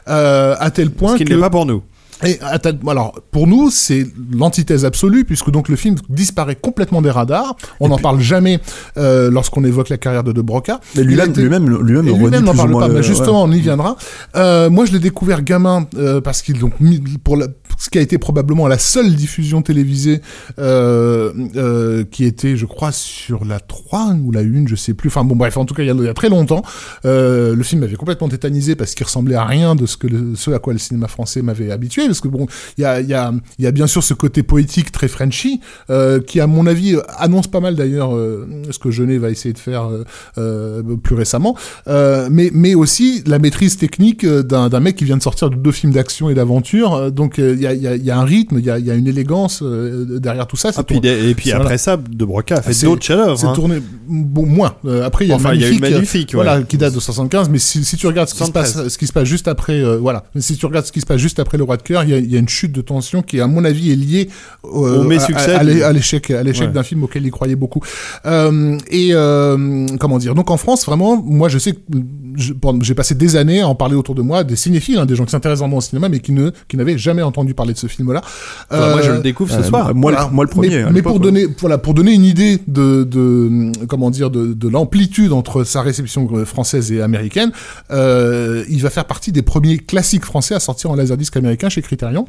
Euh, 0.09 0.57
à 0.59 0.71
tel 0.71 0.91
point 0.91 1.13
Ce 1.13 1.23
qui 1.23 1.25
n'est 1.25 1.39
pas 1.39 1.51
pour 1.51 1.67
nous. 1.67 1.83
Et 2.25 2.39
alors 2.87 3.21
pour 3.31 3.47
nous 3.47 3.71
c'est 3.71 4.07
l'antithèse 4.33 4.85
absolue 4.85 5.25
puisque 5.25 5.51
donc 5.51 5.69
le 5.69 5.77
film 5.77 5.97
disparaît 6.09 6.57
complètement 6.57 7.03
des 7.03 7.11
radars. 7.11 7.57
On 7.81 7.89
n'en 7.89 7.99
parle 7.99 8.21
jamais 8.21 8.61
euh, 8.97 9.31
lorsqu'on 9.31 9.65
évoque 9.65 9.89
la 9.89 9.99
carrière 9.99 10.25
de 10.25 10.33
De 10.33 10.41
Broca. 10.41 10.81
Mais 10.97 11.03
lui-même, 11.03 11.33
lui-même, 11.33 11.69
lui-même 11.69 12.07
lui-même 12.07 12.45
n'en 12.45 12.55
parle 12.55 12.73
pas, 12.73 12.89
mais 12.89 12.99
euh, 12.99 13.03
justement, 13.03 13.43
on 13.43 13.53
y 13.53 13.61
viendra. 13.61 13.97
Euh, 14.37 14.71
moi, 14.71 14.85
je 14.85 14.93
l'ai 14.93 14.99
découvert 14.99 15.43
gamin 15.43 15.87
euh, 15.97 16.21
parce 16.21 16.43
qu'il 16.43 16.59
donc 16.59 16.75
pour 17.25 17.37
la, 17.37 17.47
ce 17.79 17.89
qui 17.89 17.99
a 17.99 18.03
été 18.03 18.19
probablement 18.19 18.69
la 18.69 18.79
seule 18.79 19.15
diffusion 19.15 19.63
télévisée 19.63 20.21
euh, 20.59 21.33
euh, 21.57 22.05
qui 22.05 22.25
était, 22.25 22.57
je 22.57 22.67
crois, 22.67 22.93
sur 22.93 23.45
la 23.45 23.59
3 23.59 24.15
ou 24.23 24.33
la 24.33 24.41
1, 24.41 24.67
je 24.67 24.77
sais 24.77 24.95
plus. 24.95 25.09
Enfin 25.09 25.25
bon, 25.25 25.35
bref, 25.35 25.57
en 25.57 25.65
tout 25.65 25.75
cas, 25.75 25.83
il 25.83 25.87
y 25.87 25.91
a, 25.91 25.95
il 25.95 26.05
y 26.05 26.09
a 26.09 26.15
très 26.15 26.29
longtemps, 26.29 26.63
euh, 27.07 27.55
le 27.57 27.63
film 27.63 27.81
m'avait 27.81 27.97
complètement 27.97 28.29
tétanisé 28.29 28.77
parce 28.77 28.95
qu'il 28.95 29.07
ressemblait 29.07 29.35
à 29.35 29.45
rien 29.45 29.75
de 29.75 29.87
ce 29.87 29.97
que 29.97 30.07
le, 30.07 30.35
ce 30.37 30.51
à 30.51 30.59
quoi 30.59 30.75
le 30.75 30.79
cinéma 30.79 31.09
français 31.09 31.43
m'avait 31.43 31.71
habitué. 31.71 32.10
Parce 32.11 32.21
que 32.21 32.29
bon, 32.29 32.47
il 32.79 32.83
y 32.83 32.85
a, 32.85 33.01
il 33.01 33.09
y 33.09 33.15
a, 33.15 33.33
il 33.59 33.65
y 33.65 33.69
a 33.69 33.71
bien 33.71 33.87
sûr 33.87 34.03
ce 34.03 34.15
côté 34.15 34.43
poétique 34.43 34.93
très 34.93 35.09
Frenchy 35.09 35.61
euh, 35.91 36.21
qui, 36.21 36.41
à 36.41 36.47
mon 36.47 36.67
avis, 36.67 36.97
annonce 37.19 37.47
pas 37.47 37.61
mal 37.61 37.75
d'ailleurs 37.75 38.15
euh, 38.15 38.47
ce 38.71 38.79
que 38.79 38.91
Jeunet 38.91 39.19
va 39.19 39.31
essayer 39.31 39.53
de 39.53 39.59
faire 39.59 39.85
euh, 39.89 40.05
euh, 40.39 40.83
plus 40.97 41.15
récemment. 41.15 41.57
Euh, 41.89 42.29
mais, 42.31 42.51
mais 42.53 42.75
aussi 42.75 43.23
la 43.27 43.39
maîtrise 43.39 43.77
technique 43.77 44.25
euh, 44.25 44.43
d'un 44.43 44.81
mec 44.81 44.97
qui 44.97 45.05
vient 45.05 45.17
de 45.17 45.23
sortir 45.23 45.51
de 45.51 45.57
deux 45.57 45.73
films 45.73 45.93
d'action 45.93 46.31
et 46.31 46.35
d'aventure. 46.35 46.95
Euh, 46.95 47.11
Donc 47.11 47.39
euh, 47.39 47.55
il 47.55 47.63
y, 47.63 47.67
a, 47.67 47.75
y, 47.75 48.11
un 48.11 48.25
rythme, 48.25 48.59
il 48.59 48.65
y 48.65 48.71
a, 48.71 48.95
une 48.95 49.07
élégance 49.07 49.63
euh, 49.63 50.19
derrière 50.19 50.47
tout 50.47 50.57
ça. 50.57 50.71
Ah, 50.77 50.83
puis, 50.83 51.01
et 51.05 51.35
puis 51.35 51.51
après 51.53 51.63
voilà. 51.63 51.79
ça, 51.79 51.97
De 51.97 52.25
Broca 52.25 52.57
a 52.57 52.63
fait 52.63 52.85
d'autres 52.85 53.03
chefs-d'œuvre. 53.03 53.39
c'est 53.39 53.47
hein. 53.47 53.53
tourné 53.53 53.81
bon 54.07 54.47
moins. 54.47 54.75
Euh, 54.85 55.05
après 55.05 55.25
il 55.25 55.29
y 55.29 55.33
a 55.33 55.37
Enfin, 55.37 55.55
il 55.55 55.61
y 55.63 55.65
a 55.65 55.71
eu 55.71 55.79
magnifique, 55.79 56.35
euh, 56.35 56.39
ouais. 56.39 56.65
qui 56.69 56.77
date 56.77 56.95
de 56.95 57.01
75. 57.01 57.49
Mais 57.49 57.59
si, 57.59 57.85
si 57.85 57.97
tu 57.97 58.07
regardes 58.07 58.29
ce 58.29 58.35
qui 58.35 58.41
se 58.41 58.45
73. 58.45 58.75
passe, 58.75 58.93
ce 58.93 58.99
qui 58.99 59.07
se 59.07 59.13
passe 59.13 59.25
juste 59.25 59.49
après, 59.49 59.81
euh, 59.81 59.97
voilà, 59.99 60.25
Mais 60.35 60.41
si 60.41 60.57
tu 60.57 60.67
regardes 60.67 60.87
ce 60.87 60.93
qui 60.93 61.01
se 61.01 61.07
passe 61.07 61.21
juste 61.21 61.39
après 61.39 61.59
le 61.59 61.65
roi 61.65 61.77
de 61.77 61.83
cœur, 61.83 62.00
il 62.05 62.11
y 62.11 62.15
a, 62.15 62.19
il 62.19 62.31
y 62.33 62.37
a 62.37 62.39
une 62.39 62.49
chute 62.49 62.73
de 62.73 62.81
tension 62.81 63.23
qui, 63.23 63.41
à 63.41 63.47
mon 63.47 63.65
avis, 63.65 63.91
est 63.93 63.97
liée 63.97 64.29
euh, 64.65 64.69
Au 65.05 65.11
à- 65.11 65.41
à, 65.41 65.59
à 65.59 65.93
l'échec, 65.93 66.31
à 66.31 66.43
l'échec 66.43 66.69
Ouais. 66.69 66.73
d'un 66.75 66.83
film 66.83 67.03
auquel 67.05 67.25
il 67.25 67.31
croyait 67.31 67.57
beaucoup. 67.57 67.81
Euh, 68.27 68.77
et 68.91 69.11
euh, 69.13 69.87
comment 69.99 70.19
dire 70.19 70.35
Donc 70.35 70.51
en 70.51 70.57
France, 70.57 70.85
vraiment, 70.87 71.17
moi, 71.23 71.49
je 71.49 71.59
sais 71.59 71.73
que 71.73 71.79
j'ai 72.81 72.95
passé 72.95 73.15
des 73.15 73.37
années 73.37 73.61
à 73.61 73.69
en 73.69 73.75
parler 73.75 73.95
autour 73.97 74.15
de 74.15 74.23
moi, 74.23 74.45
des 74.45 74.57
cinéphiles, 74.57 74.99
hein, 74.99 75.07
des 75.07 75.17
gens 75.17 75.25
qui 75.25 75.31
s'intéressent 75.33 75.61
vraiment 75.61 75.79
au 75.79 75.81
cinéma, 75.81 76.09
mais 76.09 76.21
qui 76.21 76.33
ne, 76.33 76.51
qui 76.69 76.77
n'avaient 76.77 76.99
jamais 76.99 77.23
entendu 77.23 77.55
parler 77.55 77.73
de 77.73 77.79
ce 77.79 77.87
film-là. 77.87 78.21
Enfin, 78.71 78.91
moi, 78.91 79.03
je 79.03 79.11
Euh, 79.11 79.17
le 79.17 79.23
découvre 79.23 79.51
ce 79.53 79.59
euh, 79.61 79.63
soir. 79.63 79.95
moi, 79.95 80.13
voilà. 80.13 80.27
le, 80.29 80.35
moi 80.35 80.45
le 80.45 80.51
premier. 80.51 80.85
Mais, 80.93 81.03
pour 81.03 81.21
donner, 81.21 81.47
voilà, 81.61 81.79
pour 81.79 81.95
donner 81.95 82.13
une 82.13 82.25
idée 82.25 82.59
de, 82.69 83.05
de 83.05 83.73
comment 83.87 84.11
dire, 84.11 84.31
de, 84.31 84.53
de 84.55 84.69
l'amplitude 84.69 85.33
entre 85.33 85.65
sa 85.65 85.83
réception 85.83 86.29
euh, 86.33 86.45
française 86.45 86.93
et 86.93 87.01
américaine, 87.03 87.51
euh, 87.91 88.65
il 88.69 88.81
va 88.83 88.91
faire 88.91 89.05
partie 89.07 89.33
des 89.33 89.43
premiers 89.43 89.79
classiques 89.79 90.25
français 90.25 90.55
à 90.55 90.61
sortir 90.61 90.91
en 90.91 90.95
laserdisc 90.97 91.37
américain 91.37 91.69
chez 91.69 91.83
Criterion. 91.91 92.25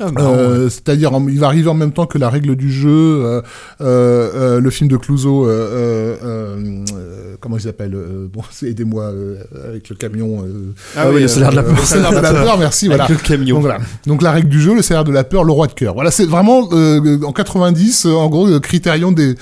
Ah, 0.00 0.10
Euh, 0.18 0.68
C'est-à-dire, 0.68 1.10
il 1.28 1.38
va 1.38 1.46
arriver 1.46 1.68
en 1.68 1.74
même 1.74 1.92
temps 1.92 2.06
que 2.06 2.18
la 2.18 2.28
règle 2.28 2.56
du 2.56 2.70
jeu, 2.72 2.88
euh, 2.90 3.42
euh, 3.80 4.60
le 4.60 4.70
film 4.70 4.88
de 4.88 4.96
Clouseau, 4.96 5.46
comment 7.40 7.56
il 7.56 7.62
s'appelle 7.62 7.96
Bon, 8.32 8.42
aidez-moi 8.66 9.12
avec 9.68 9.88
le 9.88 9.96
camion. 9.96 10.44
Ah 10.96 11.10
oui, 11.12 11.22
le 11.22 11.28
salaire 11.28 11.50
de 11.50 11.56
la 11.56 11.62
peur. 11.62 11.74
Le 11.76 11.82
salaire 11.82 12.10
de 12.10 12.16
la 12.18 12.32
peur, 12.32 12.58
merci. 12.58 12.86
Avec 12.86 12.98
Voilà. 12.98 13.14
le 13.14 13.20
camion. 13.20 13.56
Donc 13.56 13.62
voilà. 13.62 13.78
Donc 14.06 14.22
la 14.22 14.32
règle 14.32 14.48
du 14.48 14.60
jeu, 14.60 14.74
le 14.74 14.82
salaire 14.82 15.04
de 15.04 15.12
la 15.12 15.24
peur, 15.24 15.44
le 15.44 15.52
roi 15.52 15.66
de 15.66 15.72
cœur. 15.72 15.94
Voilà, 15.94 16.10
c'est 16.10 16.26
vraiment 16.26 16.60
en 16.70 17.32
90, 17.32 18.06
euh, 18.06 18.12
en 18.12 18.28
gros, 18.28 18.58
Criterion 18.60 19.12
des, 19.12 19.34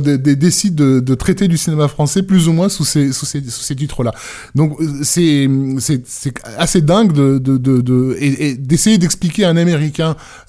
des, 0.00 0.18
des- 0.18 0.36
décide 0.36 0.74
de, 0.74 1.00
de 1.00 1.14
traiter 1.14 1.48
du 1.48 1.56
cinéma 1.56 1.88
français 1.88 2.22
plus 2.22 2.48
ou 2.48 2.52
moins 2.52 2.68
sous 2.68 2.84
ces 2.84 3.12
sous 3.12 3.26
ces, 3.26 3.40
sous 3.42 3.62
ces 3.62 3.74
titres-là. 3.76 4.12
Donc 4.54 4.76
c'est 5.02 5.48
c'est 5.78 6.02
c'est 6.06 6.34
assez 6.56 6.80
dingue 6.80 7.12
de 7.12 7.38
de 7.38 7.56
de, 7.56 7.80
de- 7.80 8.16
et, 8.20 8.48
et 8.50 8.54
d'essayer 8.54 8.98
d'expliquer 8.98 9.44
à 9.44 9.50
un 9.50 9.56
Américain 9.56 9.97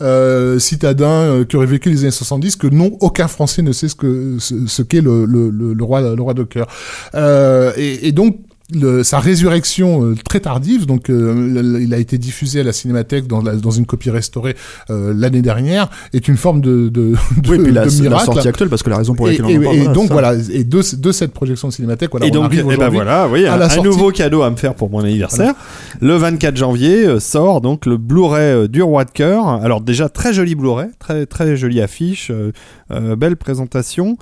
euh, 0.01 0.59
citadin 0.59 1.07
euh, 1.07 1.45
qui 1.45 1.55
aurait 1.55 1.65
vécu 1.65 1.89
les 1.89 2.01
années 2.01 2.11
70 2.11 2.55
que 2.55 2.67
non, 2.67 2.97
aucun 3.01 3.27
Français 3.27 3.61
ne 3.61 3.71
sait 3.71 3.87
ce 3.87 3.95
que 3.95 4.37
ce 4.39 4.81
qu'est 4.81 5.01
le, 5.01 5.25
le, 5.25 5.49
le, 5.49 5.73
le 5.73 5.83
roi 5.83 6.01
le 6.01 6.21
roi 6.21 6.33
de 6.33 6.43
cœur. 6.43 6.67
Euh, 7.15 7.71
et, 7.77 8.07
et 8.07 8.11
donc 8.11 8.37
le- 8.73 9.03
sa 9.03 9.19
résurrection 9.19 10.03
euh, 10.05 10.15
très 10.23 10.39
tardive, 10.41 10.85
donc 10.85 11.09
euh, 11.09 11.79
il 11.81 11.93
a 11.93 11.97
été 11.97 12.17
diffusé 12.17 12.59
à 12.59 12.63
la 12.63 12.71
Cinémathèque 12.73 13.27
dans, 13.27 13.41
la- 13.41 13.55
dans 13.55 13.71
une 13.71 13.85
copie 13.85 14.09
restaurée 14.09 14.55
euh, 14.89 15.13
l'année 15.15 15.41
dernière, 15.41 15.89
est 16.13 16.27
une 16.27 16.37
forme 16.37 16.61
de, 16.61 16.89
de, 16.89 16.89
de, 16.91 17.49
Oui, 17.49 17.59
puis 17.63 17.71
la, 17.71 17.85
de 17.85 17.89
la 17.91 18.01
miracle. 18.01 18.25
sortie 18.25 18.47
actuelle, 18.47 18.69
parce 18.69 18.83
que 18.83 18.89
la 18.89 18.97
raison 18.97 19.15
pour 19.15 19.27
et, 19.27 19.37
laquelle 19.37 19.45
on 19.45 19.49
et- 19.49 19.57
en 19.57 19.61
parle. 19.63 19.75
et 19.75 19.79
voilà, 19.79 19.93
donc 19.93 20.07
ça. 20.07 20.13
voilà, 20.13 20.33
et 20.51 20.63
de, 20.63 20.95
de 20.97 21.11
cette 21.11 21.31
projection 21.33 21.67
de 21.69 21.73
Cinémathèque, 21.73 22.11
voilà, 22.11 22.25
et 22.27 22.29
on 22.29 22.33
donc, 22.33 22.45
arrive 22.45 22.65
eh 22.71 22.77
ben 22.77 22.89
voilà, 22.89 23.27
oui, 23.27 23.45
à 23.45 23.53
un, 23.53 23.57
la 23.57 23.71
un 23.71 23.81
nouveau 23.83 24.11
cadeau 24.11 24.41
à 24.43 24.49
me 24.51 24.55
faire 24.55 24.75
pour 24.75 24.89
mon 24.89 24.99
anniversaire. 24.99 25.53
Le 26.01 26.15
24 26.15 26.55
janvier 26.55 27.05
euh, 27.07 27.19
sort 27.19 27.61
donc 27.61 27.85
le 27.85 27.97
Blu-ray 27.97 28.53
euh, 28.53 28.67
du 28.67 28.81
Roi 28.81 29.05
de 29.05 29.11
Cœur. 29.11 29.47
Alors 29.47 29.81
déjà 29.81 30.09
très 30.09 30.33
joli 30.33 30.55
Blu-ray, 30.55 30.89
très 30.99 31.25
très 31.25 31.55
jolie 31.57 31.81
affiche, 31.81 32.31
euh, 32.31 33.15
belle 33.15 33.35
présentation, 33.35 34.17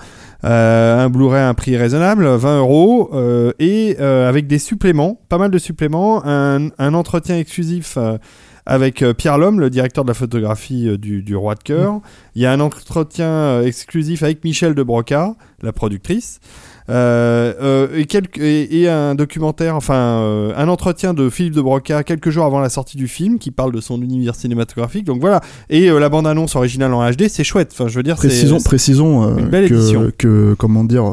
Euh, 0.47 0.97
un 1.03 1.09
Blu-ray 1.09 1.41
à 1.41 1.49
un 1.49 1.53
prix 1.53 1.75
raisonnable, 1.75 2.25
20 2.25 2.59
euros, 2.59 3.09
euh, 3.13 3.51
et 3.59 3.97
euh, 3.99 4.29
avec 4.29 4.47
des 4.47 4.59
suppléments, 4.59 5.19
pas 5.27 5.37
mal 5.37 5.51
de 5.51 5.57
suppléments, 5.57 6.25
un, 6.25 6.69
entretien 6.93 7.37
exclusif. 7.37 7.97
avec 8.65 9.03
Pierre 9.17 9.37
Lhomme, 9.37 9.61
le 9.61 9.69
directeur 9.69 10.03
de 10.03 10.09
la 10.09 10.13
photographie 10.13 10.97
du, 10.97 11.35
Roi 11.35 11.55
de 11.55 11.63
Cœur. 11.63 12.01
Il 12.35 12.41
y 12.41 12.45
a 12.45 12.51
un 12.51 12.59
entretien 12.59 13.61
exclusif 13.61 14.23
avec 14.23 14.43
Michel 14.43 14.75
de 14.75 14.83
Broca, 14.83 15.35
la 15.61 15.71
productrice. 15.71 16.39
Euh, 16.89 17.53
euh, 17.61 17.87
et, 17.97 18.05
quelques, 18.05 18.37
et, 18.37 18.81
et 18.81 18.89
un 18.89 19.13
documentaire, 19.13 19.75
enfin 19.75 20.21
euh, 20.21 20.53
un 20.55 20.69
entretien 20.69 21.13
de 21.13 21.29
Philippe 21.29 21.53
de 21.53 21.61
Broca 21.61 22.03
quelques 22.03 22.29
jours 22.29 22.45
avant 22.45 22.59
la 22.61 22.69
sortie 22.69 22.95
du 22.95 23.09
film 23.09 23.39
qui 23.39 23.51
parle 23.51 23.73
de 23.73 23.81
son 23.81 24.01
univers 24.01 24.35
cinématographique. 24.35 25.03
Donc 25.03 25.19
voilà. 25.19 25.41
Et 25.69 25.89
la 25.89 26.09
bande-annonce 26.09 26.55
originale 26.55 26.93
en 26.93 27.09
HD, 27.11 27.27
c'est 27.27 27.43
chouette. 27.43 27.71
Enfin, 27.73 27.89
je 27.89 27.95
veux 27.97 28.03
dire, 28.03 28.15
Précisons, 28.15 28.59
précisons 28.61 29.37
une 29.37 29.47
belle 29.47 29.67
que, 29.67 29.73
édition. 29.75 30.11
que, 30.17 30.55
comment 30.57 30.83
dire, 30.83 31.03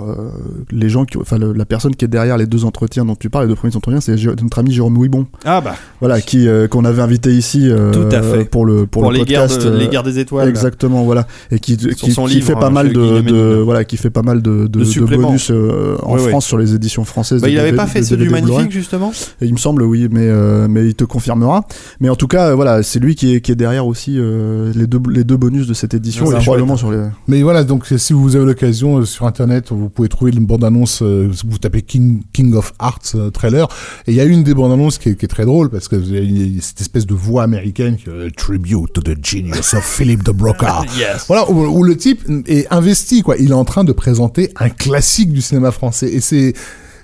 les 0.70 0.88
gens, 0.88 1.04
qui, 1.04 1.18
enfin 1.18 1.38
la 1.38 1.64
personne 1.64 1.94
qui 1.96 2.04
est 2.04 2.08
derrière 2.08 2.36
les 2.38 2.46
deux 2.46 2.64
entretiens 2.64 3.04
dont 3.04 3.16
tu 3.16 3.28
parles, 3.30 3.46
les 3.46 3.48
deux 3.50 3.56
premiers 3.56 3.76
entretiens, 3.76 4.00
c'est 4.00 4.14
notre 4.42 4.58
ami 4.58 4.72
Jérôme 4.72 4.94
Louisbon, 4.94 5.26
Ah 5.44 5.60
bah, 5.60 5.74
voilà, 6.00 6.20
qui 6.20 6.46
qu'on 6.70 6.84
avait 6.84 7.02
invité 7.02 7.30
ici 7.30 7.68
Tout 7.92 8.08
à 8.12 8.22
fait. 8.22 8.44
pour 8.44 8.64
le 8.64 8.86
pour, 8.86 9.02
pour, 9.02 9.12
le 9.12 9.18
les, 9.18 9.24
guerres 9.24 9.42
podcast. 9.48 9.64
de- 9.66 9.76
les 9.76 9.88
guerres 9.88 10.02
des 10.02 10.18
étoiles. 10.18 10.48
Exactement, 10.48 11.02
voilà, 11.04 11.26
et 11.50 11.58
qui 11.58 11.76
qui, 11.76 12.12
son 12.12 12.26
qui 12.26 12.36
livre, 12.36 12.46
fait 12.46 12.54
pas 12.54 12.66
hein, 12.68 12.70
mal 12.70 12.92
de, 12.92 13.20
de 13.20 13.56
voilà, 13.56 13.84
qui 13.84 13.96
fait 13.96 14.10
pas 14.10 14.22
mal 14.22 14.40
de, 14.42 14.66
de, 14.66 15.16
bonus 15.16 15.50
euh, 15.70 15.96
en 16.02 16.14
Ouais, 16.16 16.22
ouais. 16.22 16.28
France 16.30 16.46
sur 16.46 16.58
les 16.58 16.74
éditions 16.74 17.04
françaises. 17.04 17.40
Bah, 17.40 17.48
de 17.48 17.52
il 17.52 17.58
avait 17.58 17.70
DVD, 17.70 17.76
pas 17.84 17.86
fait 17.88 18.02
ceux 18.02 18.16
du. 18.16 18.28
Magnifique 18.30 18.70
justement 18.72 19.12
Et 19.40 19.46
il 19.46 19.52
me 19.52 19.58
semble, 19.58 19.82
oui, 19.82 20.08
mais, 20.10 20.20
euh, 20.28 20.66
mais 20.68 20.86
il 20.86 20.94
te 20.94 21.04
confirmera. 21.04 21.64
Mais 22.00 22.08
en 22.08 22.16
tout 22.16 22.26
cas, 22.28 22.48
euh, 22.50 22.54
voilà, 22.54 22.82
c'est 22.82 22.98
lui 23.00 23.14
qui 23.14 23.34
est, 23.34 23.40
qui 23.40 23.52
est 23.52 23.56
derrière 23.56 23.86
aussi 23.86 24.14
euh, 24.18 24.72
les, 24.74 24.86
deux, 24.86 25.00
les 25.10 25.24
deux 25.24 25.36
bonus 25.36 25.66
de 25.66 25.74
cette 25.74 25.94
édition. 25.94 26.24
Ouais, 26.26 26.34
et 26.34 26.38
c'est 26.38 26.44
probablement 26.44 26.76
sur 26.76 26.90
les. 26.90 27.04
Mais 27.28 27.42
voilà, 27.42 27.64
donc 27.64 27.86
si 27.96 28.12
vous 28.12 28.36
avez 28.36 28.44
l'occasion 28.46 28.98
euh, 28.98 29.04
sur 29.04 29.26
internet, 29.26 29.66
vous 29.70 29.88
pouvez 29.88 30.08
trouver 30.08 30.32
une 30.32 30.44
bande-annonce, 30.46 31.00
euh, 31.02 31.30
vous 31.48 31.58
tapez 31.58 31.82
King, 31.82 32.22
King 32.32 32.54
of 32.54 32.72
Arts 32.78 32.98
euh, 33.14 33.30
trailer, 33.30 33.68
et 34.06 34.12
il 34.12 34.14
y 34.16 34.20
a 34.20 34.24
une 34.24 34.42
des 34.42 34.54
bandes-annonces 34.54 34.98
qui, 34.98 35.10
est- 35.10 35.14
qui 35.16 35.24
est 35.24 35.28
très 35.28 35.44
drôle, 35.44 35.70
parce 35.70 35.88
que 35.88 35.96
vous 35.96 36.10
avez 36.10 36.52
cette 36.60 36.80
espèce 36.80 37.06
de 37.06 37.14
voix 37.14 37.42
américaine 37.42 37.96
qui 37.96 38.08
euh, 38.08 38.28
Tribute 38.36 38.92
to 38.92 39.00
the 39.00 39.16
genius 39.24 39.74
of 39.74 39.84
Philip 39.84 40.22
de 40.22 40.32
Broca. 40.32 40.82
Yes. 40.98 41.24
Voilà, 41.28 41.50
où, 41.50 41.64
où 41.66 41.82
le 41.82 41.96
type 41.96 42.22
est 42.46 42.66
investi, 42.72 43.22
quoi. 43.22 43.36
Il 43.38 43.50
est 43.50 43.54
en 43.54 43.64
train 43.64 43.84
de 43.84 43.92
présenter 43.92 44.50
un 44.56 44.68
classique 44.68 45.32
du 45.32 45.40
cinéma 45.40 45.53
français. 45.72 46.08
Et 46.12 46.20
c'est, 46.20 46.54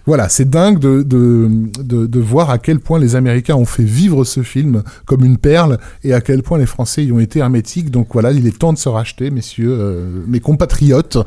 voilà, 0.06 0.28
c'est 0.28 0.48
dingue 0.48 0.78
de, 0.78 1.02
de, 1.02 1.48
de, 1.82 2.06
de 2.06 2.20
voir 2.20 2.50
à 2.50 2.58
quel 2.58 2.80
point 2.80 2.98
les 2.98 3.16
Américains 3.16 3.54
ont 3.54 3.64
fait 3.64 3.82
vivre 3.84 4.24
ce 4.24 4.42
film 4.42 4.82
comme 5.06 5.24
une 5.24 5.36
perle 5.38 5.78
et 6.04 6.12
à 6.14 6.20
quel 6.20 6.42
point 6.42 6.58
les 6.58 6.66
Français 6.66 7.04
y 7.04 7.12
ont 7.12 7.20
été 7.20 7.38
hermétiques. 7.40 7.90
Donc 7.90 8.08
voilà, 8.12 8.32
il 8.32 8.46
est 8.46 8.56
temps 8.58 8.72
de 8.72 8.78
se 8.78 8.88
racheter, 8.88 9.30
messieurs, 9.30 9.70
euh, 9.78 10.22
mes 10.26 10.40
compatriotes. 10.40 11.18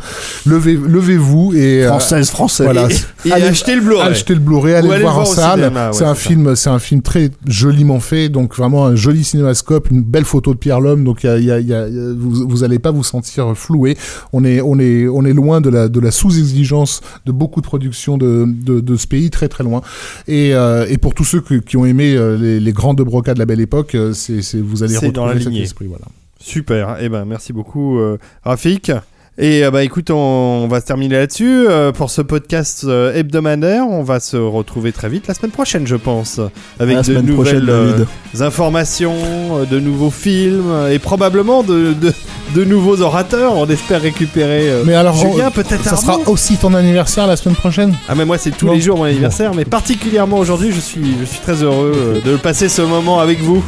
Levez, 0.46 0.74
levez-vous 0.76 1.54
et 1.54 1.84
euh, 1.86 1.90
Française, 1.90 2.30
français. 2.30 2.64
voilà. 2.64 2.88
Et 3.26 3.32
Allez- 3.32 3.46
acheter 3.46 3.76
le 3.76 3.82
Blu-ray. 3.82 4.08
Achetez 4.10 4.34
le 4.34 4.40
Blu-ray, 4.40 4.74
allez 4.76 4.90
le 4.90 5.02
voir 5.02 5.20
en 5.20 5.26
salle. 5.26 5.60
cinéma, 5.62 5.88
ouais, 5.88 5.94
c'est 5.94 6.04
un 6.06 6.16
ça. 6.16 6.16
film, 6.16 6.56
c'est 6.56 6.70
un 6.70 6.80
film 6.80 7.02
très 7.02 7.30
joliment 7.48 8.00
fait, 8.00 8.30
donc 8.30 8.56
vraiment 8.56 8.86
un 8.86 8.96
joli 8.96 9.24
cinémascope, 9.24 9.90
une 9.92 10.02
belle 10.02 10.26
photo 10.26 10.54
de 10.54 10.60
Pierre 10.60 10.82
Lhomme. 10.82 11.04
Donc 11.04 11.24
il 11.24 11.28
y 11.28 11.30
a, 11.30 11.38
il 11.38 11.46
y 11.46 11.52
a- 11.52 11.60
il 11.60 11.68
y 11.68 11.74
a- 11.74 11.88
il 11.88 11.96
y 11.96 12.00
a- 12.00 12.14
vous, 12.18 12.48
vous 12.48 12.64
allez 12.64 12.80
pas 12.80 12.92
vous 12.92 13.04
sentir 13.04 13.56
floué. 13.56 13.98
On 14.34 14.44
est, 14.44 14.62
on 14.62 14.80
est, 14.80 15.08
on 15.08 15.24
est 15.26 15.34
loin 15.34 15.62
de 15.62 15.70
la, 15.70 15.88
de 15.88 16.00
la 16.00 16.12
sous-exigence 16.12 17.02
de 17.26 17.32
beaucoup 17.32 17.62
de 17.62 17.66
productions 17.66 18.18
de, 18.18 18.46
de, 18.63 18.80
de 18.80 18.95
ce 18.95 19.08
pays, 19.08 19.30
très 19.30 19.47
très 19.49 19.63
loin. 19.63 19.82
Et, 20.28 20.54
euh, 20.54 20.86
et 20.89 20.97
pour 20.97 21.13
tous 21.13 21.26
ceux 21.26 21.41
que- 21.41 21.56
qui 21.56 21.78
ont 21.78 21.86
aimé 21.86 22.15
euh, 22.15 22.38
les, 22.38 22.60
les 22.60 22.73
grands 22.73 22.93
de 22.93 23.04
Broca 23.04 23.34
de 23.34 23.39
la 23.39 23.45
Belle 23.45 23.62
Époque, 23.62 23.95
euh, 23.95 24.13
c'est, 24.13 24.41
c'est 24.41 24.60
vous 24.60 24.84
allez 24.84 24.93
dans 24.93 25.02
retrouver 25.08 25.28
la 25.34 25.39
cet 25.39 25.47
lignée. 25.49 25.63
esprit. 25.63 25.88
Voilà. 25.88 26.06
Super. 26.39 26.97
Eh 26.99 27.10
ben, 27.10 27.26
merci 27.26 27.54
beaucoup, 27.54 27.99
Rafik. 28.43 28.91
Et 29.39 29.65
euh, 29.65 29.72
bah 29.72 29.84
écoute, 29.84 30.12
on, 30.12 30.15
on 30.15 30.67
va 30.67 30.80
se 30.80 30.86
terminer 30.86 31.15
là-dessus 31.15 31.65
euh, 31.67 31.91
pour 31.91 32.12
ce 32.12 32.22
podcast 32.22 32.84
euh, 32.86 33.15
hebdomadaire. 33.15 33.88
On 33.89 34.04
va 34.04 34.19
se 34.19 34.38
retrouver 34.38 34.91
très 34.91 35.10
vite 35.10 35.26
la 35.28 35.34
semaine 35.34 35.50
prochaine, 35.52 35.88
je 35.88 35.96
pense, 35.96 36.39
avec 36.80 37.02
de 37.02 37.19
nouvelles 37.19 37.67
euh, 37.67 38.06
informations, 38.41 39.15
euh, 39.58 39.65
de 39.65 39.80
nouveaux 39.80 40.12
films 40.12 40.72
et 40.91 41.00
probablement 41.00 41.63
de, 41.63 41.93
de, 41.93 42.13
de 42.54 42.63
nouveaux 42.63 43.02
orateurs. 43.02 43.54
On 43.58 43.65
espère 43.67 44.04
récupérer 44.04 44.69
euh, 44.69 44.84
Mais 44.86 44.93
alors, 44.93 45.15
Julien, 45.15 45.50
peut-être 45.50 45.84
ça 45.84 45.96
Arnaud. 45.96 46.22
sera 46.22 46.30
aussi 46.30 46.58
ton 46.58 46.76
anniversaire 46.76 47.26
la 47.26 47.36
semaine 47.36 47.56
prochaine? 47.56 47.96
Ah 48.08 48.13
mais 48.13 48.26
moi 48.26 48.38
c'est 48.38 48.52
tous 48.56 48.72
les 48.72 48.82
jours 48.82 48.98
mon 48.98 49.06
anniversaire, 49.06 49.56
mais 49.56 49.65
particulièrement 49.65 50.38
aujourd'hui, 50.38 50.72
je 50.72 50.80
suis 50.80 51.15
je 51.19 51.26
suis 51.26 51.39
très 51.39 51.63
heureux 51.63 51.91
euh, 51.96 52.22
de 52.32 52.38
passer 52.38 52.69
ce 52.69 52.84
moment 52.84 53.19
avec 53.19 53.39
vous. 53.41 53.65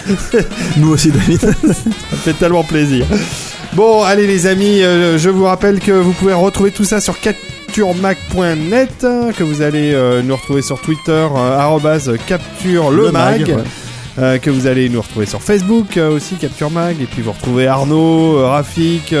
Nous 0.76 0.90
aussi, 0.92 1.10
David. 1.10 1.40
Ça 1.40 2.16
fait 2.22 2.34
tellement 2.34 2.62
plaisir. 2.62 3.04
Bon, 3.74 4.02
allez 4.02 4.26
les 4.26 4.46
amis, 4.46 4.82
euh, 4.82 5.18
je 5.18 5.28
vous 5.28 5.44
rappelle 5.44 5.80
que 5.80 5.92
vous 5.92 6.12
pouvez 6.12 6.32
retrouver 6.32 6.70
tout 6.70 6.84
ça 6.84 7.00
sur 7.00 7.20
capturemac.net, 7.20 9.04
hein, 9.04 9.28
que 9.36 9.44
vous 9.44 9.60
allez 9.60 9.92
euh, 9.92 10.22
nous 10.22 10.34
retrouver 10.34 10.62
sur 10.62 10.80
Twitter, 10.80 11.26
euh, 11.36 12.16
capture 12.26 12.90
le, 12.90 13.06
Le 13.06 13.12
mag, 13.12 13.40
mag, 13.40 13.48
ouais. 13.58 13.62
euh, 14.18 14.38
que 14.38 14.48
vous 14.48 14.66
allez 14.66 14.88
nous 14.88 15.02
retrouver 15.02 15.26
sur 15.26 15.42
Facebook 15.42 15.98
aussi, 15.98 16.36
Capture 16.36 16.70
Mag, 16.70 16.96
et 17.02 17.04
puis 17.04 17.20
vous 17.20 17.32
retrouvez 17.32 17.66
Arnaud, 17.66 18.46
Rafik, 18.48 19.14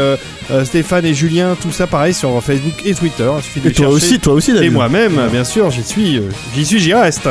Stéphane 0.64 1.04
et 1.04 1.12
Julien, 1.12 1.54
tout 1.60 1.72
ça 1.72 1.86
pareil 1.86 2.14
sur 2.14 2.42
Facebook 2.42 2.80
et 2.86 2.94
Twitter. 2.94 3.28
Il 3.36 3.42
suffit 3.42 3.60
de 3.60 3.68
Et 3.68 3.72
toi 3.72 3.86
chercher. 3.90 3.94
aussi, 4.06 4.18
toi 4.20 4.32
aussi, 4.32 4.52
David. 4.54 4.68
Et 4.68 4.70
moi-même, 4.70 5.20
bien 5.30 5.44
sûr, 5.44 5.70
j'y 5.70 5.82
suis, 5.82 6.16
euh, 6.18 6.22
j'y 6.54 6.64
suis, 6.64 6.78
j'y 6.80 6.94
reste. 6.94 7.28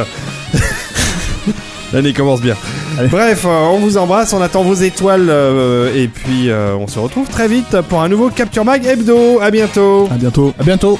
L'année 1.94 2.14
commence 2.14 2.42
bien. 2.42 2.56
Bref, 3.10 3.46
euh, 3.46 3.66
on 3.68 3.80
vous 3.80 3.98
embrasse, 3.98 4.34
on 4.34 4.42
attend 4.42 4.64
vos 4.64 4.74
étoiles 4.74 5.28
euh, 5.30 5.94
et 5.96 6.08
puis 6.08 6.50
euh, 6.50 6.76
on 6.76 6.88
se 6.88 7.00
retrouve 7.00 7.28
très 7.28 7.48
vite 7.48 7.82
pour 7.90 8.02
un 8.02 8.10
nouveau 8.10 8.30
Capture 8.30 8.64
Mag 8.64 8.86
Hebdo. 8.86 9.40
À 9.42 9.52
bientôt. 9.52 10.08
À 10.12 10.16
bientôt. 10.16 10.54
À 10.60 10.64
bientôt 10.64 11.00